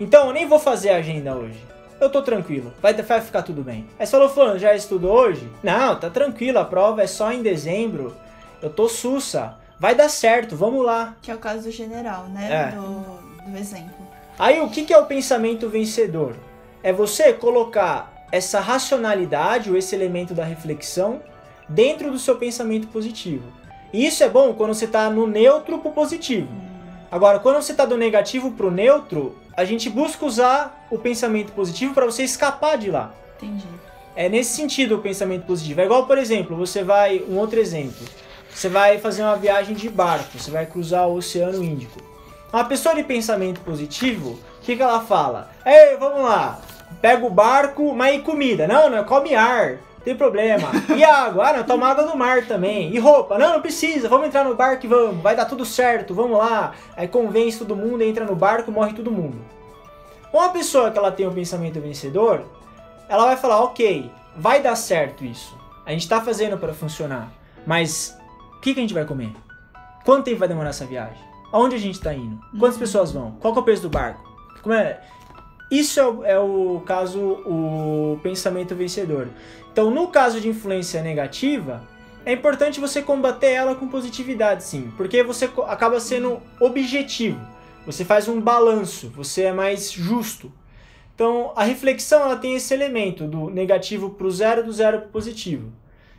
então 0.00 0.26
eu 0.26 0.32
nem 0.32 0.48
vou 0.48 0.58
fazer 0.58 0.90
a 0.90 0.96
agenda 0.96 1.34
hoje. 1.34 1.62
Eu 2.00 2.08
tô 2.08 2.22
tranquilo, 2.22 2.72
vai, 2.80 2.94
vai 2.94 3.20
ficar 3.20 3.42
tudo 3.42 3.62
bem. 3.62 3.86
Aí 3.98 4.06
você 4.06 4.12
falou, 4.12 4.30
Fulano, 4.30 4.58
já 4.58 4.74
estudou 4.74 5.12
hoje? 5.12 5.46
Não, 5.62 6.00
tá 6.00 6.08
tranquilo, 6.08 6.58
a 6.58 6.64
prova 6.64 7.02
é 7.02 7.06
só 7.06 7.30
em 7.30 7.42
dezembro. 7.42 8.16
Eu 8.62 8.70
tô 8.70 8.88
sussa, 8.88 9.58
vai 9.78 9.94
dar 9.94 10.08
certo, 10.08 10.56
vamos 10.56 10.84
lá. 10.84 11.14
Que 11.20 11.30
é 11.30 11.34
o 11.34 11.38
caso 11.38 11.64
do 11.64 11.70
general, 11.70 12.24
né? 12.24 12.48
É. 12.50 12.76
Do, 12.76 13.50
do 13.50 13.58
exemplo. 13.58 14.08
Aí 14.38 14.62
o 14.62 14.70
que, 14.70 14.86
que 14.86 14.94
é 14.94 14.98
o 14.98 15.04
pensamento 15.04 15.68
vencedor? 15.68 16.34
É 16.82 16.90
você 16.90 17.34
colocar 17.34 18.10
essa 18.32 18.60
racionalidade 18.60 19.70
ou 19.70 19.76
esse 19.76 19.94
elemento 19.94 20.32
da 20.32 20.44
reflexão 20.44 21.20
dentro 21.68 22.10
do 22.10 22.18
seu 22.18 22.36
pensamento 22.36 22.88
positivo. 22.88 23.44
E 23.92 24.06
isso 24.06 24.24
é 24.24 24.28
bom 24.28 24.54
quando 24.54 24.72
você 24.72 24.86
está 24.86 25.10
no 25.10 25.26
neutro 25.26 25.78
pro 25.78 25.90
positivo. 25.90 26.48
Agora, 27.10 27.40
quando 27.40 27.56
você 27.56 27.72
está 27.72 27.84
do 27.84 27.96
negativo 27.96 28.52
pro 28.52 28.70
neutro, 28.70 29.36
a 29.60 29.64
gente 29.66 29.90
busca 29.90 30.24
usar 30.24 30.86
o 30.90 30.98
pensamento 30.98 31.52
positivo 31.52 31.92
para 31.92 32.06
você 32.06 32.22
escapar 32.22 32.78
de 32.78 32.90
lá. 32.90 33.12
Entendi. 33.36 33.66
É 34.16 34.26
nesse 34.26 34.56
sentido 34.56 34.96
o 34.96 35.02
pensamento 35.02 35.44
positivo. 35.44 35.82
É 35.82 35.84
igual, 35.84 36.06
por 36.06 36.16
exemplo, 36.16 36.56
você 36.56 36.82
vai. 36.82 37.22
Um 37.28 37.36
outro 37.36 37.60
exemplo. 37.60 38.06
Você 38.48 38.70
vai 38.70 38.98
fazer 38.98 39.22
uma 39.22 39.36
viagem 39.36 39.76
de 39.76 39.88
barco, 39.88 40.38
você 40.38 40.50
vai 40.50 40.64
cruzar 40.64 41.06
o 41.06 41.14
Oceano 41.14 41.62
Índico. 41.62 42.00
Uma 42.50 42.64
pessoa 42.64 42.94
de 42.94 43.04
pensamento 43.04 43.60
positivo, 43.60 44.30
o 44.30 44.60
que, 44.62 44.74
que 44.74 44.82
ela 44.82 45.00
fala? 45.02 45.50
Ei, 45.64 45.96
vamos 45.98 46.22
lá, 46.22 46.60
pega 47.00 47.24
o 47.24 47.30
barco, 47.30 47.94
mas 47.94 48.16
e 48.16 48.18
comida? 48.20 48.66
Não, 48.66 48.90
não, 48.90 49.04
come 49.04 49.36
ar, 49.36 49.78
tem 50.04 50.16
problema. 50.16 50.68
E 50.96 51.04
água? 51.04 51.48
Ah, 51.48 51.52
não, 51.52 51.64
toma 51.64 51.88
água 51.88 52.04
do 52.04 52.16
mar 52.16 52.46
também. 52.46 52.94
E 52.94 52.98
roupa? 52.98 53.38
Não, 53.38 53.54
não 53.54 53.60
precisa, 53.60 54.08
vamos 54.08 54.28
entrar 54.28 54.44
no 54.44 54.54
barco 54.54 54.84
e 54.84 54.88
vamos, 54.88 55.22
vai 55.22 55.36
dar 55.36 55.44
tudo 55.44 55.64
certo, 55.64 56.14
vamos 56.14 56.38
lá. 56.38 56.74
Aí 56.96 57.06
convence 57.06 57.58
todo 57.58 57.76
mundo, 57.76 58.02
entra 58.02 58.24
no 58.24 58.34
barco, 58.34 58.72
morre 58.72 58.92
todo 58.92 59.10
mundo. 59.10 59.38
Uma 60.32 60.50
pessoa 60.50 60.90
que 60.90 60.98
ela 60.98 61.10
tem 61.10 61.26
um 61.26 61.34
pensamento 61.34 61.80
vencedor, 61.80 62.44
ela 63.08 63.26
vai 63.26 63.36
falar, 63.36 63.60
ok, 63.64 64.10
vai 64.36 64.62
dar 64.62 64.76
certo 64.76 65.24
isso. 65.24 65.58
A 65.84 65.90
gente 65.90 66.08
tá 66.08 66.20
fazendo 66.20 66.56
para 66.56 66.72
funcionar, 66.72 67.28
mas 67.66 68.16
o 68.56 68.60
que, 68.60 68.72
que 68.72 68.80
a 68.80 68.82
gente 68.82 68.94
vai 68.94 69.04
comer? 69.04 69.32
Quanto 70.04 70.24
tempo 70.24 70.38
vai 70.38 70.48
demorar 70.48 70.70
essa 70.70 70.86
viagem? 70.86 71.20
Aonde 71.52 71.74
a 71.74 71.78
gente 71.78 71.96
está 71.96 72.14
indo? 72.14 72.40
Quantas 72.58 72.78
pessoas 72.78 73.10
vão? 73.10 73.32
Qual 73.40 73.52
que 73.52 73.58
é 73.58 73.62
o 73.62 73.64
preço 73.64 73.82
do 73.82 73.90
barco? 73.90 74.22
Como 74.62 74.74
é? 74.74 75.00
Isso 75.70 76.00
é 76.00 76.06
o, 76.06 76.24
é 76.24 76.38
o 76.38 76.82
caso, 76.84 77.20
o 77.20 78.18
pensamento 78.22 78.74
vencedor. 78.74 79.28
Então, 79.72 79.90
no 79.90 80.08
caso 80.08 80.40
de 80.40 80.48
influência 80.48 81.00
negativa, 81.02 81.82
é 82.26 82.32
importante 82.32 82.80
você 82.80 83.00
combater 83.02 83.52
ela 83.52 83.74
com 83.74 83.86
positividade, 83.88 84.64
sim, 84.64 84.92
porque 84.96 85.22
você 85.22 85.48
acaba 85.68 86.00
sendo 86.00 86.40
objetivo. 86.60 87.40
Você 87.86 88.04
faz 88.04 88.28
um 88.28 88.40
balanço, 88.40 89.08
você 89.14 89.44
é 89.44 89.52
mais 89.52 89.90
justo. 89.92 90.52
Então, 91.14 91.52
a 91.54 91.64
reflexão 91.64 92.20
ela 92.22 92.36
tem 92.36 92.54
esse 92.56 92.72
elemento 92.74 93.24
do 93.26 93.48
negativo 93.50 94.10
para 94.10 94.26
o 94.26 94.30
zero, 94.30 94.64
do 94.64 94.72
zero 94.72 94.98
para 95.00 95.06
o 95.08 95.10
positivo. 95.10 95.70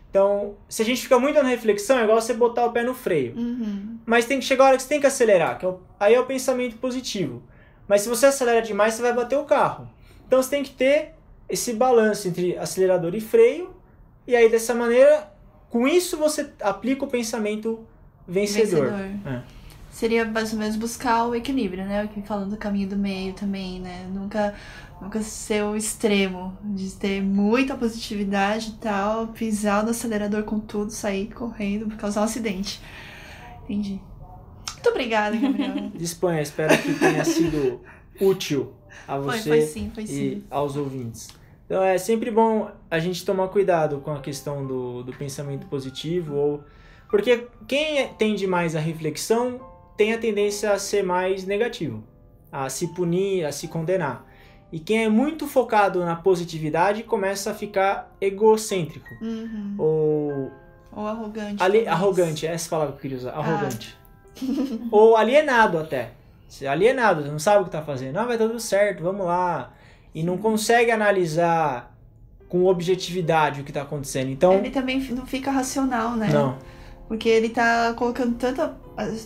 Então, 0.09 0.55
se 0.67 0.81
a 0.81 0.85
gente 0.85 1.01
fica 1.03 1.17
muito 1.19 1.41
na 1.41 1.47
reflexão, 1.49 1.97
é 1.99 2.03
igual 2.03 2.19
você 2.21 2.33
botar 2.33 2.65
o 2.65 2.71
pé 2.71 2.83
no 2.83 2.93
freio. 2.93 3.33
Uhum. 3.35 3.97
Mas 4.05 4.25
tem 4.25 4.39
que 4.39 4.45
chegar 4.45 4.65
a 4.65 4.67
hora 4.67 4.77
que 4.77 4.83
você 4.83 4.89
tem 4.89 4.99
que 4.99 5.07
acelerar, 5.07 5.57
que 5.57 5.65
é 5.65 5.69
o- 5.69 5.79
aí 5.99 6.13
é 6.13 6.19
o 6.19 6.25
pensamento 6.25 6.75
positivo. 6.77 7.41
Mas 7.87 8.01
se 8.01 8.09
você 8.09 8.27
acelera 8.27 8.61
demais, 8.61 8.93
você 8.93 9.01
vai 9.01 9.13
bater 9.13 9.37
o 9.37 9.43
carro. 9.43 9.89
Então 10.25 10.41
você 10.41 10.49
tem 10.49 10.63
que 10.63 10.71
ter 10.71 11.13
esse 11.49 11.73
balanço 11.73 12.27
entre 12.27 12.57
acelerador 12.57 13.13
e 13.13 13.21
freio. 13.21 13.73
E 14.25 14.35
aí 14.35 14.49
dessa 14.49 14.73
maneira, 14.73 15.31
com 15.69 15.87
isso 15.87 16.17
você 16.17 16.51
aplica 16.61 17.03
o 17.03 17.07
pensamento 17.07 17.85
vencedor. 18.27 18.91
Vencedor. 18.91 19.33
É. 19.33 19.41
Seria 19.91 20.23
mais 20.23 20.53
ou 20.53 20.59
menos 20.59 20.77
buscar 20.77 21.25
o 21.25 21.35
equilíbrio, 21.35 21.83
né? 21.83 22.09
Falando 22.25 22.51
do 22.51 22.57
caminho 22.57 22.87
do 22.87 22.95
meio 22.95 23.33
também, 23.33 23.81
né? 23.81 24.07
Nunca, 24.09 24.55
nunca 25.01 25.21
ser 25.21 25.63
o 25.63 25.75
extremo 25.75 26.57
de 26.63 26.91
ter 26.91 27.21
muita 27.21 27.75
positividade 27.75 28.69
e 28.69 28.73
tal, 28.79 29.27
pisar 29.27 29.83
no 29.83 29.89
acelerador 29.89 30.43
com 30.43 30.61
tudo, 30.61 30.91
sair 30.91 31.27
correndo 31.33 31.93
causar 31.97 32.21
um 32.21 32.23
acidente. 32.23 32.81
Entendi. 33.65 33.99
Obrigada, 34.91 35.35
Gabriela. 35.37 35.91
Disponha, 35.95 36.41
espero 36.41 36.77
que 36.77 36.93
tenha 36.93 37.23
sido 37.25 37.81
útil 38.19 38.73
a 39.07 39.19
foi, 39.21 39.39
você 39.39 39.49
foi 39.49 39.61
sim, 39.61 39.91
foi 39.93 40.03
e 40.03 40.07
sim. 40.07 40.43
aos 40.49 40.75
ouvintes. 40.75 41.29
Então 41.65 41.81
é 41.83 41.97
sempre 41.97 42.29
bom 42.29 42.69
a 42.89 42.99
gente 42.99 43.25
tomar 43.25 43.47
cuidado 43.47 43.99
com 43.99 44.11
a 44.11 44.19
questão 44.19 44.65
do, 44.65 45.03
do 45.03 45.13
pensamento 45.13 45.65
positivo, 45.67 46.35
ou 46.35 46.63
porque 47.09 47.47
quem 47.67 48.07
tende 48.17 48.45
mais 48.45 48.75
à 48.75 48.79
reflexão 48.79 49.59
tem 49.97 50.13
a 50.13 50.17
tendência 50.17 50.71
a 50.73 50.79
ser 50.79 51.03
mais 51.03 51.45
negativo, 51.45 52.03
a 52.51 52.69
se 52.69 52.87
punir, 52.93 53.45
a 53.45 53.51
se 53.51 53.67
condenar. 53.67 54.25
E 54.71 54.79
quem 54.79 55.03
é 55.03 55.09
muito 55.09 55.47
focado 55.47 55.99
na 56.05 56.15
positividade 56.15 57.03
começa 57.03 57.51
a 57.51 57.53
ficar 57.53 58.15
egocêntrico, 58.21 59.09
Uhum. 59.21 59.75
ou 59.77 60.51
Ou 60.93 61.07
arrogante. 61.07 61.61
ali, 61.61 61.87
arrogante, 61.87 62.45
essa 62.47 62.69
palavra 62.69 62.93
que 62.93 62.97
eu 62.99 63.01
queria 63.01 63.17
usar, 63.17 63.31
arrogante. 63.31 63.97
Ou 64.91 65.15
alienado 65.15 65.77
até. 65.77 66.11
É 66.61 66.67
alienado, 66.67 67.23
não 67.31 67.39
sabe 67.39 67.61
o 67.61 67.65
que 67.65 67.71
tá 67.71 67.81
fazendo. 67.81 68.17
Ah, 68.17 68.25
vai 68.25 68.37
tudo 68.37 68.59
certo, 68.59 69.03
vamos 69.03 69.25
lá. 69.25 69.71
E 70.13 70.21
não 70.21 70.37
consegue 70.37 70.91
analisar 70.91 71.95
com 72.49 72.65
objetividade 72.65 73.61
o 73.61 73.63
que 73.63 73.71
tá 73.71 73.83
acontecendo. 73.83 74.29
Então, 74.29 74.53
Ele 74.53 74.69
também 74.69 74.99
não 75.11 75.25
fica 75.25 75.49
racional, 75.49 76.15
né? 76.17 76.27
não. 76.27 76.57
Porque 77.07 77.27
ele 77.27 77.49
tá 77.49 77.93
colocando 77.93 78.37
tanta. 78.37 78.73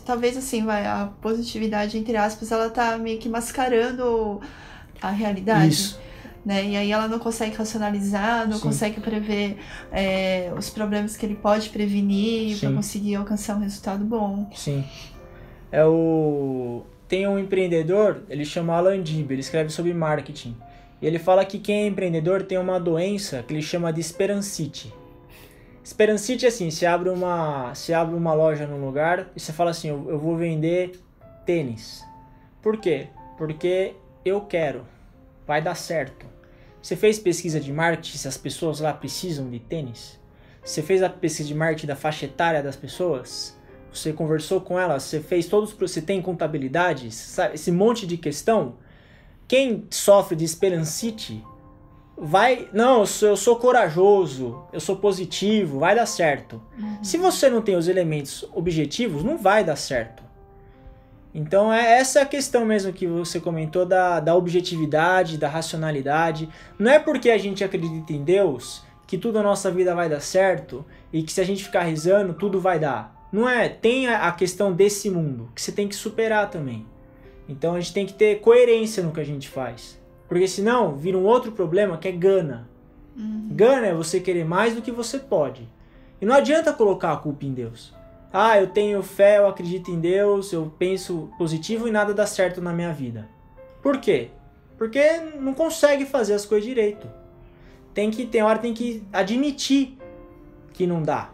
Talvez 0.06 0.36
assim, 0.36 0.66
vai, 0.66 0.88
a 0.88 1.12
positividade, 1.22 1.98
entre 2.00 2.18
aspas, 2.18 2.52
ela 2.52 2.68
tá 2.68 2.98
meio 2.98 3.20
que 3.20 3.30
mascarando 3.30 4.42
a 5.00 5.12
realidade. 5.12 5.70
Isso. 5.70 6.00
Né? 6.46 6.64
E 6.64 6.78
aí 6.78 6.92
ela 6.92 7.08
não 7.08 7.18
consegue 7.18 7.56
racionalizar, 7.56 8.48
não 8.48 8.58
Sim. 8.58 8.64
consegue 8.64 9.02
prever 9.02 9.58
é, 9.92 10.54
os 10.56 10.70
problemas 10.70 11.18
que 11.18 11.26
ele 11.26 11.34
pode 11.36 11.70
prevenir 11.70 12.60
para 12.60 12.72
conseguir 12.72 13.16
alcançar 13.16 13.56
um 13.56 13.62
resultado 13.62 14.06
bom. 14.06 14.48
Sim. 14.54 14.86
É 15.72 15.84
o. 15.84 16.84
Tem 17.08 17.28
um 17.28 17.40
empreendedor, 17.40 18.24
ele 18.30 18.46
chama 18.46 18.76
Alan 18.76 19.02
Dib, 19.02 19.32
ele 19.32 19.42
escreve 19.42 19.70
sobre 19.72 19.94
marketing. 19.94 20.56
E 21.02 21.08
ele 21.08 21.20
fala 21.20 21.44
que 21.46 21.60
quem 21.60 21.84
é 21.84 21.88
empreendedor 21.88 22.44
tem 22.44 22.58
uma 22.58 22.80
doença 22.80 23.44
que 23.44 23.54
ele 23.54 23.62
chama 23.62 23.92
de 23.92 24.02
esperancite. 24.02 24.94
Esperancite 25.84 26.46
é 26.46 26.50
assim, 26.50 26.72
você 26.72 26.86
abre 26.86 27.10
uma, 27.10 27.74
você 27.74 27.94
abre 27.94 28.16
uma 28.16 28.34
loja 28.34 28.66
num 28.66 28.84
lugar 28.84 29.28
e 29.36 29.40
você 29.40 29.54
fala 29.54 29.72
assim, 29.72 29.90
eu, 29.90 30.06
eu 30.10 30.18
vou 30.18 30.36
vender 30.36 31.00
tênis. 31.46 32.04
Por 32.62 32.78
quê? 32.78 33.08
Porque 33.38 33.94
eu 34.24 34.42
quero. 34.42 34.86
Vai 35.46 35.62
dar 35.62 35.76
certo. 35.76 36.26
Você 36.86 36.96
fez 36.96 37.18
pesquisa 37.18 37.60
de 37.60 37.74
marketing 37.74 38.16
se 38.16 38.28
as 38.28 38.38
pessoas 38.38 38.80
lá 38.80 38.94
precisam 38.94 39.50
de 39.50 39.58
tênis? 39.58 40.20
Você 40.64 40.84
fez 40.84 41.02
a 41.02 41.10
pesquisa 41.10 41.48
de 41.48 41.56
marketing 41.56 41.88
da 41.88 41.96
faixa 41.96 42.26
etária 42.26 42.62
das 42.62 42.76
pessoas? 42.76 43.58
Você 43.92 44.14
conversou 44.14 44.62
com 44.62 44.80
elas? 44.80 45.02
Você 45.02 45.20
fez 45.20 45.48
todos 45.48 45.74
os... 45.74 45.80
Você 45.80 46.00
tem 46.00 46.22
contabilidade? 46.22 47.10
Sabe? 47.10 47.56
Esse 47.56 47.72
monte 47.72 48.06
de 48.06 48.18
questão. 48.18 48.76
Quem 49.48 49.88
sofre 49.90 50.36
de 50.36 50.46
esperancite 50.46 51.44
vai, 52.16 52.70
não, 52.72 53.00
eu 53.00 53.08
sou, 53.08 53.30
eu 53.30 53.38
sou 53.38 53.56
corajoso, 53.56 54.64
eu 54.72 54.80
sou 54.80 54.98
positivo, 54.98 55.80
vai 55.80 55.96
dar 55.96 56.06
certo. 56.06 56.62
Uhum. 56.78 57.04
Se 57.04 57.18
você 57.18 57.50
não 57.50 57.64
tem 57.64 57.76
os 57.76 57.88
elementos 57.88 58.48
objetivos, 58.54 59.24
não 59.24 59.40
vai 59.40 59.64
dar 59.64 59.76
certo. 59.76 60.24
Então 61.38 61.72
é 61.72 62.00
essa 62.00 62.22
a 62.22 62.26
questão 62.26 62.66
mesmo 62.66 62.94
que 62.94 63.06
você 63.06 63.42
comentou 63.42 63.86
da, 63.86 64.22
da 64.22 64.34
objetividade, 64.34 65.38
da 65.38 65.50
racionalidade. 65.50 66.48
Não 66.80 66.90
é 66.90 66.98
porque 66.98 67.30
a 67.30 67.38
gente 67.38 67.62
acredita 67.62 68.14
em 68.14 68.24
Deus 68.24 68.86
que 69.06 69.18
tudo 69.18 69.40
na 69.40 69.44
nossa 69.44 69.70
vida 69.70 69.94
vai 69.94 70.08
dar 70.08 70.22
certo 70.22 70.86
e 71.12 71.22
que 71.22 71.34
se 71.34 71.42
a 71.42 71.44
gente 71.44 71.66
ficar 71.66 71.82
rezando 71.82 72.34
tudo 72.34 72.62
vai 72.62 72.80
dar. 72.80 73.28
Não 73.34 73.50
é, 73.50 73.68
tem 73.68 74.08
a 74.08 74.32
questão 74.32 74.72
desse 74.72 75.10
mundo 75.10 75.52
que 75.54 75.62
você 75.62 75.74
tem 75.74 75.90
que 75.90 75.96
superar 75.96 76.50
também. 76.50 76.86
Então 77.50 77.76
a 77.76 77.82
gente 77.82 77.94
tem 77.94 78.06
que 78.06 78.14
ter 78.14 78.40
coerência 78.40 79.04
no 79.04 79.12
que 79.12 79.20
a 79.20 79.26
gente 79.26 79.50
faz. 79.50 80.02
Porque 80.30 80.48
senão 80.48 80.96
vira 80.96 81.18
um 81.18 81.26
outro 81.26 81.52
problema 81.52 81.98
que 81.98 82.08
é 82.08 82.14
gana. 82.14 82.70
Uhum. 83.14 83.50
Gana 83.52 83.88
é 83.88 83.94
você 83.94 84.22
querer 84.22 84.46
mais 84.46 84.74
do 84.74 84.82
que 84.82 84.90
você 84.90 85.20
pode. 85.20 85.68
E 86.22 86.26
não 86.26 86.34
adianta 86.34 86.72
colocar 86.72 87.12
a 87.12 87.18
culpa 87.18 87.44
em 87.44 87.54
Deus. 87.54 87.94
Ah, 88.38 88.60
eu 88.60 88.68
tenho 88.68 89.02
fé, 89.02 89.38
eu 89.38 89.48
acredito 89.48 89.90
em 89.90 89.98
Deus, 89.98 90.52
eu 90.52 90.70
penso 90.78 91.30
positivo 91.38 91.88
e 91.88 91.92
nada 91.92 92.14
dá 92.14 92.28
certo 92.28 92.60
na 92.60 92.74
minha 92.74 92.92
vida. 92.92 93.30
Por 93.82 93.98
quê? 93.98 94.28
Porque 94.78 95.02
não 95.40 95.54
consegue 95.54 96.06
fazer 96.06 96.34
as 96.34 96.46
coisas 96.46 96.68
direito. 96.68 97.08
Tem 97.94 98.12
que 98.12 98.26
tem 98.26 98.42
hora 98.42 98.60
tem 98.60 98.74
que 98.74 99.02
admitir 99.14 99.98
que 100.74 100.86
não 100.86 101.02
dá. 101.02 101.30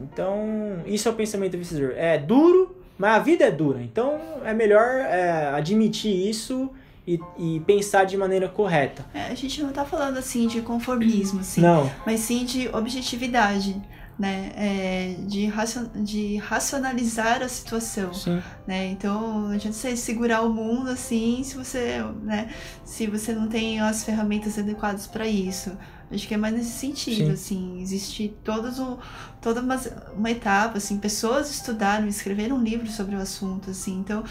Então, 0.00 0.80
isso 0.86 1.06
é 1.06 1.10
o 1.10 1.14
pensamento 1.14 1.58
vencedor. 1.58 1.92
É 1.94 2.16
duro, 2.16 2.74
mas 2.96 3.16
a 3.16 3.18
vida 3.18 3.44
é 3.44 3.50
dura. 3.50 3.82
Então, 3.82 4.18
é 4.46 4.54
melhor 4.54 5.00
é, 5.00 5.48
admitir 5.48 6.26
isso 6.26 6.70
e, 7.06 7.20
e, 7.36 7.60
pensar 7.66 8.04
de 8.04 8.16
maneira 8.16 8.48
correta. 8.48 9.04
É, 9.12 9.24
a 9.24 9.34
gente 9.34 9.60
não 9.60 9.68
está 9.68 9.84
falando 9.84 10.16
assim 10.16 10.46
de 10.46 10.62
conformismo, 10.62 11.40
assim, 11.40 11.60
não. 11.60 11.90
mas 12.06 12.20
sim 12.20 12.46
de 12.46 12.66
objetividade 12.68 13.76
né, 14.18 14.52
é, 14.56 15.16
de, 15.26 15.46
racion, 15.46 15.86
de 15.96 16.36
racionalizar 16.36 17.42
a 17.42 17.48
situação, 17.48 18.14
Sim. 18.14 18.40
né, 18.66 18.86
então 18.86 19.40
não 19.40 19.50
adianta 19.50 19.76
você 19.76 19.96
segurar 19.96 20.42
o 20.42 20.50
mundo 20.50 20.90
assim 20.90 21.42
se 21.42 21.56
você, 21.56 22.00
né, 22.22 22.48
se 22.84 23.06
você 23.08 23.32
não 23.32 23.48
tem 23.48 23.80
as 23.80 24.04
ferramentas 24.04 24.56
adequadas 24.56 25.06
para 25.06 25.26
isso, 25.26 25.76
acho 26.12 26.28
que 26.28 26.34
é 26.34 26.36
mais 26.36 26.54
nesse 26.54 26.78
sentido, 26.78 27.26
Sim. 27.26 27.32
assim, 27.32 27.80
existe 27.80 28.32
todos 28.44 28.78
um, 28.78 28.96
toda 29.40 29.60
uma, 29.60 29.80
uma 30.16 30.30
etapa, 30.30 30.78
assim, 30.78 30.98
pessoas 30.98 31.50
estudaram, 31.50 32.06
escreveram 32.06 32.56
um 32.56 32.62
livro 32.62 32.88
sobre 32.88 33.16
o 33.16 33.18
assunto, 33.18 33.70
assim, 33.70 33.98
então 33.98 34.22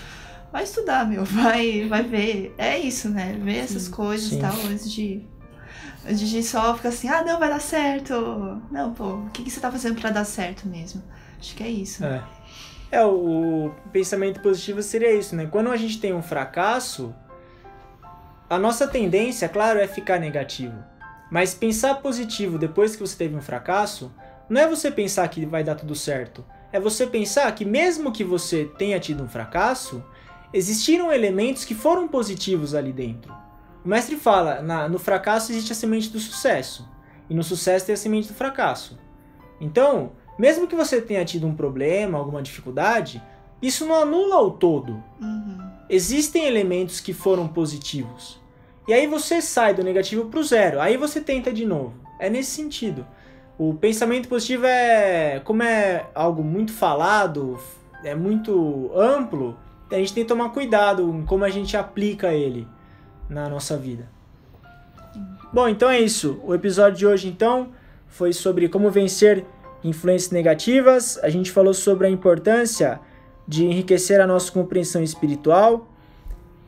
vai 0.49 0.63
estudar, 0.63 1.05
meu, 1.05 1.25
vai, 1.27 1.88
vai 1.89 2.03
ver, 2.03 2.55
é 2.57 2.79
isso, 2.79 3.09
né, 3.09 3.38
ver 3.43 3.57
essas 3.57 3.89
coisas 3.89 4.31
e 4.31 4.38
tal, 4.38 4.55
antes 4.67 4.89
de 4.89 5.27
a 6.06 6.14
gente 6.14 6.43
só 6.43 6.76
fica 6.76 6.89
assim, 6.89 7.08
ah, 7.08 7.24
não, 7.24 7.39
vai 7.39 7.49
dar 7.49 7.62
certo. 7.62 8.62
Não, 8.72 8.93
pô, 8.93 9.06
o 9.06 9.30
que, 9.30 9.43
que 9.43 9.49
você 9.49 9.60
tá 9.60 9.72
fazendo 9.72 9.99
para 9.99 10.10
dar 10.10 10.26
certo 10.26 10.68
mesmo? 10.68 11.01
Acho 11.39 11.56
que 11.56 11.64
é 11.64 11.70
isso. 11.70 12.04
É. 12.04 12.24
É, 12.91 13.04
o 13.04 13.72
pensamento 13.91 14.39
positivo 14.39 14.84
seria 14.84 15.14
isso, 15.14 15.36
né? 15.36 15.47
Quando 15.47 15.72
a 15.72 15.78
gente 15.78 15.99
tem 15.99 16.14
um 16.14 16.22
fracasso, 16.22 17.14
a 18.49 18.60
nossa 18.60 18.88
tendência, 18.88 19.49
claro, 19.49 19.80
é 19.80 19.88
ficar 19.88 20.20
negativo. 20.20 20.76
Mas 21.32 21.56
pensar 21.56 21.95
positivo 21.95 22.60
depois 22.60 22.95
que 22.95 23.01
você 23.01 23.16
teve 23.16 23.36
um 23.36 23.41
fracasso, 23.41 24.14
não 24.47 24.62
é 24.62 24.68
você 24.68 24.91
pensar 24.91 25.28
que 25.28 25.43
vai 25.45 25.64
dar 25.64 25.74
tudo 25.74 25.95
certo. 25.95 26.45
É 26.72 26.80
você 26.80 27.08
pensar 27.08 27.51
que 27.56 27.66
mesmo 27.66 28.12
que 28.12 28.24
você 28.24 28.66
tenha 28.78 28.99
tido 28.99 29.24
um 29.24 29.28
fracasso, 29.28 30.04
existiram 30.54 31.12
elementos 31.12 31.66
que 31.66 31.74
foram 31.74 32.08
positivos 32.08 32.76
ali 32.76 32.93
dentro. 32.93 33.34
O 33.84 33.89
mestre 33.89 34.15
fala, 34.15 34.61
na, 34.61 34.88
no 34.88 34.97
fracasso 34.97 35.51
existe 35.51 35.73
a 35.73 35.75
semente 35.75 36.09
do 36.09 36.19
sucesso. 36.19 36.88
E 37.29 37.34
no 37.34 37.43
sucesso 37.43 37.86
tem 37.86 37.93
a 37.93 37.97
semente 37.97 38.29
do 38.29 38.34
fracasso. 38.34 38.97
Então, 39.59 40.13
mesmo 40.38 40.67
que 40.67 40.75
você 40.75 41.01
tenha 41.01 41.25
tido 41.25 41.45
um 41.45 41.55
problema, 41.55 42.17
alguma 42.17 42.41
dificuldade, 42.41 43.21
isso 43.61 43.86
não 43.86 43.95
anula 43.95 44.41
o 44.41 44.51
todo. 44.51 45.03
Uhum. 45.21 45.69
Existem 45.89 46.45
elementos 46.45 46.99
que 46.99 47.13
foram 47.13 47.47
positivos. 47.47 48.41
E 48.88 48.93
aí 48.93 49.05
você 49.05 49.41
sai 49.41 49.73
do 49.73 49.84
negativo 49.84 50.25
para 50.25 50.39
o 50.39 50.43
zero. 50.43 50.79
Aí 50.79 50.95
você 50.95 51.19
tenta 51.19 51.51
de 51.51 51.65
novo. 51.65 51.93
É 52.19 52.29
nesse 52.29 52.51
sentido. 52.51 53.05
O 53.57 53.73
pensamento 53.73 54.29
positivo 54.29 54.65
é, 54.65 55.41
como 55.43 55.61
é 55.61 56.07
algo 56.15 56.41
muito 56.41 56.71
falado, 56.73 57.59
é 58.03 58.15
muito 58.15 58.91
amplo, 58.95 59.57
a 59.91 59.95
gente 59.95 60.13
tem 60.13 60.23
que 60.23 60.27
tomar 60.27 60.49
cuidado 60.49 61.07
em 61.09 61.23
como 61.23 61.43
a 61.43 61.49
gente 61.49 61.77
aplica 61.77 62.34
ele 62.34 62.67
na 63.34 63.49
nossa 63.49 63.75
vida. 63.75 64.07
Bom, 65.51 65.67
então 65.67 65.89
é 65.89 65.99
isso. 65.99 66.39
O 66.43 66.53
episódio 66.55 66.97
de 66.97 67.05
hoje, 67.05 67.27
então, 67.27 67.69
foi 68.07 68.34
sobre 68.34 68.67
como 68.69 68.89
vencer 68.89 69.45
influências 69.84 70.31
negativas. 70.31 71.19
A 71.21 71.29
gente 71.29 71.51
falou 71.51 71.73
sobre 71.73 72.07
a 72.07 72.09
importância 72.09 72.99
de 73.47 73.65
enriquecer 73.65 74.21
a 74.21 74.27
nossa 74.27 74.51
compreensão 74.51 75.03
espiritual. 75.03 75.88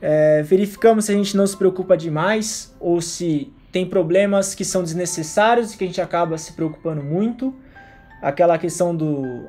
É, 0.01 0.43
verificamos 0.43 1.05
se 1.05 1.11
a 1.11 1.15
gente 1.15 1.35
não 1.35 1.47
se 1.47 1.55
preocupa 1.55 1.95
demais 1.95 2.75
ou 2.79 3.01
se 3.01 3.51
tem 3.71 3.85
problemas 3.85 4.53
que 4.53 4.63
são 4.63 4.83
desnecessários 4.83 5.73
e 5.73 5.77
que 5.77 5.83
a 5.83 5.87
gente 5.87 6.01
acaba 6.01 6.37
se 6.37 6.53
preocupando 6.53 7.01
muito. 7.01 7.53
Aquela 8.21 8.57
questão 8.57 8.95
do, 8.95 9.47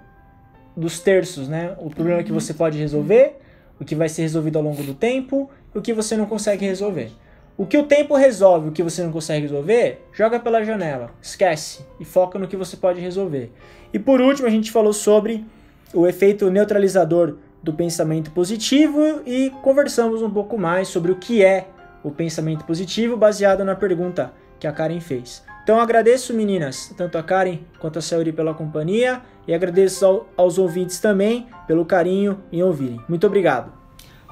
dos 0.77 0.99
terços, 1.01 1.49
né? 1.49 1.77
O 1.79 1.91
problema 1.91 2.23
que 2.23 2.33
você 2.33 2.55
pode 2.55 2.79
resolver, 2.79 3.39
o 3.79 3.85
que 3.85 3.95
vai 3.95 4.09
ser 4.09 4.23
resolvido 4.23 4.57
ao 4.57 4.65
longo 4.65 4.83
do 4.83 4.95
tempo 4.95 5.51
o 5.77 5.83
que 5.83 5.93
você 5.93 6.17
não 6.17 6.27
consegue 6.27 6.65
resolver. 6.65 7.11
O 7.57 7.67
que 7.67 7.77
o 7.77 7.85
tempo 7.85 8.15
resolve, 8.17 8.69
o 8.69 8.73
que 8.73 8.83
você 8.83 9.03
não 9.03 9.13
consegue 9.13 9.43
resolver, 9.43 10.03
joga 10.13 10.41
pela 10.41 10.65
janela, 10.65 11.11
esquece 11.23 11.85
e 12.01 12.05
foca 12.05 12.39
no 12.39 12.49
que 12.49 12.57
você 12.57 12.77
pode 12.77 13.01
resolver. 13.01 13.53
E 13.93 13.99
por 13.99 14.21
último, 14.21 14.47
a 14.47 14.51
gente 14.51 14.71
falou 14.71 14.93
sobre 14.93 15.45
o 15.93 16.07
efeito 16.07 16.51
neutralizador 16.51 17.37
do 17.63 17.73
pensamento 17.73 18.31
positivo 18.31 19.23
e 19.27 19.51
conversamos 19.63 20.23
um 20.23 20.31
pouco 20.31 20.59
mais 20.59 20.89
sobre 20.89 21.13
o 21.13 21.17
que 21.17 21.45
é 21.45 21.69
o 22.03 22.11
pensamento 22.11 22.65
positivo, 22.65 23.17
baseado 23.17 23.65
na 23.65 23.75
pergunta 23.75 24.33
que 24.59 24.67
a 24.67 24.73
Karen 24.73 25.01
fez. 25.01 25.43
Então 25.63 25.81
agradeço, 25.81 26.33
meninas, 26.33 26.95
tanto 26.97 27.19
a 27.19 27.23
Karen 27.23 27.59
quanto 27.79 27.99
a 27.99 28.03
Sauri 28.03 28.33
pela 28.33 28.55
companhia 28.55 29.21
e 29.49 29.55
agradeço 29.55 30.07
ao, 30.07 30.29
aos 30.37 30.59
ouvintes 30.59 31.01
também 31.01 31.49
pelo 31.67 31.85
carinho 31.85 32.41
em 32.53 32.63
ouvirem. 32.63 33.01
Muito 33.09 33.27
obrigado. 33.27 33.86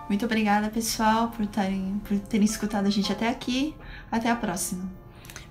Muito 0.09 0.25
obrigada, 0.25 0.69
pessoal, 0.69 1.29
por, 1.29 1.47
tarem, 1.47 2.01
por 2.07 2.19
terem 2.19 2.45
escutado 2.45 2.87
a 2.87 2.91
gente 2.91 3.11
até 3.11 3.29
aqui. 3.29 3.75
Até 4.11 4.31
a 4.31 4.37
próxima. 4.37 4.91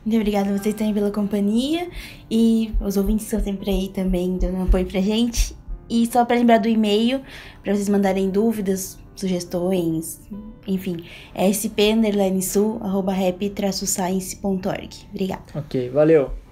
Muito 0.06 0.18
obrigada 0.18 0.49
a 0.49 0.58
vocês 0.58 0.76
também 0.76 0.93
pela 0.93 1.12
companhia 1.12 1.89
e 2.30 2.74
os 2.82 2.97
ouvintes 2.97 3.28
que 3.28 3.36
estão 3.36 3.54
sempre 3.54 3.72
aí 3.72 3.89
também 3.89 4.38
dando 4.38 4.64
apoio 4.64 4.86
pra 4.86 4.99
gente. 4.99 5.56
E 5.89 6.06
só 6.08 6.26
para 6.26 6.36
lembrar 6.36 6.58
do 6.60 6.68
e-mail, 6.68 7.22
para 7.64 7.74
vocês 7.74 7.89
mandarem 7.89 8.30
dúvidas, 8.30 8.99
sugestões, 9.16 10.22
enfim, 10.68 11.06
é 11.34 11.49
sp-sul, 11.49 12.80
arroba 12.82 13.14
rap-science.org. 13.14 14.89
Obrigada. 15.12 15.43
Ok, 15.56 15.89
valeu. 15.89 16.42